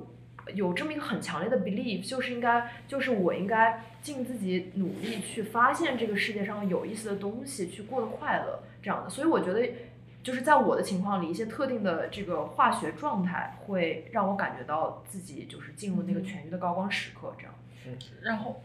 [0.53, 9.09] 有这么一个很强烈的 belief，就是应该就是我应该尽自己努力去发现这个世界上有意思的东西，去过得快乐这样的。
[9.09, 9.67] 所以我觉得。
[10.25, 17.53] 就是在我的情况里，一些特定的这个化学状态会让我感觉到自己就是进入那个痊愈的高光时刻，这样。
[17.85, 18.59] 嗯，然后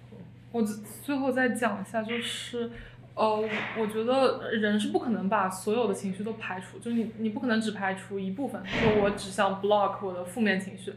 [0.53, 0.62] 我
[1.03, 2.70] 最后再讲一下，就是
[3.15, 3.47] 呃，
[3.78, 10.95] 我觉得人是不可能把所有的情绪都排除，就是你你不可能只排除一部分，就我只想 block 我的负面情绪，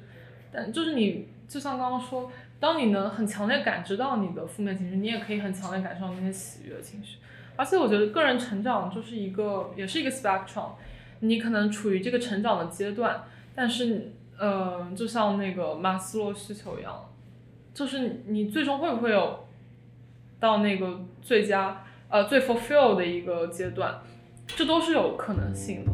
[0.50, 2.32] 但就是你就像刚刚说，
[2.62, 7.18] 当你能很强烈感知到你的负面情绪，你也可以很强烈感受到那些喜悦的情绪。
[7.56, 10.72] 而且我觉得个人成长就是一个，也是一个 spectrum，
[11.20, 13.24] 你可能处于这个成长的阶段，
[13.54, 17.10] 但是，呃，就像那个马斯洛需求一样，
[17.74, 19.46] 就是你最终会不会有
[20.40, 24.02] 到那个最佳，呃，最 fulfill 的一个阶段，
[24.48, 25.92] 这都是有可能性的。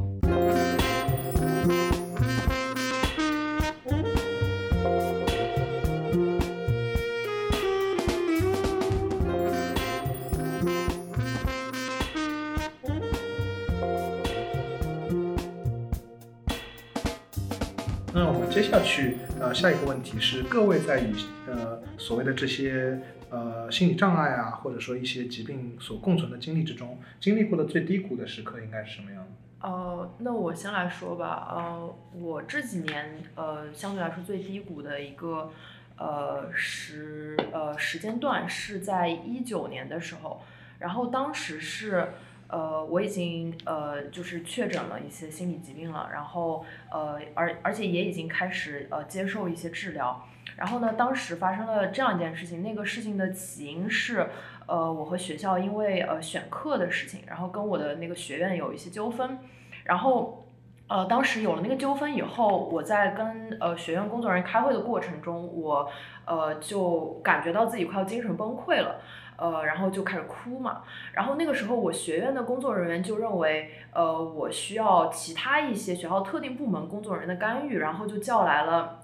[18.84, 21.14] 去，呃，下一个问题是，各位在与
[21.48, 23.00] 呃所谓的这些
[23.30, 29.68] 呃心理障碍啊，或者说一些疾病所共存的经历之中，经历过的最低谷的时刻应该是什么样的？
[29.68, 35.52] 呃，那我先来说吧，呃，我这几年呃相对来说最低谷的一个
[35.98, 40.42] 呃时呃时间段是在一九年的时候，
[40.80, 42.10] 然后当时是。
[42.50, 50.26] 呃，我已经呃就是确诊了一些心理疾病了，然后呃而而且也已经开始呃接受一些治疗，
[50.58, 54.30] 然后呢，当时发生了这样一件事情，那个事情的起因是
[54.66, 59.38] 呃我和学校因为呃选课的事情，然后跟我的那个学院有一些纠纷，
[59.84, 60.44] 然后
[60.88, 65.88] 呃当时有了那个纠纷以后，我在跟呃学院工作人员开会的过程中，我
[66.26, 69.00] 呃就感觉到自己快要精神崩溃了。
[69.40, 70.82] 呃，然后就开始哭嘛，
[71.14, 79.00] 然后那个时候我学院的工作人员就认为，呃，我需要其他一些学校特定部门工作人员的干预，然后就叫来了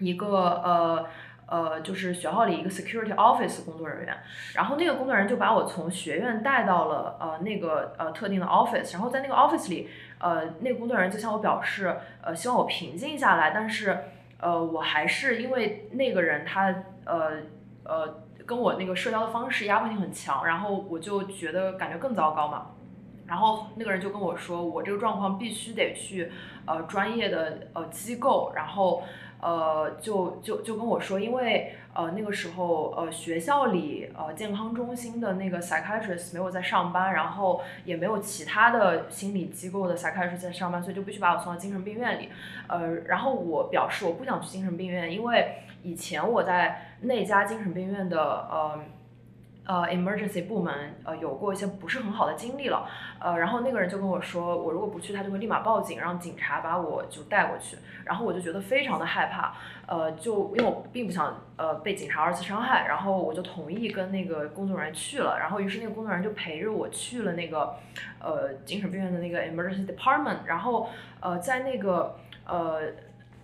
[0.00, 0.26] 一个
[0.64, 1.06] 呃
[1.46, 4.16] 呃，就是学校里一个 security office 工作人员，
[4.54, 9.88] 然后那个工作人员就把我从学院带到了呃那个呃特定的 office，然后在那个 office 里，
[10.18, 13.96] 呃，那个工作人员就向我表示，呃，希望我平静下来，但是
[14.40, 17.34] 呃，我还是因为那个人他呃
[17.84, 18.25] 呃。
[18.46, 22.68] 跟我那个社交的方式压迫性很强，然后我就觉得感觉更糟糕嘛。
[23.26, 26.30] 然后那个人就跟我说，我这个状况必须得去
[26.64, 29.02] 呃专业的呃机构，然后
[29.40, 42.28] 呃就就就跟我说，因为呃那个时候呃学校里呃健康中心的那个 psychiatrist 没有在上班，然后也没有其他的心理机构的 psychiatrist 在上班，所以就必须把我送到精神病院里。
[42.68, 45.58] 呃，然后我表示我不想去精神病院，因为。
[45.82, 48.80] 以前我在那家精神病院的呃
[49.66, 52.88] 呃 emergency 部门呃有过一些不是很好的经历了，
[53.18, 57.76] 呃，然后那个人就跟我说，我如果不去，他就会立马报警，让警察把我就带过去。
[58.04, 59.52] 然后我就觉得非常的害怕，
[59.86, 65.36] 呃，就因为我并不想呃被警察二次伤害，然后我就同意跟那个工作人员去了。
[65.40, 67.74] 然后于是那个工作人员就陪着我去了那个
[68.20, 70.88] 呃精神病院的那个 emergency department，然后
[71.20, 72.16] 呃在那个
[72.46, 72.82] 呃。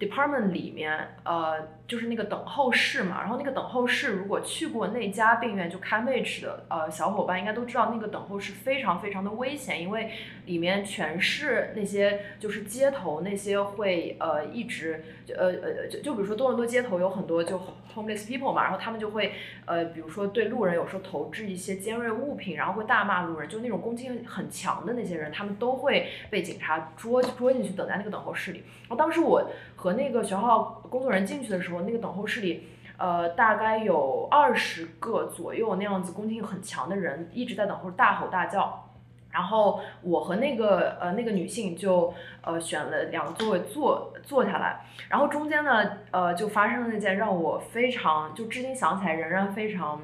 [0.02, 1.54] department 里面，呃，
[1.92, 3.20] 就是那个等候室嘛。
[3.20, 10.10] 然后那个等候室，如果去过那家病院就 c a m a g e 的呃小伙伴应该都知道，那个等候室非常非常的危险，因为
[10.46, 17.60] 里面全是那些就是街头那些会呃一直就呃呃就就比如说多伦多街头有很多就
[17.94, 19.34] homeless people 嘛，然后他们就会
[19.66, 28.62] 呃比如说对路人有时候投掷一些尖锐物品，然后会大骂路人，就那种攻击性很强的那些人，他们都会被警察捉捉进去等在那个等候室里。
[28.88, 29.50] 然后当时我。
[29.82, 38.88] 和那个学校工作人员进去的时候，那个等候室里，呃，大概有二十个左右那样子攻击性很强的人一直在等候，大吼大叫。
[39.30, 44.84] 然后我和那个呃那个女性就呃选了两个座位坐坐下来。
[45.08, 50.02] 然后中间呢，呃，就发生了那件让我非常就至今想起来仍然非常，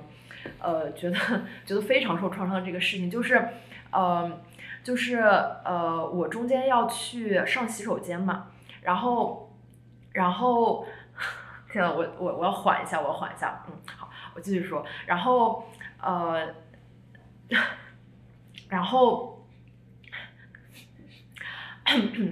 [0.59, 1.17] 呃，觉得
[1.67, 3.49] 觉得非常受创伤的这个事情，就是，
[3.91, 4.33] 呃，
[4.83, 8.47] 就是呃我中间要去上洗手间嘛，
[8.83, 9.45] 然后。
[10.15, 10.85] 然后，
[11.71, 14.85] 天呐，我我我要缓一下，我要缓一下，嗯，好，我继续说。
[15.07, 15.69] 然后，
[16.01, 16.55] 呃，
[18.71, 19.47] 然后，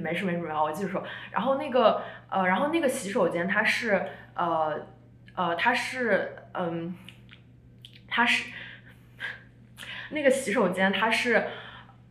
[0.02, 1.02] 没事没事没事，我继续说。
[1.30, 4.86] 然后那个，呃，然后那个洗手间它是，呃，
[5.34, 6.94] 呃，它是，嗯，
[8.08, 8.50] 它是，
[10.10, 11.46] 那个洗手间它是，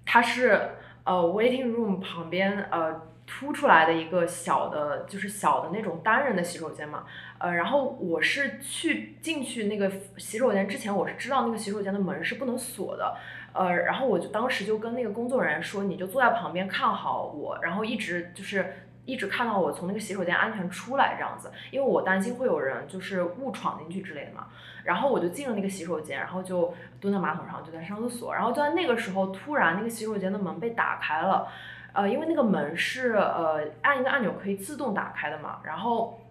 [0.05, 0.75] 它是，
[1.05, 3.01] 呃，waiting room 旁边，呃。
[3.37, 7.03] 凸出来的一个小的，就是小的那种单人的洗手间嘛，
[7.37, 13.17] 呃，然后我是去进去那个洗手间之前，我是知道那个洗手间的门是不能锁的，
[13.51, 24.47] 呃，然后我就当时就跟那个工作人员说，你就坐在旁边看好我，然后一直就是一直看到我从那个洗手间安全出来这样子，因为我担心会有人就是误闯进去之类的嘛。
[24.85, 31.47] 然后我就进了那个洗手间，然后就蹲在马桶上就在上厕所，然后就在那个时候，突然那个洗手间的门被打开了，
[31.95, 36.21] 呃，因为那个门是呃按一个按钮可以自动打开的嘛，然后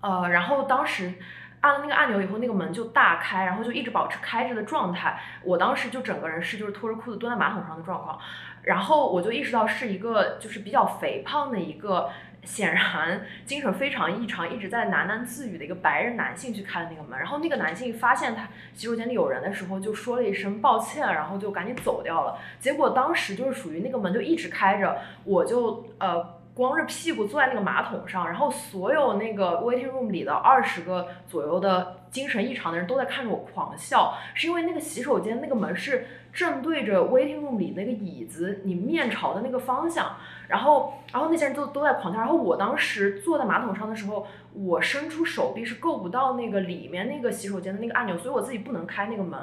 [0.00, 1.14] 呃，然后当时。
[1.62, 5.20] 按了那个按钮以后，那个门就大开，然后就一直保持开着的状态。
[5.44, 8.18] 我当时就整个人是就是脱着裤子蹲在马桶上的状况，
[8.62, 12.08] 然后我就意识到是一个就是比较肥胖的一个，
[12.44, 17.18] 显然精神非常异常，一直在喃喃自语的一个白人男性去开了那个门。
[17.18, 22.38] 然后那个男性发现他洗手间里有人的时候，就说了一声抱歉，然后就赶紧走掉了。
[22.58, 26.40] 结果当时就是属于那个门就一直开着，我就呃。
[26.52, 40.16] 光着屁股坐在那个马桶上，然后所有那个 waiting room 里的二十个左右的精神异常的人都在看着我狂笑，是因为那个洗手间那个门是正对着 waiting room 里那个椅子，你面朝的那个方向，
[40.50, 49.38] 然后，然后那些人都都在狂笑，然后我当时坐在马桶上的时候，我伸出手臂是够不到那个里面那个洗手间的那个按钮，所以我自己不能开那个门，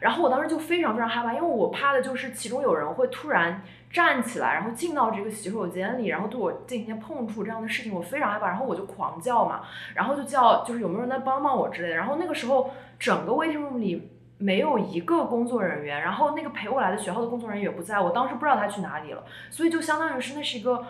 [0.00, 3.62] 然后我当时就非常非常害怕，因为我怕的就是其中有人会突然。
[3.92, 9.60] 站起来，然后进到这个洗手间里，然后对我进行一些碰触这样的事情，我非常害怕，然后我就狂叫嘛，
[9.94, 11.96] 然后就叫就是有没有人来帮帮我之类的。
[11.96, 14.10] 然后那个时候整个 waiting room 里
[14.42, 20.84] 没有一个工作人员，然后那个陪我来的学校的工作人员也不在，我当时不知道他去哪里了，所以就相当于是那是一个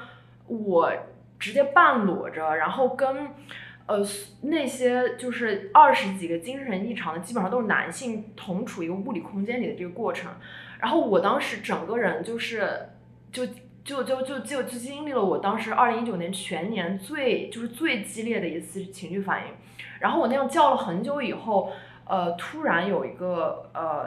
[0.46, 0.90] 我
[1.38, 3.28] 直接半裸着，然后跟
[3.86, 4.02] 呃
[4.42, 10.30] 那些就是二十几个精神异常的，基本上都是男性同处一个物理空间里的这个过程。
[10.80, 12.88] 然后我当时整个人就是，
[13.30, 13.46] 就
[13.84, 19.52] 就就就就就经历了我当时二零一九年全年最就是最激烈的一次情绪反应。
[20.00, 21.70] 然后我那样叫了很久以后，
[22.06, 24.06] 呃，突然有一个呃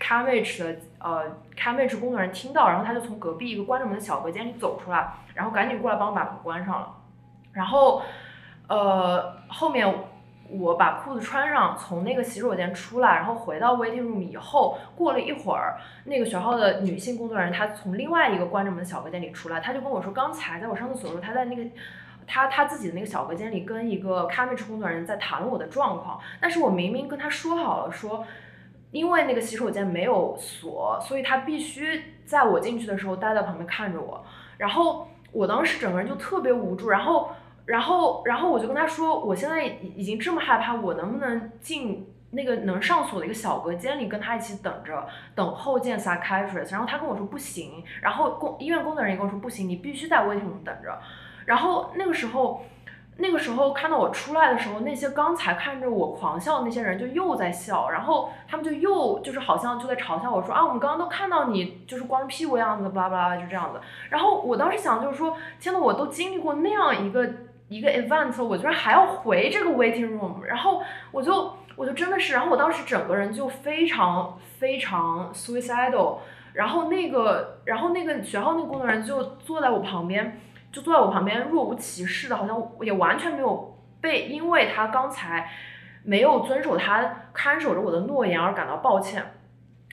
[0.00, 1.24] c a m a g e 的呃
[1.56, 6.94] c a m a g e 工作人员听到，然后他就从隔壁一个关着门的小隔间里走出来，然后赶紧过来帮我把门关上了。
[7.52, 8.02] 然后，
[8.68, 9.94] 呃，后面。
[10.50, 21.64] 我把裤子穿上，从那个洗手间出来，然后回到 waiting room 以后，过了一会儿，那个学校的女性工作人员她从另外一个关着门的小隔间里出来，她就跟我说，刚才在我上厕所的时候，她在那个
[22.26, 28.26] 他他自己的那个小隔间里跟一个 c a m a g e 工作人员在谈我的状况，但是我明明跟他说好了，说
[28.90, 34.24] 因为那个洗手间没有锁，所以他必须在我进去的时候待在旁边看着我，
[34.58, 37.30] 然后我当时整个人就特别无助，然后。
[37.66, 46.72] 然后，然后我就跟他说，我现在已已经这么害怕，我能不能进那个能上锁的一个小隔间里，跟他一起等着，等候见 psychiatrist。
[46.72, 51.00] 然后他跟我说不行，然后工医院工作人员跟我说不行，你必须在 waiting room 等着。
[51.46, 52.64] 然后那个时候，
[53.16, 63.80] 那个时候看到我出来的时候，那些刚才看着我狂笑那些人就又在笑，然后他们就又就是好像就在嘲笑我说啊，我们刚刚都看到你就是光屁股样子，巴拉巴拉就这样子。
[64.10, 67.28] 然后我当时想就是说，天呐，我都经历过那样一个。
[67.66, 76.18] 一个 event，我居然还要回这个 waiting room，然后我就我就真的是，然后我当时整个人就非常非常 suicidal，
[76.52, 80.38] 然后那个然后那个学校那个工作人员就坐在我旁边，
[80.74, 85.48] 就坐在我旁边若无其事的，好像也完全没有被因为他刚才
[86.02, 89.24] 没有遵守他看守着我的诺言而感到抱歉，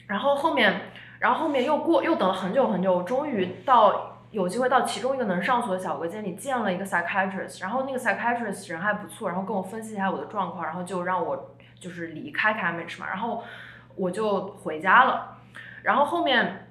[0.08, 0.82] 然后后面
[1.20, 4.08] 然后后面又过又等了很久很久，终于到。
[4.32, 13.44] 有机会到其中一个能上锁的小隔间里见了一个 psychiatrist，然后那个 psychiatrist 人还不错，然后跟我分析一下我的状况，然后就让我就是离开 Cambridge 嘛，然后
[13.98, 15.36] 我就回家了。
[15.84, 16.70] 然后后面，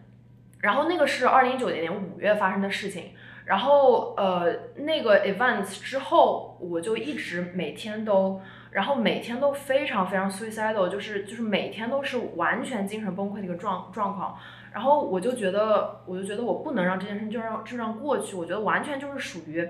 [0.61, 3.11] 然后那个是二零一九年五月发生的事情，
[3.51, 4.47] 然后呃
[4.77, 8.41] 那个 events 之后，我就一直每天都，
[8.71, 14.39] 然后每天都非常非常 suicidal，就是就是每天都是完全精神崩溃的一个状状况。
[14.73, 18.37] 然后我就觉得，我就觉得我不能让这件事就让就让过去。
[18.37, 19.69] 我觉得完全就是属于，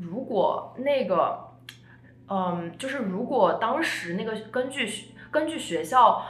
[0.00, 1.38] 如果那个，
[2.28, 4.84] 嗯，就是如果当时那个根据
[5.30, 6.24] 根据学校，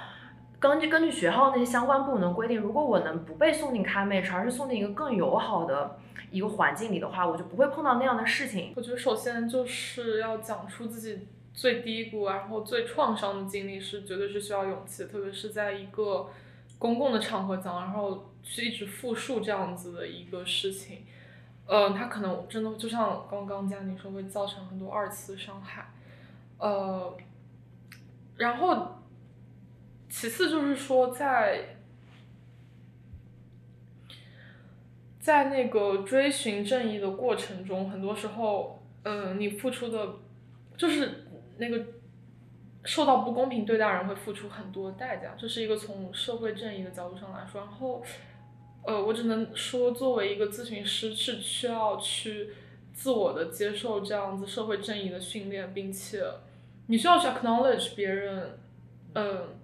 [0.59, 5.99] 根据根据学校那些相关部门规定，如果我能不被送进开妹，而是送进一个更友好的
[6.31, 8.73] 一个环境里的话，我就不会碰到那样的事情。
[8.77, 16.29] 我觉得首先就是要讲出自己最低谷，然后最创伤的经历是绝对是需要勇气，特别是在一个。
[16.79, 21.07] 公共的场合讲，然后去一直复述这样子的一个事情，
[21.67, 25.91] 呃，他可能真的就像刚刚佳宁说，会造成很多二次伤害，
[26.59, 27.17] 呃，
[28.37, 28.96] 然后
[30.09, 31.77] 其次就是说，在
[35.21, 40.17] 在那个追寻正义的过程中，很多时候，嗯，你付出的，
[40.77, 41.25] 就是
[41.59, 41.85] 那个。
[42.89, 47.61] 受到不公平对待人会付出很多代价，这是一个从社会正义的角度上来说。
[47.61, 48.01] 然后，
[48.85, 52.51] 呃，我只能说，作为一个咨询师，是需要去
[52.93, 56.23] 自我的接受这样子社会正义的训练，并且
[56.87, 58.57] 你需要去 acknowledge 别人，
[59.15, 59.56] 嗯，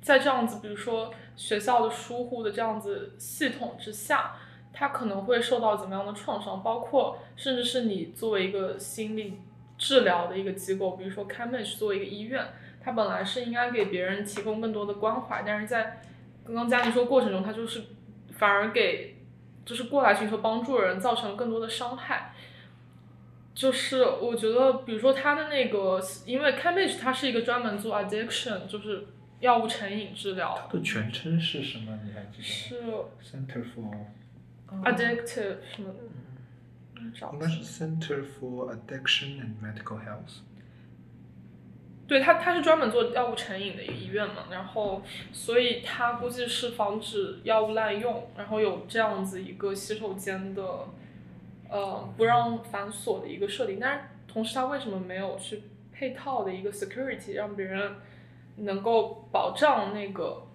[0.00, 4.36] 在这样子，比如说学校的疏忽的这样子系统之下，
[4.72, 9.40] 他可能会受到怎么样的创伤，包括甚至是你作为一个心理。
[9.82, 12.46] 治疗的一个机构，比如说 Cambridge 作为一个医院，
[12.82, 16.02] 它本来是应该给别人提供更多的关怀，但是在
[16.44, 17.84] 刚刚嘉宁说过程中，它就是
[18.30, 19.16] 反而给
[19.64, 22.34] 就是过来寻求帮助的人造成更多的伤害。
[23.54, 29.06] 就是我觉得，比如说他的那个，因为 Cambridge 它是一个专门做 addiction，就是
[29.40, 30.54] 药物成瘾治疗。
[30.56, 31.98] 它的全称是什么？
[32.04, 32.40] 你还记
[32.74, 33.10] 得吗？
[33.20, 34.06] 是 Center for
[34.84, 35.94] Addictive 什么？
[37.32, 40.42] 应该是 Center for Addiction and Medical Health。
[42.06, 45.00] 对他，他是专门做药物成瘾的一个医院嘛，然后
[45.32, 50.62] 所以他估计是防止药物滥用，然后有这样子一个洗手间的，
[51.68, 53.78] 呃，不让反锁的一个设定。
[53.80, 55.62] 但是同时，他为什么没有去
[55.92, 57.94] 配套的一个 security，让别人
[58.56, 60.46] 能够保障那个，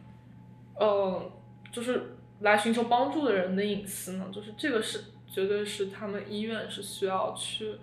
[0.76, 1.32] 呃，
[1.72, 4.30] 就是来寻求帮助的人的隐私呢？
[4.34, 5.06] 就是这个是。
[5.28, 7.76] 绝对是他们医院是需要去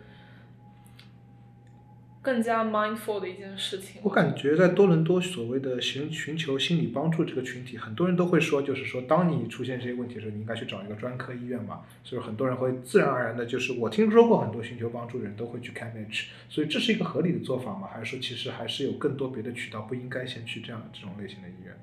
[2.23, 4.01] 更加 mindful 的一件事情。
[4.05, 11.81] 我感觉在多伦多所谓的寻寻求心理帮助这个群体，很多人都会说，就是说，当你出现这些问题的时候，你应该去找一个专科医院嘛。
[12.05, 17.89] 所以很多人会自然而然的，就是我听说过很多寻求帮助的人都会去 Cambridge，所以这是一个合理的做法吗？
[17.93, 21.75] 还是说其实还是有更多别的渠道，不应该先去这样这种类型的医院？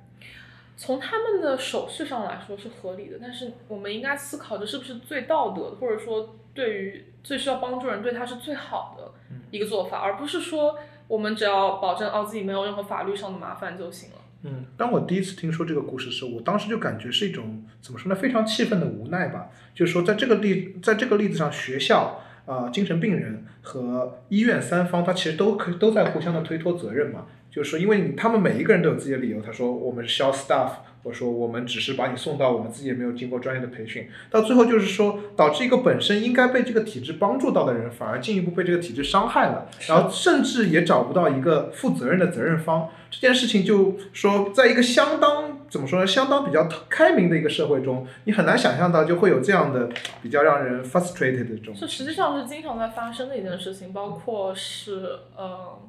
[0.80, 9.12] 从他们的手续上来说是合理的，但是我们应该思考这是不是最道德的，或者说对于最需要帮助人对他是最好的
[9.50, 14.16] 一个做法，而不是说我们只要保证哦自己没有任何法律上的麻烦就行了。
[14.44, 19.50] 嗯，当我第一次听说这个故事时，我当时就感觉是一种怎么说呢，非常气愤的无奈吧。
[19.74, 27.26] 就是说在这个例在这个例子上，学校啊精神病人和医院三方，他其实都可都在互相的推脱责任嘛。
[27.50, 29.42] 就是说，因为他们每一个人都有自己的理由。
[29.42, 30.70] 他说：“我们是 staff，
[31.02, 39.68] 我说我们只是把你送到，我们自己也没有经过专业的培训。”到最后就是说，导致一个本身应该被这个体制帮助到的人，反而进一步被这个体制伤害了。
[39.88, 42.88] 然后甚至也找不到一个负责任的责任方。
[43.10, 49.88] 这件事情就说，在一个相当怎么说呢，相当比较开明的一个社会中，你很难想象到就会有这样的
[50.22, 51.74] 比较让人 frustrated 的这种。
[51.76, 55.80] 这实际上是经常在发生的一件事情，包括是呃。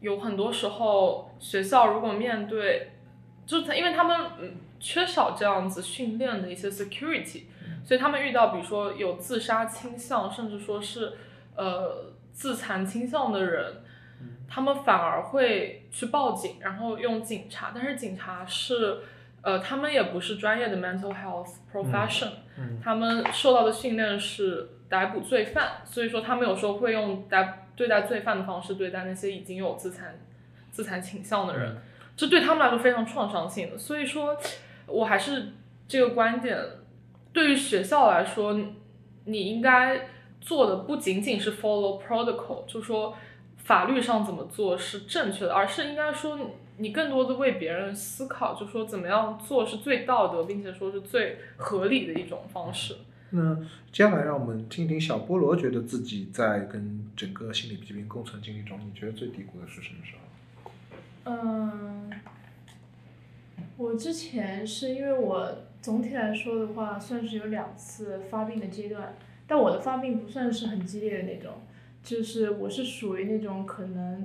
[0.00, 2.92] 有很多时候，学校如果面对，
[3.44, 7.42] 就是他，因为他们嗯缺少这样子训练的一些 security，
[7.84, 11.14] 所以他们遇到比如说有自杀倾向，甚至说是
[11.56, 13.82] 呃自残倾向的人，
[14.48, 18.98] 他们反而会去报警，然后用警察，但是警察是
[19.42, 22.30] 呃他们也不是专业的 mental health profession，
[22.80, 27.64] 他们受到的训练是逮捕罪犯，所以说他们有时候会用逮。
[27.78, 30.18] 对待罪犯的方式对待那些已经有自残、
[30.72, 31.76] 自残倾向的人，
[32.16, 33.78] 这对他们来说非常创伤性的。
[33.78, 34.36] 所以说，
[34.86, 35.52] 我还是
[35.86, 36.58] 这个观点，
[37.32, 38.58] 对于学校来说，
[39.26, 40.08] 你应该
[40.40, 43.16] 做的不仅仅是 follow protocol，就说
[43.58, 46.36] 法律上怎么做是正确的，而是应该说
[46.78, 52.96] 你更多的为别人思考，就说怎么样做是最道德，并且说是最合理的一种方式。
[53.30, 53.56] 那
[53.92, 60.20] 接下来让我们听听小菠萝觉得自己在跟整个心理疾病共存经历中，你觉得最低谷的是什么时候？
[61.30, 62.10] 嗯，
[63.76, 69.14] 我之前是因为我总体来说的话，算是有两次发病的阶段，
[69.46, 71.60] 但我的发病不算是很激烈的那种，
[72.02, 74.24] 就是我是属于那种可能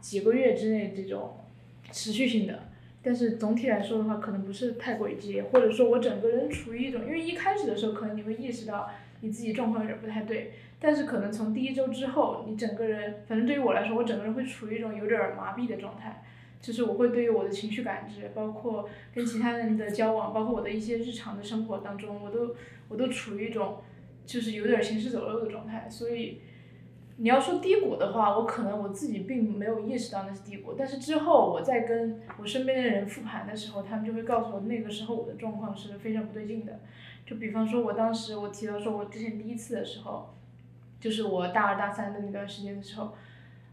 [0.00, 1.44] 几个月之内这种
[1.90, 2.68] 持续性的。
[3.08, 8.90] 但是总体来说的话，可能不是太过于激烈，或者说我整个人处于一种，因为一开始的时候可能你会意识到
[9.22, 16.22] 你自己状况有点不太对，但是可能从第一周之后，你整个人，反正对于我来说，我整个人会处于一种有点麻痹的状态，
[16.60, 22.54] 就是我会对于我的情绪感知，包括跟其他人的交往，包括我的一些日常的生活当中，我都
[22.90, 23.78] 我都处于一种
[24.26, 26.42] 就是有点行尸走肉的状态，所以。
[27.20, 36.78] 你要说低谷的话，我可能我自己并没有意识到那是低谷，但是之后我在跟我身边的人复盘的时候，他们就会告诉我那个时候我的状况是非常不对劲的。
[37.26, 40.32] 就比方说，我当时我提到说我之前第一次的时候，
[41.00, 43.12] 就是我大二大三的那段时间的时候，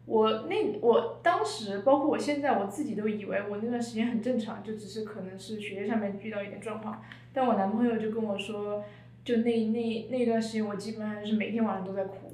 [0.08, 7.00] 我那我当时包括我现在我自己都以为我那段时间很正常，就只是可能是学业上面遇到一点状况，
[7.32, 8.84] 但我男朋友就跟我说，
[9.24, 12.24] 就那那那段时间我基本上是每天晚上都在哭。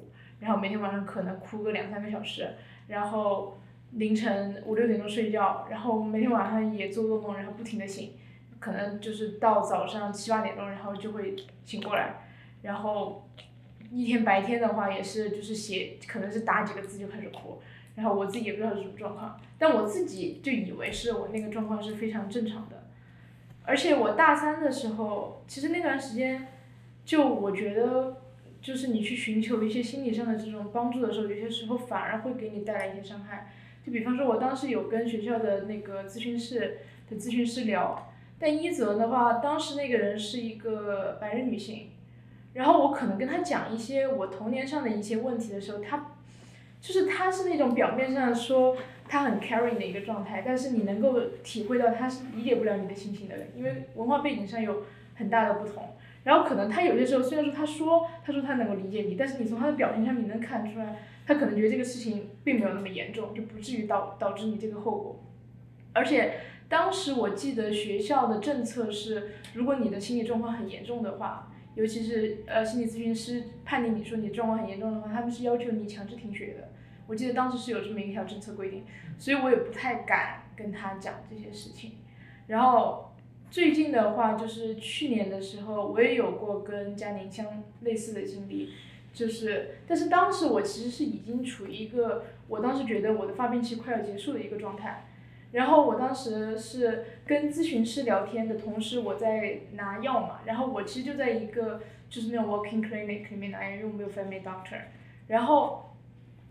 [0.42, 2.48] 然后每天晚上可能哭个两三个小时，
[2.88, 3.56] 然后
[3.92, 8.14] 凌晨五六点钟睡觉，然后每天晚上也做噩梦，然后不停的醒，
[8.58, 12.14] 可能就是到早上七八点钟，然后就会醒过来，
[12.62, 13.24] 然后
[13.92, 17.62] 一天白天的话也是就是写，可能是打几个字就开始哭，
[17.94, 22.82] 然后我自己也不知道是什么状况，但我自己就以为是我那个状况是非常正常的，
[23.64, 26.48] 而且我大三的时候，其实那段时间，
[27.04, 28.21] 就我觉得。
[28.62, 33.52] 就是你去寻求一些心理上的这种帮助的时候，有些时候反而会给你带来一些伤害。
[33.84, 36.78] 就比方说，我当时有跟学校的那个咨询室
[37.10, 41.88] 的咨询师聊，但一则的话，当时那个人是一个白人女性，
[42.54, 46.12] 然后我可能跟她讲一些我童年上的一些问题的时候，她
[46.80, 48.76] 就是她是那种表面上说
[49.08, 54.84] 她很 caring 的一个状态，但是你能够体会到她是理解不了你的心情的人，因为文化背景上有
[55.16, 55.96] 很大的不同。
[56.24, 65.20] 然后可能他有些时候虽然说他说他说他能够理解你，但是你从他的表情上你能看出来，他可能觉得这个事情并没有那么严重，就不至于导导致你这个后果。
[65.92, 66.34] 而且
[66.68, 76.68] 当时我记得学校的政策是，如果你的心理状况很严重的话，尤其是呃心理咨询师判定你说你状况很严重的话，他们是要求你强制停学的。
[77.08, 78.84] 我记得当时是有这么一条政策规定，
[79.18, 81.94] 所以我也不太敢跟他讲这些事情。
[82.46, 83.08] 然后。
[83.52, 88.70] 最近的话，就是去年的时候，我也有过跟佳宁相类似的经历，
[89.12, 95.04] 就是，但是当时我其实是已经处于一个，我当时觉得我的发病期快要结束的一个状态，
[95.50, 104.80] 然后我当时是跟咨询师聊天的同时，我在拿药嘛，然后我其实就在一个就是那种 walking clinic 里面拿药，因为我没有 family doctor，
[105.26, 105.90] 然后，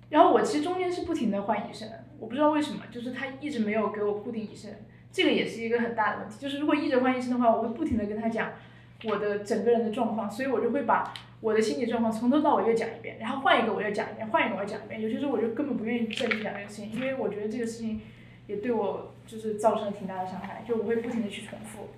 [0.10, 4.70] 然后我其实中间是不停的换医生，我不知道为什么，就是他一直没有给我固定医生。
[5.12, 8.52] 这个也是一个很大的问题，就是如果一直换医生的话，我会不停的跟他讲
[9.04, 15.02] 我的整个人的状况，所以我就会把我的心理状况从头到尾又讲一遍，然后换一个我又讲一遍，换一个我又讲一遍。
[15.02, 18.00] 有些时候我就根本不愿意再去讲这个事情，因为我觉得这个事情
[18.48, 21.90] 也对我就是造成了挺大的伤害，就我会不停的去重复。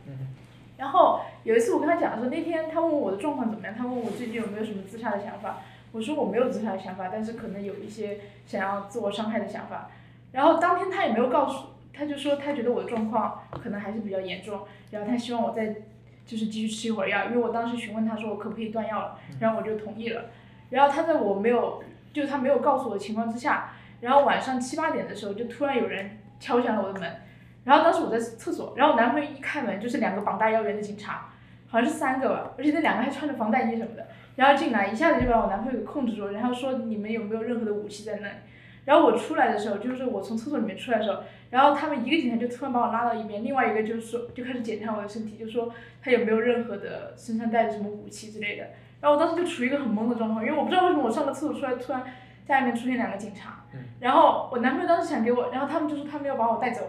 [0.77, 5.61] 然后有一次我跟他讲的时候，那天他问我的状况怎么样，他问我最近有没有什么自杀的想法，
[5.91, 9.91] 我说我没有自杀的想法，但是可能有一些想要自我伤害的想法。
[10.31, 11.72] 然后当天他也没有告诉。
[11.93, 14.61] 他就说他觉得我的状况可能还是比较严重，
[14.91, 15.75] 然后他希望我再
[16.25, 20.25] 就是继续吃一会儿药，因为我当时询问他说我可不可以断药了，然后我就同意了。
[20.69, 27.09] 然后他在我没有就他没有告诉我的情况之下，然后晚上七八点的时候就突然有人敲响了我的门，
[27.63, 31.29] 然后当时我在厕所，然后我男朋友一开门就是两个膀大腰圆的警察，
[31.67, 38.33] 好像是三个吧，而且那两个还穿着防弹衣什么的，然后进来一下子就把我男朋友给控制住，然后说你们有没有任何的武器在那里？
[38.85, 41.21] 然后我出来的时候，就是我从厕所里面出来的时候，
[41.53, 45.71] 然后他们一个警察就突然把我拉到一边，另外一个就是说就开始检查我的身体，就说
[46.01, 48.69] 他有没有任何的身上带着什么武器之类的。
[48.99, 52.03] 然后我当时就处于一个很懵的状况，因为我不知道为什么我上个厕所出来，突然
[52.47, 53.63] 家里面出现两个警察。
[53.99, 56.81] 然后我男朋友当时想给我，然后他们就说他们要把我带走，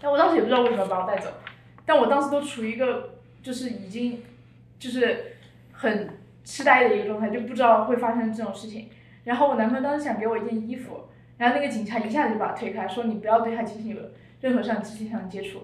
[0.00, 1.28] 但我当时也不知道为什么要把我带走，
[1.84, 4.22] 但我当时都处于一个就是已经
[4.78, 5.32] 就是
[5.72, 8.88] 很痴呆的一个状态，就不知道会发生这种事情。
[9.24, 11.06] 然后我男朋友当时想给我一件衣服。
[11.40, 14.02] 然后那个警察一下子就把他推开，说你不要对他进行有
[14.42, 15.62] 任何上肢体上的接触。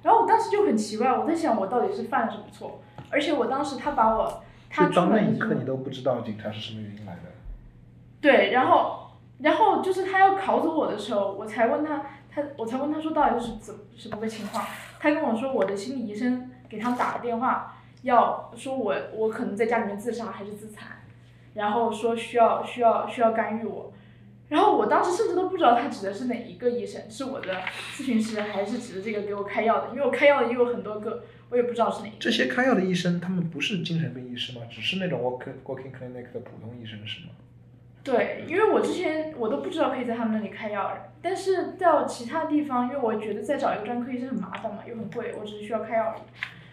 [0.00, 2.80] 然后我当时就很奇怪，我在想我到底是犯了什么错？
[3.10, 7.22] 而且我当时他把我，他当那一刻你都不知道警察是什么原因来的。
[8.20, 14.64] 对，然后然后就是他要拷走我的时候，我才问他，他我才问他说到底是怎什么个情况？
[15.00, 20.98] 他跟我说我的心理医生给他打了电话，要说我我可能在家里面自杀还是自残，
[21.54, 23.92] 然后说需要需要需要干预我。
[24.48, 27.54] 然后我当时甚至都不知道他指的是哪一个医生，是我的
[27.94, 29.88] 咨询师还是指的这个给我开药的？
[29.90, 32.16] 因为我开药的也有很多个，我也不知道是哪个。
[32.18, 34.64] 这些开药的医生，他们不是精神病医师吗？
[34.70, 37.32] 只是那种 walking walking clinic 的普通医生是吗？
[38.02, 46.20] 对，因为我之前我都不知道可以在他们那里开药，但是到其他地方，因为我觉得再找一个专科医生很麻烦嘛，又很贵，我只是需要开药而已。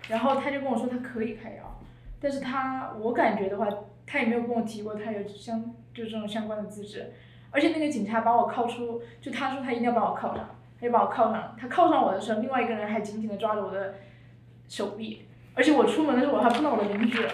[0.07, 1.81] 然后他就跟我说他可以开药，
[2.22, 3.68] 但是他我感觉的话，
[4.06, 5.61] 他也没有跟我提过他有相
[5.93, 7.11] 就这种相关的资质。
[7.56, 10.45] 而且那个警察把我铐出，就他说他一定要把我铐上，
[10.77, 11.56] 他就把我铐上了。
[11.57, 13.95] 他铐上我的时候，另外一个人还紧紧的抓着我的
[14.68, 15.26] 手臂。
[15.53, 17.32] 而且我出门的时候，我还碰到我的邻居了。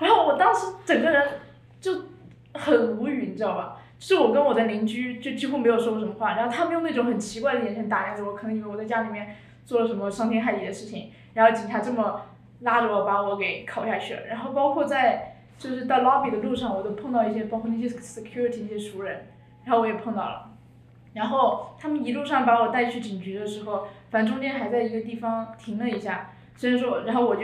[0.00, 1.28] 然后我当时整个人
[1.78, 1.92] 就
[2.54, 3.76] 很无语，你知道吧？
[3.98, 9.36] 就是我跟我的邻居就几乎没有说过什么话，然后他们用那种很奇怪的眼神打量着我，可能以为我在家里面
[9.66, 11.12] 做了什么伤天害理的事情。
[11.34, 12.22] 然后警察这么
[12.60, 14.26] 拉着我把我给铐下去了。
[14.26, 15.34] 然后包括在。
[15.58, 19.26] 就是到 lobby 的路上，我都碰到一些，包括那些 security 那些熟人，
[19.64, 20.50] 然后我也碰到了，
[21.14, 27.42] 然后他们一路上把我带去警局的时候，反正中间还在一个地方停了一下，所以说，然后我就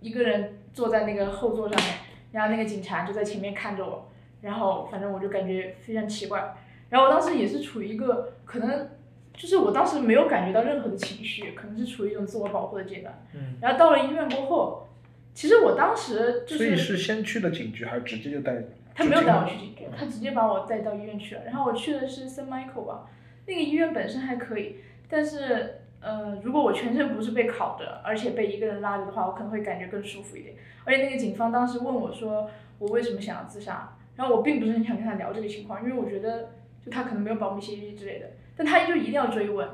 [0.00, 1.94] 一个人坐在那个后座上面，
[2.32, 4.08] 然后那个警察就在前面看着我，
[4.42, 6.54] 然后反正我就感觉非常奇怪，
[6.90, 8.88] 然然后我当时也是处于一个可能，
[9.32, 13.12] 就是我当时没有感觉到任何的情绪，可能是处于一种自我保护的阶段。
[13.34, 13.56] 嗯。
[13.60, 14.86] 然后到了医院过后，
[15.34, 16.58] 其实我当时就是。
[16.58, 18.56] 所以是先去的警局，还是直接就带？
[18.94, 21.42] 他没有带我去警局，他直接把我带到医院去了。
[21.44, 23.10] 然后我去的是 Saint Michael 吧，
[23.46, 24.76] 那个医院本身还可以，
[25.08, 30.54] 但是呃，如果我全程不是被烤着，而且被一个人拉着的话，我可能会感觉更舒服一点。
[30.84, 32.48] 而且那个警方当时问我说，
[32.78, 33.96] 我为什么想要自杀？
[34.14, 36.50] 然后我并不是很想跟他聊这个情况，因为我觉得
[36.84, 39.68] 就他可能没有保密协议之类的，但他就一定要追问，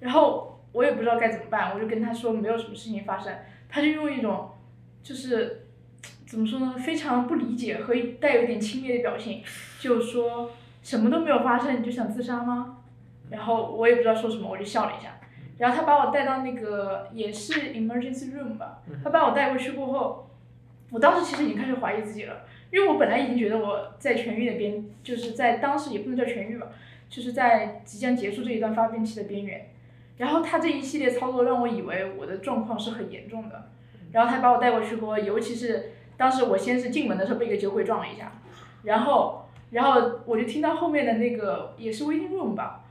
[0.00, 3.34] 然后我也不知道该怎么办，我就跟他说没有什么事情发生，
[3.68, 4.51] 他就用一种
[5.02, 5.66] 就是
[6.26, 9.42] 怎么说呢，非常不理解和带有一点轻蔑的表情，
[9.80, 10.50] 就说
[10.82, 12.78] 什么都没有发生你就想自杀吗？
[13.30, 15.18] 然后我也不知道说什么，我就笑了一下，
[15.58, 20.30] 然后他把我带到那个也是 emergency room 吧，他把我带过去过后，
[20.90, 22.44] 我当时其实已经开始怀疑自己了。
[22.70, 26.68] 因为我本来已经觉得我在痊愈的边，就是在当时也不能叫痊愈吧，
[27.10, 29.68] 就是在即将结束这一段发病期的边缘。
[30.16, 33.70] 然后他这一系列操作让我以为我的状况是很严重的，
[34.12, 38.32] 然后他把我带过去过，尤其是当时我先是进门的时候被一个酒鬼撞了一下，
[38.84, 42.84] 然后，然后我就听到后面的那个也是 waiting room 吧，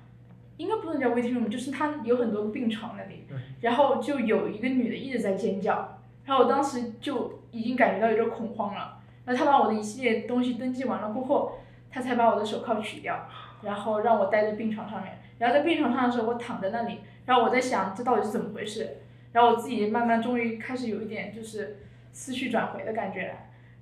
[0.57, 3.25] 应该不能叫 waiting room，就是他有很多个病床那里，
[3.61, 8.97] 然后就有一个女的一直在尖叫，然后我当时就已经感觉到有点恐慌了。
[9.23, 11.59] 然后他把我的一系列东西登记完了过后，
[11.91, 13.27] 他才把我的手铐取掉，
[13.61, 15.19] 然后让我待在病床上面。
[15.37, 18.97] 然后在病床上的时候，我躺在那里，然后我在想这到底是怎么回事。
[19.31, 21.79] 然后我自己慢慢终于开始有一点就是
[22.11, 23.35] 思绪转回的感觉了。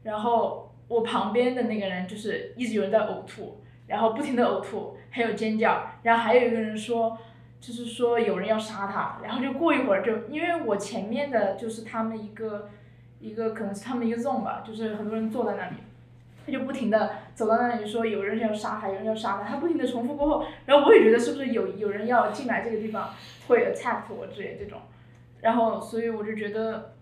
[0.04, 5.92] 然后我旁边的那个人就是一直有人在呕吐，然后不停的呕吐，还有尖叫。
[6.04, 7.18] 然后还有一个人说，
[7.60, 9.20] 就是说有人要杀他。
[9.24, 12.70] 然后就过一会儿就因为我前面的就是他们一个。
[13.22, 15.76] 一个可能是他们一个 zone 吧，就是很多人坐在那里，
[16.46, 23.14] 他就不停的走到那里说有人要杀他，有人要杀他，他不停的重复过后，然后我也觉得是不是有有人要进来这个地方
[23.50, 24.80] 会 attack 我之类这种，
[25.42, 26.94] 然后所以我就觉得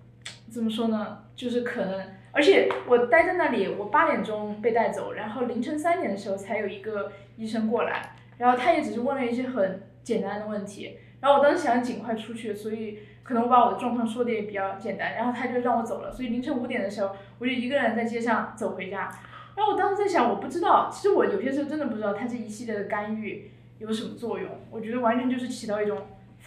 [0.49, 2.01] 怎么说呢，就是可能，
[2.31, 12.99] 而且我待在那里，我八点钟被带走，然后凌晨三点的时候才有一个医生过来，然后他也只是问了一些很简单的问题，然后我当时想尽快出去，所以。
[13.27, 19.14] 可能我把我的状况说的也比较简单，然后他就让我走了，所以凌晨五点的时候，我就一个人在街上走回家。
[19.53, 24.49] 然后我当时在想，我不知道，其实我有些时候真的不知道他这一系列的干预有什么作用。
[24.72, 25.97] 我觉得完全就是起到一种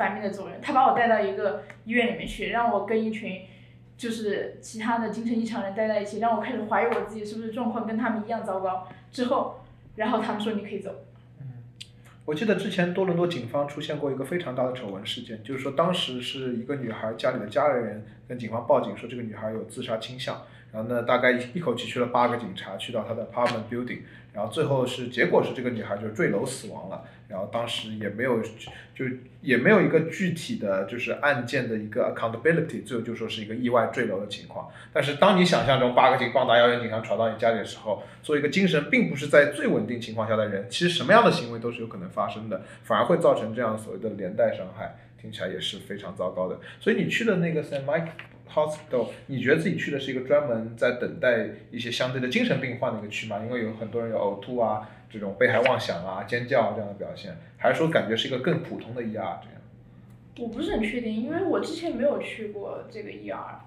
[0.01, 0.59] 反面的作用。
[0.63, 3.43] 他把我带到一个医院里面去，让我跟一群
[3.99, 8.89] 就是其他的精神异常人待在一起，让我开始怀疑我自己是不是状况跟他们一样糟糕。
[9.13, 9.61] 之后，
[9.97, 10.91] 然后他们说你可以走。
[11.41, 11.47] 嗯
[12.27, 24.01] 我记得之前多伦多警方出现过一个非常大的丑闻事件，就是说当时是一个女孩家里的家人跟警方报警说这个女孩有自杀倾向，然后呢大概一口气去了八个警察去到她的 apartment building。
[24.33, 28.41] 然后最后是结果是这个女孩就坠楼死亡了，然后当时也没有
[28.95, 29.05] 就
[29.43, 34.69] 也没有一个具体的就是案件的一个 accountability，最后就说是一个意外坠楼的情况。
[34.93, 46.61] 但是当你想象中八个警棒打幺幺警察闯到你家里的时候，作为一个精神并不是在最稳定情况下的人，其实什么样的行为都是有可能发生的，反而会造成这样所谓的连带伤害，听起来也是非常糟糕的。
[46.79, 48.11] 所以你去的那个 s a n Mike。
[48.53, 53.41] hospital，你觉得自己去的是一个专门在等待一些相对的精神病患的一个区吗？
[53.45, 59.45] 因为有很多人有呕吐啊，这种被害妄想啊、尖叫啊这样的表现，还是说感觉是一个更普通的 ER 这样？
[60.39, 63.59] 我不是很确定，因为我之前没有去过这个 ER，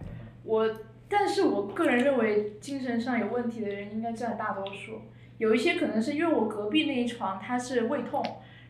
[0.44, 0.70] 我，
[1.08, 5.02] 但是我个人认为精神上有问题的人应该占大多数，
[5.38, 8.24] 有一些可能是因为我隔壁那一床他是胃痛，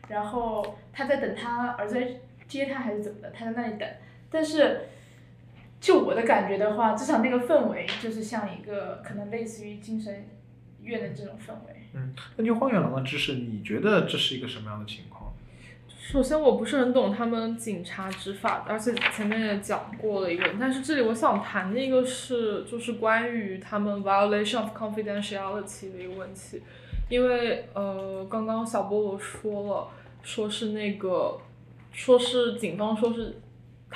[0.08, 1.98] 然后他在等他儿子
[2.46, 3.88] 接他还是怎么的，他在那里等，
[4.30, 4.80] 但是。
[5.84, 10.26] 就我的感觉的话，至少那个氛围就是像一个可能类似于精神
[10.80, 11.76] 院的这种氛围。
[11.92, 15.34] 嗯，根据荒原狼的知识，你觉得这是一个什么样的情况？
[15.98, 26.62] 首先，我不是很懂他们警察执法，而且前面也讲过了一个，但是这里我想谈的一个是，就是关于他们 violation of confidentiality 的一个问题，
[27.10, 29.88] 因为呃，刚刚小菠萝说了，
[30.22, 31.38] 说是那个，
[31.92, 33.36] 说是警方说是。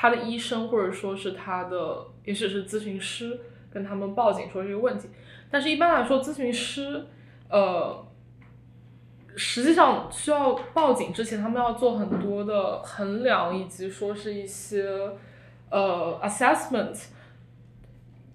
[0.00, 5.08] 他的医生或者说是他的，也许是咨询师跟他们报警说这个问题，
[5.50, 7.04] 但是一般来说，咨询师，
[7.48, 8.06] 呃，
[9.34, 14.86] 实际上需要报警之前，他们要做很多的衡量，以及说是一些
[15.68, 16.96] 呃 assessment，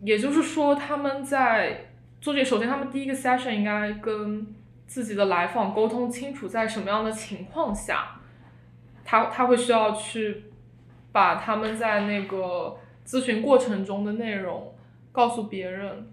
[0.02, 4.54] 也就是说他们在做这，首先他们第一个 session 应该跟
[4.86, 8.20] 自己的来访沟通清楚，在什么样的情况下，
[9.06, 10.52] 他他会需要去。
[11.14, 12.76] 把他们在那个
[13.06, 14.76] 咨询过程中的内容
[15.12, 16.12] 告诉别人，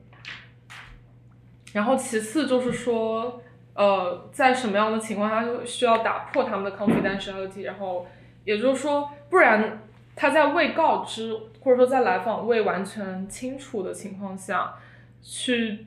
[1.72, 3.42] 然后其次就是说，
[3.74, 8.06] 呃，在什么样的情况下需要打破他们的 confidentiality，然后
[8.44, 9.82] 也就是说，不然
[10.14, 14.74] 他在未告知或者说在来访未完全清楚的情况下
[15.22, 15.86] 去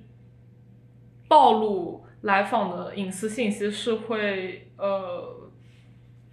[1.27, 5.32] 暴露来访的隐私信息，是会呃。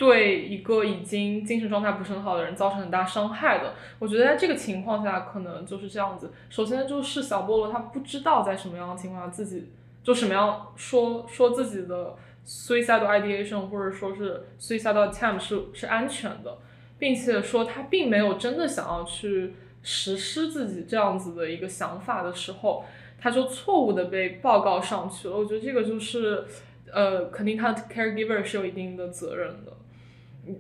[0.01, 6.33] 对一个已经精神状态不是很好的人造成很大伤害的，我觉得在这个情况下可能就是这样子。
[6.49, 9.71] 首先就是小菠萝他不知道在什么样的情况下自己
[10.03, 12.17] 就什么样说说自己的
[12.47, 16.57] suicidal ideation 或者说是 suicidal attempt 是是安全的，
[16.99, 19.53] 并且说他并没有真的想要去
[19.83, 22.87] 实施自己这样子的一个想法的时候，
[23.21, 25.37] 他就错误的被报告上去了。
[25.37, 26.43] 我觉得这个就是
[26.91, 29.73] 呃，肯定他的 caregiver 是有一定的责任的。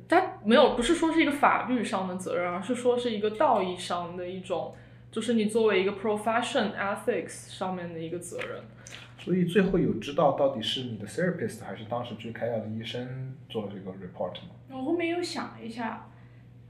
[0.08, 4.74] 他没有，不是说是一个法律上的责任，而是说是一个道义上的一种，
[5.10, 8.62] 就是你作为一个 profession ethics 上面的一个责任。
[9.18, 14.50] 所以最后有知道到底是你的 therapist 还是当时去开药的医生做了这个 report 吗？
[14.70, 16.06] 我后面又想了一下，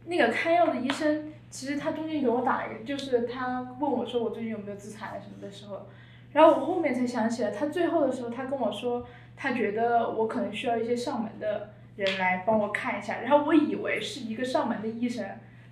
[0.06, 5.88] 那个开药的医生，其实他中间给我打一个，就是他问我说我最近有没有自残什么的时候，
[6.32, 9.06] 然后我后面才想起来，他最后的时候他跟我说，
[9.36, 11.74] 他觉得我可能需要一些上门的。
[12.04, 15.24] 人来帮我看一下，然后我以为是一个上门的医生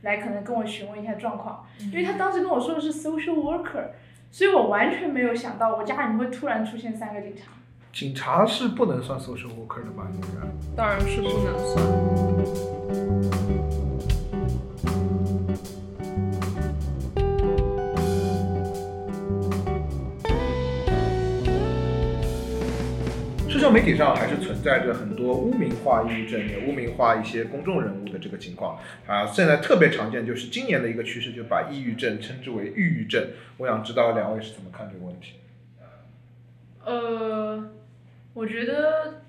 [0.03, 3.87] 来，可能跟我询问一下状况，因为他当时跟我说的是 social worker，
[4.31, 7.45] 所以我完全没有想到我家里面会突然出现三个警察。
[7.93, 10.07] 警察是不能算 social worker 的吧？
[10.15, 10.29] 应该。
[10.77, 11.83] 当然是不能算。
[23.71, 29.27] 媒体上还是存在着很多污名化抑郁症，也污名化一些公众人物的这个情况啊。
[29.27, 33.29] 现在特别常见，就是今年的一个趋势，就把抑郁症称之为“抑郁症”。
[33.59, 35.35] 我想知道两位是怎么看这个问题？
[36.85, 37.71] 呃，
[38.35, 39.23] 我觉得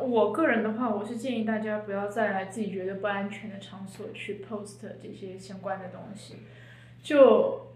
[0.00, 6.36] 我个人的话，我是建议大家不要在自己觉得不安全的场所去 post 这些相关的东西，
[7.02, 7.73] 就。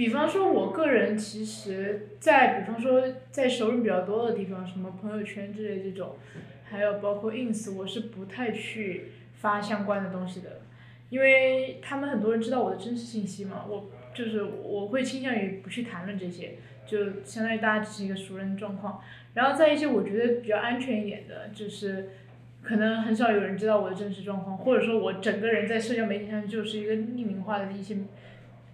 [0.00, 6.16] 比方说，我个人其实，在比方说在熟人比较多的地方，什么朋友圈之类这种，
[6.64, 10.62] 还有包括 ins，我是不太去发相关的东西的，
[11.10, 16.54] 因为他们很多人知道我的真实信息嘛，我就是我会倾向于不去谈论这些，
[16.86, 19.02] 就相当于大家只是一个熟人状况。
[19.34, 22.08] 然后在一些我觉得比较安全一点的，就是
[22.62, 27.98] 可能很少有人知道我的真实状况，或者说我整个人在社交媒体上就是一个匿名化的一些。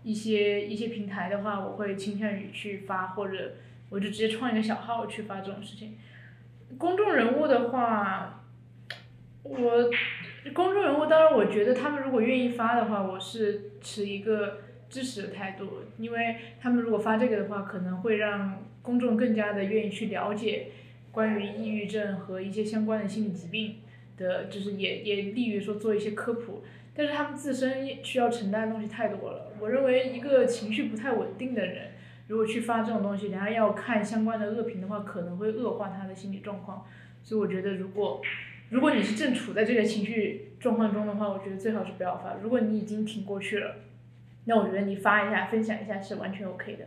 [0.07, 3.55] 一些一些平台的话，我会倾向于去发，或者
[3.89, 5.99] 我就直接创一个小号去发这种事情。
[6.79, 8.45] 公众人物的话，
[9.43, 9.91] 我
[10.55, 14.59] 公众人物当然，我觉得他们如果愿意发的话，我是持一个
[14.89, 20.69] 支持的态度，因为他们如果发这个的话，可能会让公众更加的愿意去了解
[21.11, 23.79] 关于抑郁症和一些相关的心理疾病
[24.17, 26.63] 的，就是也也利于说做一些科普。
[26.97, 29.53] 但是他们自身需要承担的东西太多了。
[29.61, 31.93] 我认为一个情绪不太稳定的人，
[32.29, 36.85] 如果去发这种东西，然后要看相关的恶评的话，可能会恶化他的心理状况。
[37.23, 38.23] 所以我觉得，如果
[38.71, 42.35] 如果你是正处在这个情绪状况中的话，我觉得最好是不要发。
[42.43, 43.77] 如果你已经挺过去了，
[44.47, 46.87] 那我觉得你发一下、分享一下是完全 OK 的。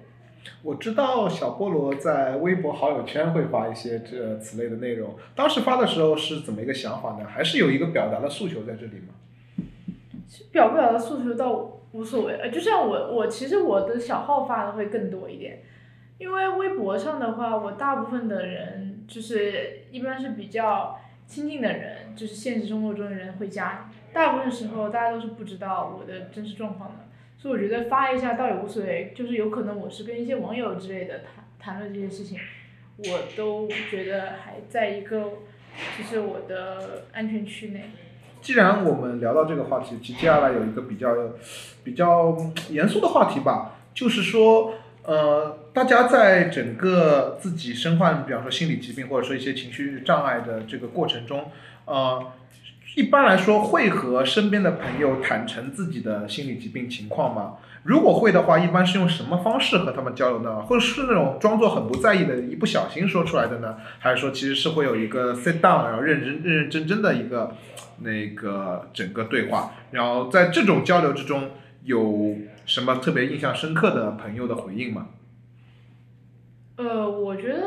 [0.64, 7.26] 我知道小菠萝在微博好友圈会发一些这此类的内容，当时发的时候是怎么一个想法呢？
[7.28, 9.14] 还是有一个表达的诉求在这里吗？
[10.52, 15.62] 表不表达诉求倒无所谓，呃，就像我我其实我的小号发的会更多一点，
[16.18, 27.08] 因为微博上的话，我大部分的人就是一般是比较亲近的人，就是现实生活中的人会加，大部分时候大家都是不知道我的真实状况的，
[27.38, 31.22] 所以我觉得发一下倒也无所谓，就是有可能我是跟一些网友之类的
[31.60, 32.40] 谈谈论这些事情，
[32.98, 35.34] 我都觉得还在一个
[35.98, 37.84] 就是我的安全区内。
[38.42, 41.14] 既然我们聊到这个话题，其实接下来有一个比较
[41.84, 42.38] 比较
[42.70, 51.52] 严肃的话题吧，就是说，呃，大家在整个自己身患，比方说心理疾病或者说一些情绪障碍的这个过程中，
[51.86, 52.26] 呃，
[53.00, 57.54] 一般来说会和身边的朋友坦诚自己的心理疾病情况吗？
[57.84, 60.64] 如果会的话，一般是用什么方式和他们交流呢？
[60.64, 63.78] 或者是那种装作很不在意的，一不小心说出来的呢？
[64.00, 67.56] 还是说其实是会有一个 sit down，然后认真认认真真的一个？
[68.02, 71.52] 那个整个对话，然后在这种交流之中，
[71.84, 75.08] 有什么特别印象深刻的朋友的回应吗？
[76.78, 77.62] 呃，我觉得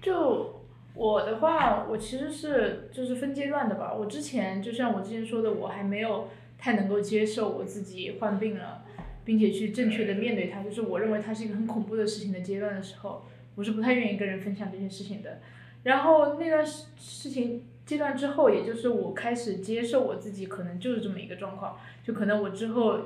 [0.00, 0.55] 就
[0.96, 3.92] 我的话，我其实是就是分阶段的吧。
[3.92, 8.82] 我之前就像我之前说的，我还没有太能够接受我自己患病了，
[9.22, 15.40] 并且去正确的面对它，就是我认为它是一个很恐怖的事情的阶段的时候，我是不太愿意跟人分享这些事情的。
[15.82, 23.00] 然后那段事事情阶段之后，也就是我开始接受我自己可能就是这么一个状况，就可能我之后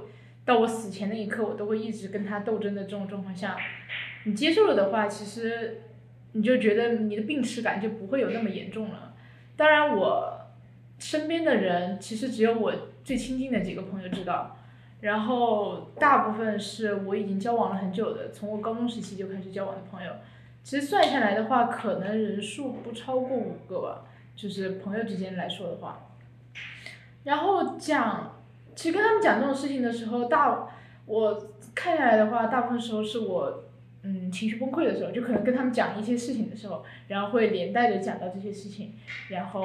[0.44, 3.56] 到我死前那一刻，我都会一直跟他斗争的这种状况下，
[4.24, 5.82] 你接受了的话，其实
[6.32, 9.14] 你就觉得你的病耻感就不会有那么严重了。
[9.56, 10.40] 当然，我
[10.98, 12.72] 身边的人其实只有我
[13.04, 14.56] 最亲近的几个朋友知道，
[15.00, 20.12] 然后大部分是我已经交往了很久的，从我高中时期就开始交往的朋友。
[20.62, 24.04] 其实算下来的话，可能人数不超过五个吧，
[24.36, 26.06] 就是朋友之间来说的话。
[27.24, 28.38] 然后讲，
[28.74, 30.68] 其实跟他们讲这种事情的时候，大
[31.06, 33.64] 我看下来的话，大部分时候是我
[34.02, 38.94] 嗯情绪崩溃的时候，就可能跟他们讲一些事情的时候，然后会连带着讲到这些事情，
[39.28, 39.64] 然后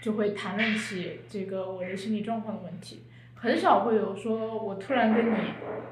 [0.00, 3.02] 就会谈论起这个我的心理状况的问题。
[3.34, 5.36] 很少会有说我突然跟你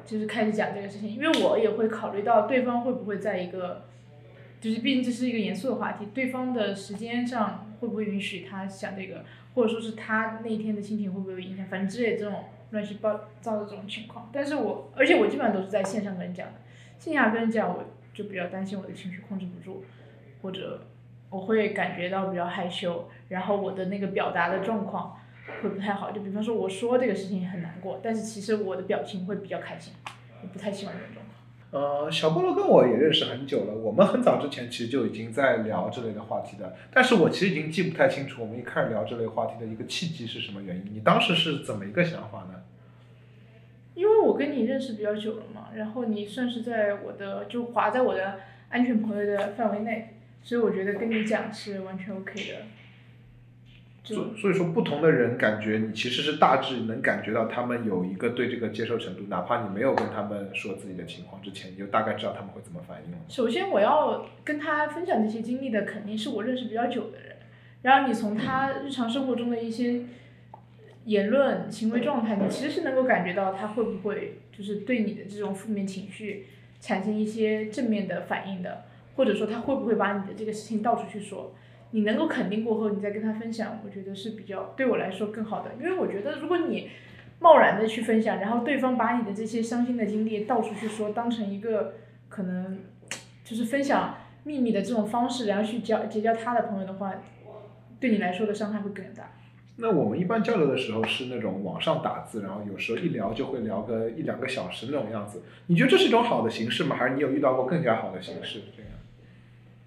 [0.07, 3.85] 就是开始讲这个事情，因为我也会考虑到对方会不会在一个。
[4.61, 9.23] 就是毕竟这是一个严肃的话题，对方的时间上会不会允许他想这个，
[9.55, 14.31] 或者说是他那天的心情会不会有影响，反正之类这种乱七八糟的这种情况。
[14.33, 16.55] 但是我而且我基本上都是在线上跟人讲的，
[16.99, 19.85] 线下跟人讲我就比较担心我的情绪控制不住，
[20.41, 20.87] 或者
[21.31, 25.19] 我会感觉到比较害羞，然后我的那个表达的状况
[25.63, 26.13] 会不太好。
[26.13, 29.93] 就比方说我说这个事情很难过，但是其实我的表情会比较开心，
[30.43, 31.23] 我不太喜欢这种。
[31.71, 40.95] 呃，小菠萝跟我也认识很久了，我们很早之前其实就已经在聊这类的话题的，但是我其实已经记不太清楚我们一开始聊这类话题的一个契机是什么原因。
[40.95, 42.63] 你当时是怎么一个想法呢？
[43.97, 52.59] 因为我跟你认识比较久了嘛，然后你算是在我的就划在我的安全朋友的范围内，所以我觉得跟你讲是完全 OK 的。
[54.05, 63.19] 所所以说，不同的人感觉你其实是大致能感觉到他们有一个对这个接受程度，哪怕你没有跟他们说自己的情况之前，你就大概知道他们会怎么反应了。
[63.31, 67.37] 首先，我要跟他分享这些经历的肯定是我认识比较久的人，
[67.81, 70.03] 然后你从他日常生活中的一些
[71.05, 76.47] 言论、行为状态，你其实是能够感觉到他会不会就是对你的这种负面情绪
[76.81, 78.85] 产生一些正面的反应的，
[79.17, 81.55] 或者说他会不会把你的这个事情到处去说。
[81.91, 85.71] 你能够肯定过后，你再跟他分享，我觉得是比较对我来说更好的。
[85.79, 86.91] 因为我觉得，如果你
[87.39, 91.95] 贸然的去分享，然后对方把你的这些伤心的经历到处去说，当成一个
[92.29, 92.81] 可能
[93.45, 97.15] 就是分享秘密的这种方式，然后去交结交他的朋友的话，
[98.01, 99.31] 对你来说的伤害会更大。
[99.77, 105.43] 那我们一般交流的时候是那种网上打字，然后有时候一聊就会聊个一两个小时那种样子。
[105.67, 106.95] 你觉得这是一种好的形式吗？
[106.97, 108.61] 还是你有遇到过更加好的形式？
[108.77, 108.91] 这样？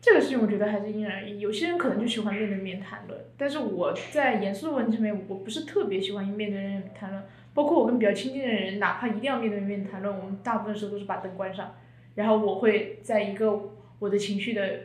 [0.02, 7.24] 这个事情我觉得还是因人而异，有些人可能就喜欢面对面谈论，但是我在严肃的问题上面，我不是特别喜欢面对面谈论。
[7.54, 11.76] 包括我跟比较亲近的人，哪怕一定要面对面谈论，我们大部分时候都是把灯关上，
[12.16, 14.82] 然后我会在一个我的情绪的，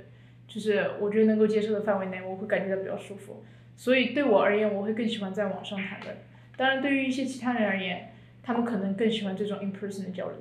[0.48, 3.42] 就是我觉得能够接受的范围内，我会感觉到比较舒服。
[3.76, 6.16] 所以对我而言，我会更喜欢在网上谈论。
[6.56, 10.36] 当然，对于一些其他人而言，他们可能更喜欢这种 in person 的交流。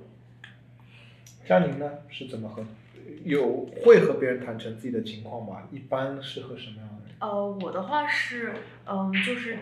[1.45, 2.65] 佳宁呢，是怎么和？
[3.25, 5.67] 有会和别人坦诚自己的情况吗？
[5.71, 7.15] 一般是和什么样的人？
[7.19, 8.53] 呃，我的话是，
[8.85, 9.57] 嗯，就是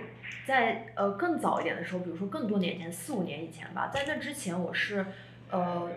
[0.46, 5.06] 在呃更早一点的时候，比如说更多年前，四五年以前吧，在那之前我是，
[5.50, 5.90] 呃，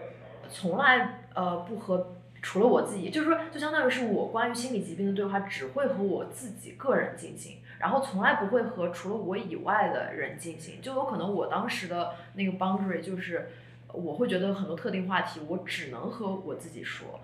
[0.48, 13.50] 从来呃不和除了我自己，就是说就相当于是我关于心理疾病的对话只会和我自己个人进行，然后从来不会和除了我以外的人进行，就有可能我当时的那个 boundary 就是
[13.92, 17.20] 我会觉得很多特定话题我只能和我自己说。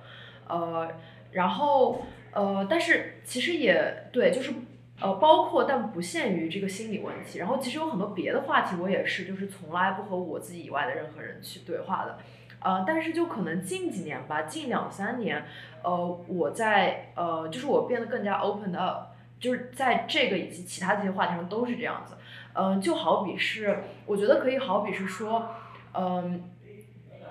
[0.48, 0.90] 呃，
[1.30, 2.02] 然后
[2.32, 4.52] 呃，但是其实也对，就是
[5.00, 7.38] 呃，包括但不限于这个心理问题。
[7.38, 12.18] 然后其实有很多别的话题，我也是就是从来不和我自己以外的任何人去对话的。
[12.60, 15.44] 呃，但是就可能近几年吧，近两三年，
[15.84, 22.14] 呃，我在呃，就是我变得更加 open up，就是在这个以及其他这些话题上都是这样子。
[22.54, 25.48] 嗯，就好比是，我觉得可以好比是说，
[25.94, 26.44] 嗯。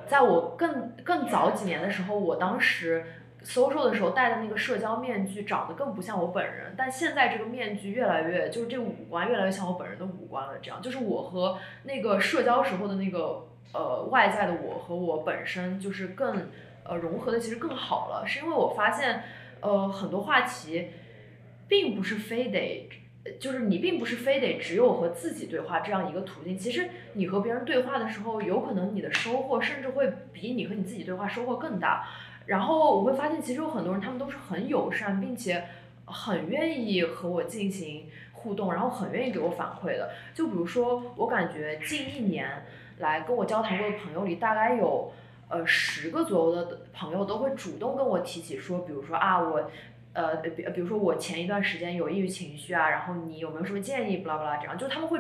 [0.08, 3.04] 在我更更早几年的时候，我当时
[3.44, 10.54] social 的时候戴的那个社交面具长得更不像我本人，但现在这个面具越来越，就是这五官越来越像我本人的五官了。
[10.62, 16.48] 这样就是我和那个社交时候的那个呃外在的我和我本身就是更
[16.86, 19.24] 呃融合的其实更好了，是因为我发现
[19.60, 20.92] 呃很多话题
[21.68, 22.90] 并不是非得。
[23.42, 32.08] 就是你并不是非得只有和自己对话这样一个途径，其实你和别人对话的时候，有可能你的收获甚至会比你和你自己对话收获更大。
[32.46, 35.62] 然后我会发现，其实有很多人他们都是很友善，并且
[36.06, 40.12] 很愿意和我进行互动，然后很愿意给我反馈的。
[40.34, 42.66] 就比如说，我感觉近一年
[43.00, 45.12] 来跟我交谈过的朋友里，大概有
[45.50, 49.70] 呃十个左右的朋友都会主动跟我提起说，比如说啊我。
[50.18, 54.18] 呃，比比如说我前一段时间有抑郁情绪啊，然后你有没有什么建议？
[54.18, 55.20] 巴拉巴拉这样，就他们会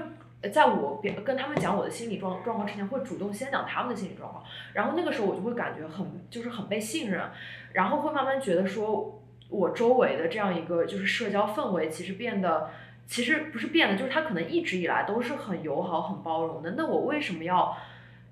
[0.51, 4.43] 在我跟跟他们讲我的心理状状况之前，会主动先讲他们的心理状况，
[4.73, 7.29] 然后那个时候我就会感觉很就是很被信任，
[7.73, 12.71] 然后会慢慢觉得说，我周围的这样一个就是社交氛围其实变得，
[13.05, 17.77] 其实不是变得，就是他可能一直以来都是很友好、很包容的，那我为什么要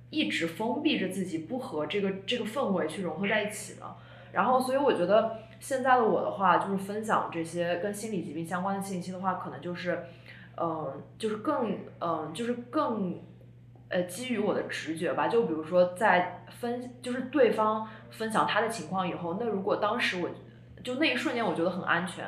[0.09, 3.85] 一直封闭着自己，不和这个这个氛围去融合在一起呢？
[4.31, 5.44] 然后，所以我觉得。
[5.65, 10.05] 现在的我的话，就是分享这些跟心理疾病相关的信息的话，可能就是，
[10.57, 13.19] 嗯，就是更，嗯，就是更，
[13.89, 15.27] 呃，基于我的直觉吧。
[15.27, 20.29] 就比如说，在分，就是对方分享他的情况以后，那如果当时我，
[20.83, 22.23] 就那一瞬间我觉得很安全，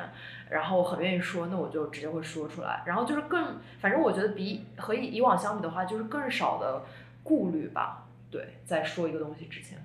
[0.50, 2.82] 然后很愿意说，那我就直接会说出来。
[2.86, 6.82] 然后就是更，反正我觉得比和以往相比的话，就是更少的
[7.22, 8.04] 顾虑吧。
[8.32, 9.78] 对，在说一个东西之前。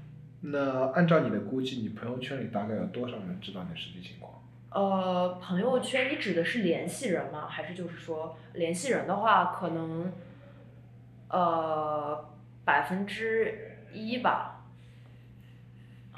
[0.45, 4.34] 那按照你的估计，你朋友圈里大概有多少人知道你的实际情况？
[4.72, 7.48] 呃，朋友圈你指的是联系人吗？
[7.48, 10.11] 还是就是说联系人的话，可能
[11.30, 12.30] 呃
[12.65, 14.65] 百分之一吧。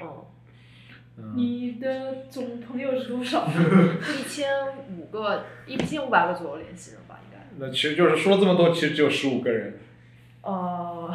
[0.00, 0.24] 嗯。
[1.36, 3.46] 你的总朋友是多少？
[3.48, 4.48] 一千
[4.88, 7.46] 五个，一千五百个左右联系人吧，应该。
[7.58, 9.78] 那其实就是说了这么多，其实只有十五个人。
[10.42, 11.14] 呃。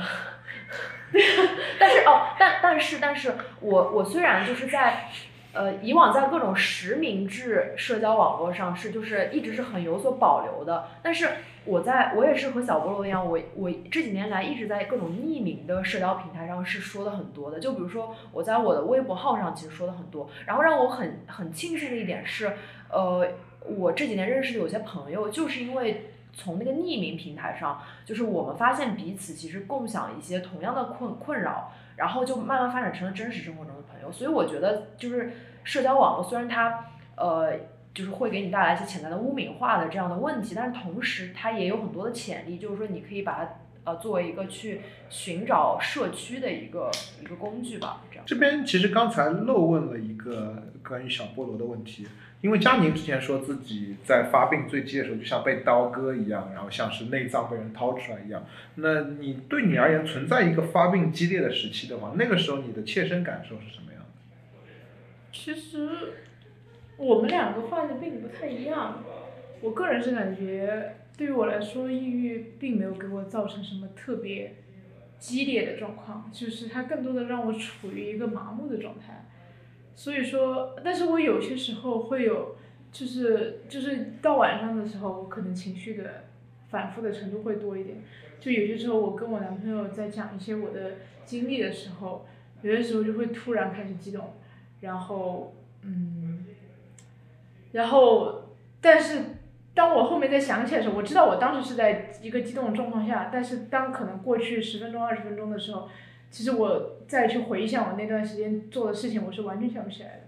[1.79, 5.09] 但是哦，但但是但是我我虽然就是在，
[5.53, 11.27] 呃，以往在各种实名制社交网络上是就是一直是很有所保留的，但是
[11.65, 22.53] 我在我也是和小菠萝一样，我我这几年来一直在各种匿名的社交平台上是说的很多的，就比如说我在我的微博号上其实说的很多，然后让我很很庆幸的一点是，
[22.89, 23.27] 呃，
[23.65, 26.05] 我这几年认识的有些朋友就是因为。
[26.33, 34.11] 从那个匿名平台上，就是我们发现彼此其实共享一些同样的困困扰，然后就慢慢发展成了真实生活中的朋友。
[34.11, 35.33] 所以我觉得，就是
[35.63, 36.85] 社交网络虽然它
[37.15, 37.53] 呃
[37.93, 43.49] 就是会给你带来一些潜在的污名化的这样的问题，但是同时它也有很多的潜力，就是说你可以把它
[43.83, 46.89] 呃作为一个去寻找社区的一个
[47.21, 48.01] 一个工具吧。
[48.09, 48.25] 这样。
[48.25, 52.07] 这边其实刚才漏问了一个关于小菠萝的问题。
[52.41, 58.43] 因为佳宁之前说自己在发病最激烈的时候，就像被刀割一样，然后像是内脏被人掏出来一样。
[58.75, 62.13] 那你对你而言存在一个发病激烈的时期的话？
[62.15, 64.07] 那个时候你的切身感受是什么样的？
[65.31, 65.89] 其实
[66.97, 69.03] 我们两个患的病不太一样。
[69.61, 74.55] 我个人是感觉，对于我来说，抑郁并没有给我造成什么特别
[75.19, 79.27] 激烈的状况，就是它更多的让我处于一个麻木的状态。
[79.95, 82.55] 所以说，但是我有些时候会有，
[82.91, 86.23] 就是就是到晚上的时候，我可能情绪的
[86.69, 87.97] 反复的程度会多一点。
[88.39, 90.93] 就有些时候，我跟我男朋友在讲一些我的
[91.25, 92.25] 经历的时候，
[92.63, 94.33] 有些时候就会突然开始激动，
[94.79, 95.53] 然后
[95.83, 96.45] 嗯，
[97.73, 99.19] 然后但是
[99.75, 105.87] 当我后面再想起来的时候，我知道我当时是在一个激动的状况下，但是当可能过去十分钟、二十分钟的时候。
[106.31, 110.21] 其实我再去回想我那段时间做的事情，我是完全想不起来的，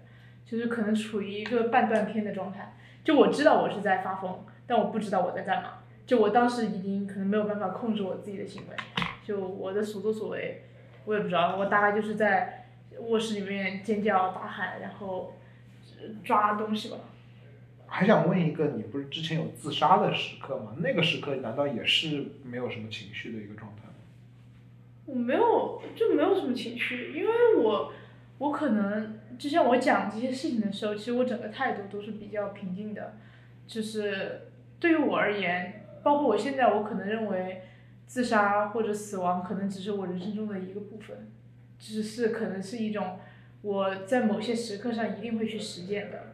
[0.46, 2.76] 就是可能处于一个半断片的状态。
[3.04, 5.80] 就我知道我是在发疯，但我不知道我在干嘛。
[6.06, 8.76] 就我当时已经可能没有办法控制我自己的行为，
[9.24, 10.64] 就我的所作所为，
[11.06, 11.56] 我也不知道。
[11.58, 12.68] 我大概就是在
[13.00, 15.34] 卧室里面尖叫大喊，然后
[16.24, 16.98] 抓东西吧。
[17.88, 20.76] 还想问一个，你不是之前有自杀的时刻吗？
[20.80, 23.83] 那个时刻难道也是没有什么情绪的一个状态？
[25.06, 27.92] 我没有，就没有什么情绪，因为我，
[28.38, 33.18] 我可能就像我讲这些事情的时候，其实我整个态度都是比较平静的，
[33.68, 34.48] 就是
[34.80, 37.64] 对于我而言，包括我现在，我可能认为
[38.06, 41.32] 自杀或者死亡可能只是我人生中的一个部分，
[41.78, 43.20] 只是可能是一种
[43.62, 46.34] 我在某些时刻上一定会去实践的，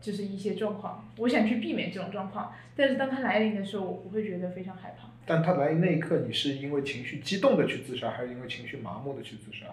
[0.00, 5.10] 就是一些状况，我想去避免这种状况，但是当它来临的时候，我不会觉得非常害怕。
[5.26, 9.66] 但他来那一刻，你是因为情绪激动的去自杀，还是因为情绪麻木的去自杀？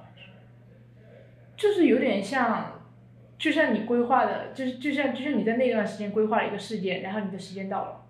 [1.58, 2.82] 就是有点像，
[3.38, 8.06] 就像你规划的，就是就像就像你在那段时间规划了一个事件，然后你的时间到了，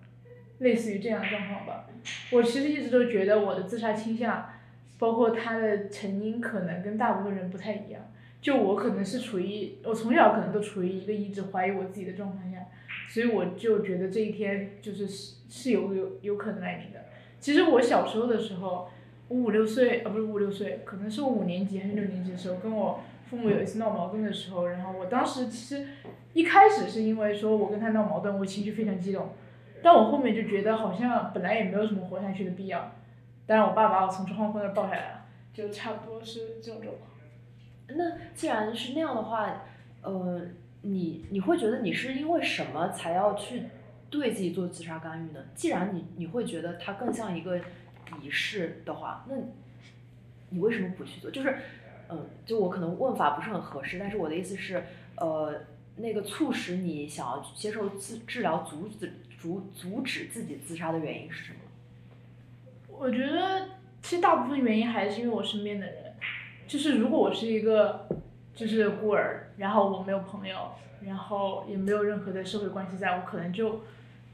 [0.59, 1.89] 类似于这样的状况吧。
[2.31, 4.49] 我其实一直都觉得我的自杀倾向，
[4.99, 8.01] 包括它的成因，可能跟大部分人不太一样。
[8.41, 12.57] 就我可能是处于，我从小可能都处于一个一直怀疑我自己的状况下，
[13.09, 16.99] 所以我就觉得这一天就是是是有有有可能来临的。
[17.41, 18.87] 其实我小时候的时候，
[19.27, 25.87] 我五六岁，啊不是五六岁，可能是我五年级还是六年级的时候，跟我父母有一次闹矛盾的时候，然后我当时其实
[26.33, 29.29] 一开始是因为说我跟他闹矛盾，我情绪非常激动，
[29.81, 32.93] 但我后面就觉得好像本来也没有什么活下去的必要，
[33.47, 37.09] 但是我爸把我从窗户那儿抱下来了，就差不多是这种状况。
[37.87, 39.63] 那既然是那样的话，
[40.01, 40.41] 呃，
[40.83, 43.63] 你你会觉得你是因为什么才要去
[44.11, 45.39] 对自己做自杀干预呢？
[45.55, 47.57] 既然你你会觉得它更像一个
[48.21, 49.35] 仪式的话，那
[50.49, 51.31] 你为什么不去做？
[51.31, 51.57] 就是，
[52.09, 54.83] 嗯，就我可能问法不是很合适，但是我的意思是，
[55.15, 55.61] 呃，
[55.95, 61.59] 那个促使你想要接受治治疗、阻止阻阻止自己自杀的原因是什么？
[62.89, 63.69] 我觉得
[64.03, 66.13] 其实大部分原因还是因为我身边的人，
[66.67, 68.07] 就是如果我是一个
[68.53, 70.71] 就是孤儿，然后我没有朋友，
[71.01, 73.81] 然后也没有任何的社会关系在，我可能就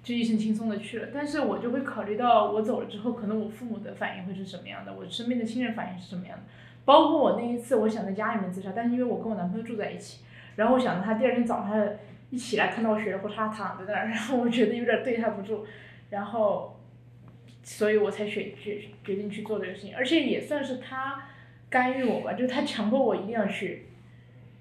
[0.08, 1.10] 就一身轻松的去了。
[1.14, 6.44] 但是我就会考虑到我走了之后，可能我父母的反应会是什么样的，我身边的亲人反应是什么样的，
[6.86, 10.24] 包括我那一次我想在家里面自杀，但是因为我跟我男朋友住在一起，
[10.56, 11.90] 然后我想着他第二天早上
[12.30, 15.66] 一起来看到我血肉叉躺在那儿， 然后我觉得有点对他不住，
[16.10, 16.74] 然后。
[17.64, 21.22] 所以我才选决决定去做这个事情，而且也算是他
[21.70, 23.88] 干预我吧，就是他强迫我一定要去，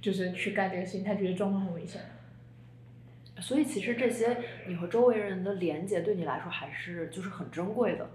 [0.00, 2.00] 就是去干这个事情，他觉得状况很危险。
[3.40, 4.36] 所以其实这些
[4.66, 8.08] 你和周围人的连接对你来说还是就是很珍贵的。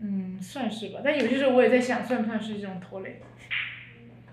[0.00, 3.20] 嗯，算是吧，但有些时候我也在想，算不算是一种拖累？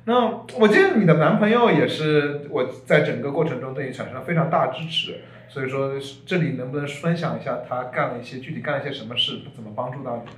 [0.05, 5.22] 那我记得你的男朋友也是我在整个过程中对你产生了非常大支持。
[5.49, 5.93] 所以说，
[6.26, 10.31] 这里能不能分享一下他干了一些具体干了一些什么事，怎么帮助到你？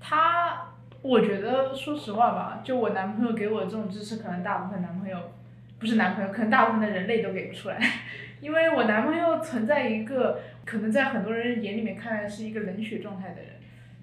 [0.00, 0.72] 他，
[1.02, 5.18] 我觉得说实话吧，就我男朋友给我这种支持，可能大部分男朋友，
[5.78, 7.78] 不是男朋友，可能大部分的人类都给不出来。
[8.42, 13.52] 因为我男朋友存在一个，可能在很多人眼里面看来是一个冷血状态的人，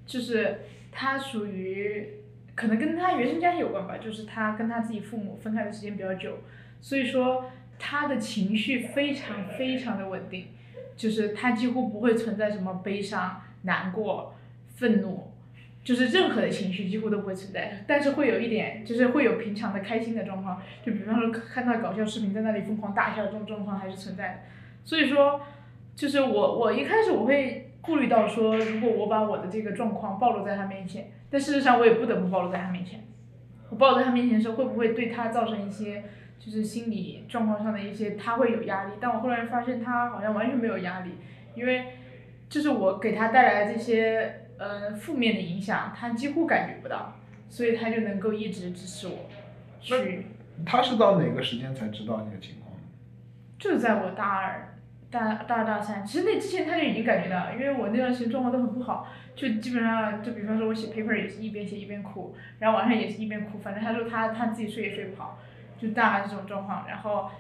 [0.08, 0.62] 就是
[0.92, 2.16] 他属于，
[2.56, 6.40] 可能跟他原生家庭有关吧，就是他跟他自己父母分开的时间比较久，
[6.82, 7.52] 所以说。
[7.82, 10.48] 他的情绪非常非常的稳定，
[10.98, 14.36] 就是他几乎不会存在什么悲伤、难过、
[14.76, 15.29] 愤怒，
[15.90, 17.84] 就是任何的情绪几乎都不会存在。
[17.88, 24.34] 但是会有一点，就是会有平常的开心的状况，就比方说看到搞笑视频在那里疯狂大笑这种状况还是存在的。
[24.84, 25.42] 所以说，
[25.96, 33.00] 就是我我一开始我会顾虑到说，如果我把我的这个状况暴露在他面前，但事实上我也不得不暴露在他面前。
[33.72, 36.04] 我暴露在他面前的时候，会不会对他造成一些？
[36.40, 41.12] 就是心理状况上的一些，他会有压力，但我后来发现他好像完全没有压力，
[41.54, 41.88] 因为
[42.48, 47.16] 就是我给他带来的这些呃负面的影响，他几乎感觉不到，
[47.50, 49.28] 所以他就能够一直支持我
[49.82, 50.28] 去。
[50.66, 52.72] 他是到哪个时间才知道那个情况？
[53.58, 54.78] 就是在我大二、
[55.10, 65.40] 大大二、大三，其实那之前他就已经感觉到，因为我那段时间状况都很不好，就基本上就比方说我写 paper 也是一边写一边哭，然后晚上也是一边哭，反正他说他他自己睡也睡不好。
[65.82, 67.32] 就大概这种状况，然后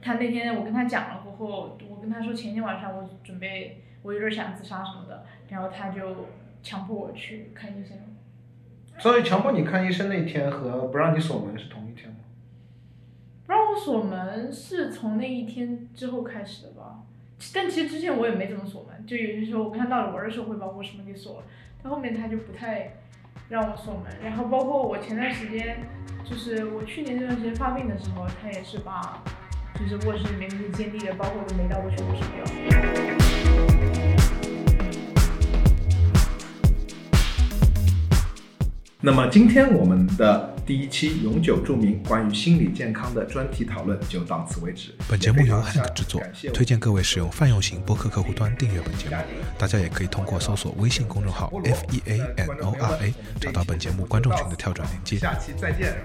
[0.00, 6.28] 他那天我跟他讲了过后，我跟他说前天晚上我准备我有点想自杀什么的，然后他就
[6.62, 7.96] 强迫我去看医生。
[8.98, 12.16] 所以强迫你看医生那天和不让你锁门是同一天吗？
[13.46, 17.02] 不让我锁门是从那一天之后开始的吧？
[17.54, 21.44] 但其实之前我也没怎么锁门，就有些时候我跟他闹着玩的时候会把卧室门给锁了，
[21.82, 22.94] 但后面他就不太
[23.48, 25.78] 让我锁门，然后包括我前段时间。
[26.28, 29.22] 就是我去年这段时间发病的时候，他也是把，
[29.74, 33.27] 就是卧室里面那些坚定的，包括的煤刀都全部锁掉。
[39.00, 44.92] 那么今天我们的第一期永久著名关于心理健康的专题讨论就到此为止。
[45.08, 46.20] 本节目由 Hank 制作，
[46.52, 49.14] 推荐各位使用泛用型播客客户端订阅本节目。
[49.56, 55.16] 大家也可以通过搜索微信公众号 F E A N O R A 找到本节目观众群的跳转链接。
[55.16, 55.96] 下期再见。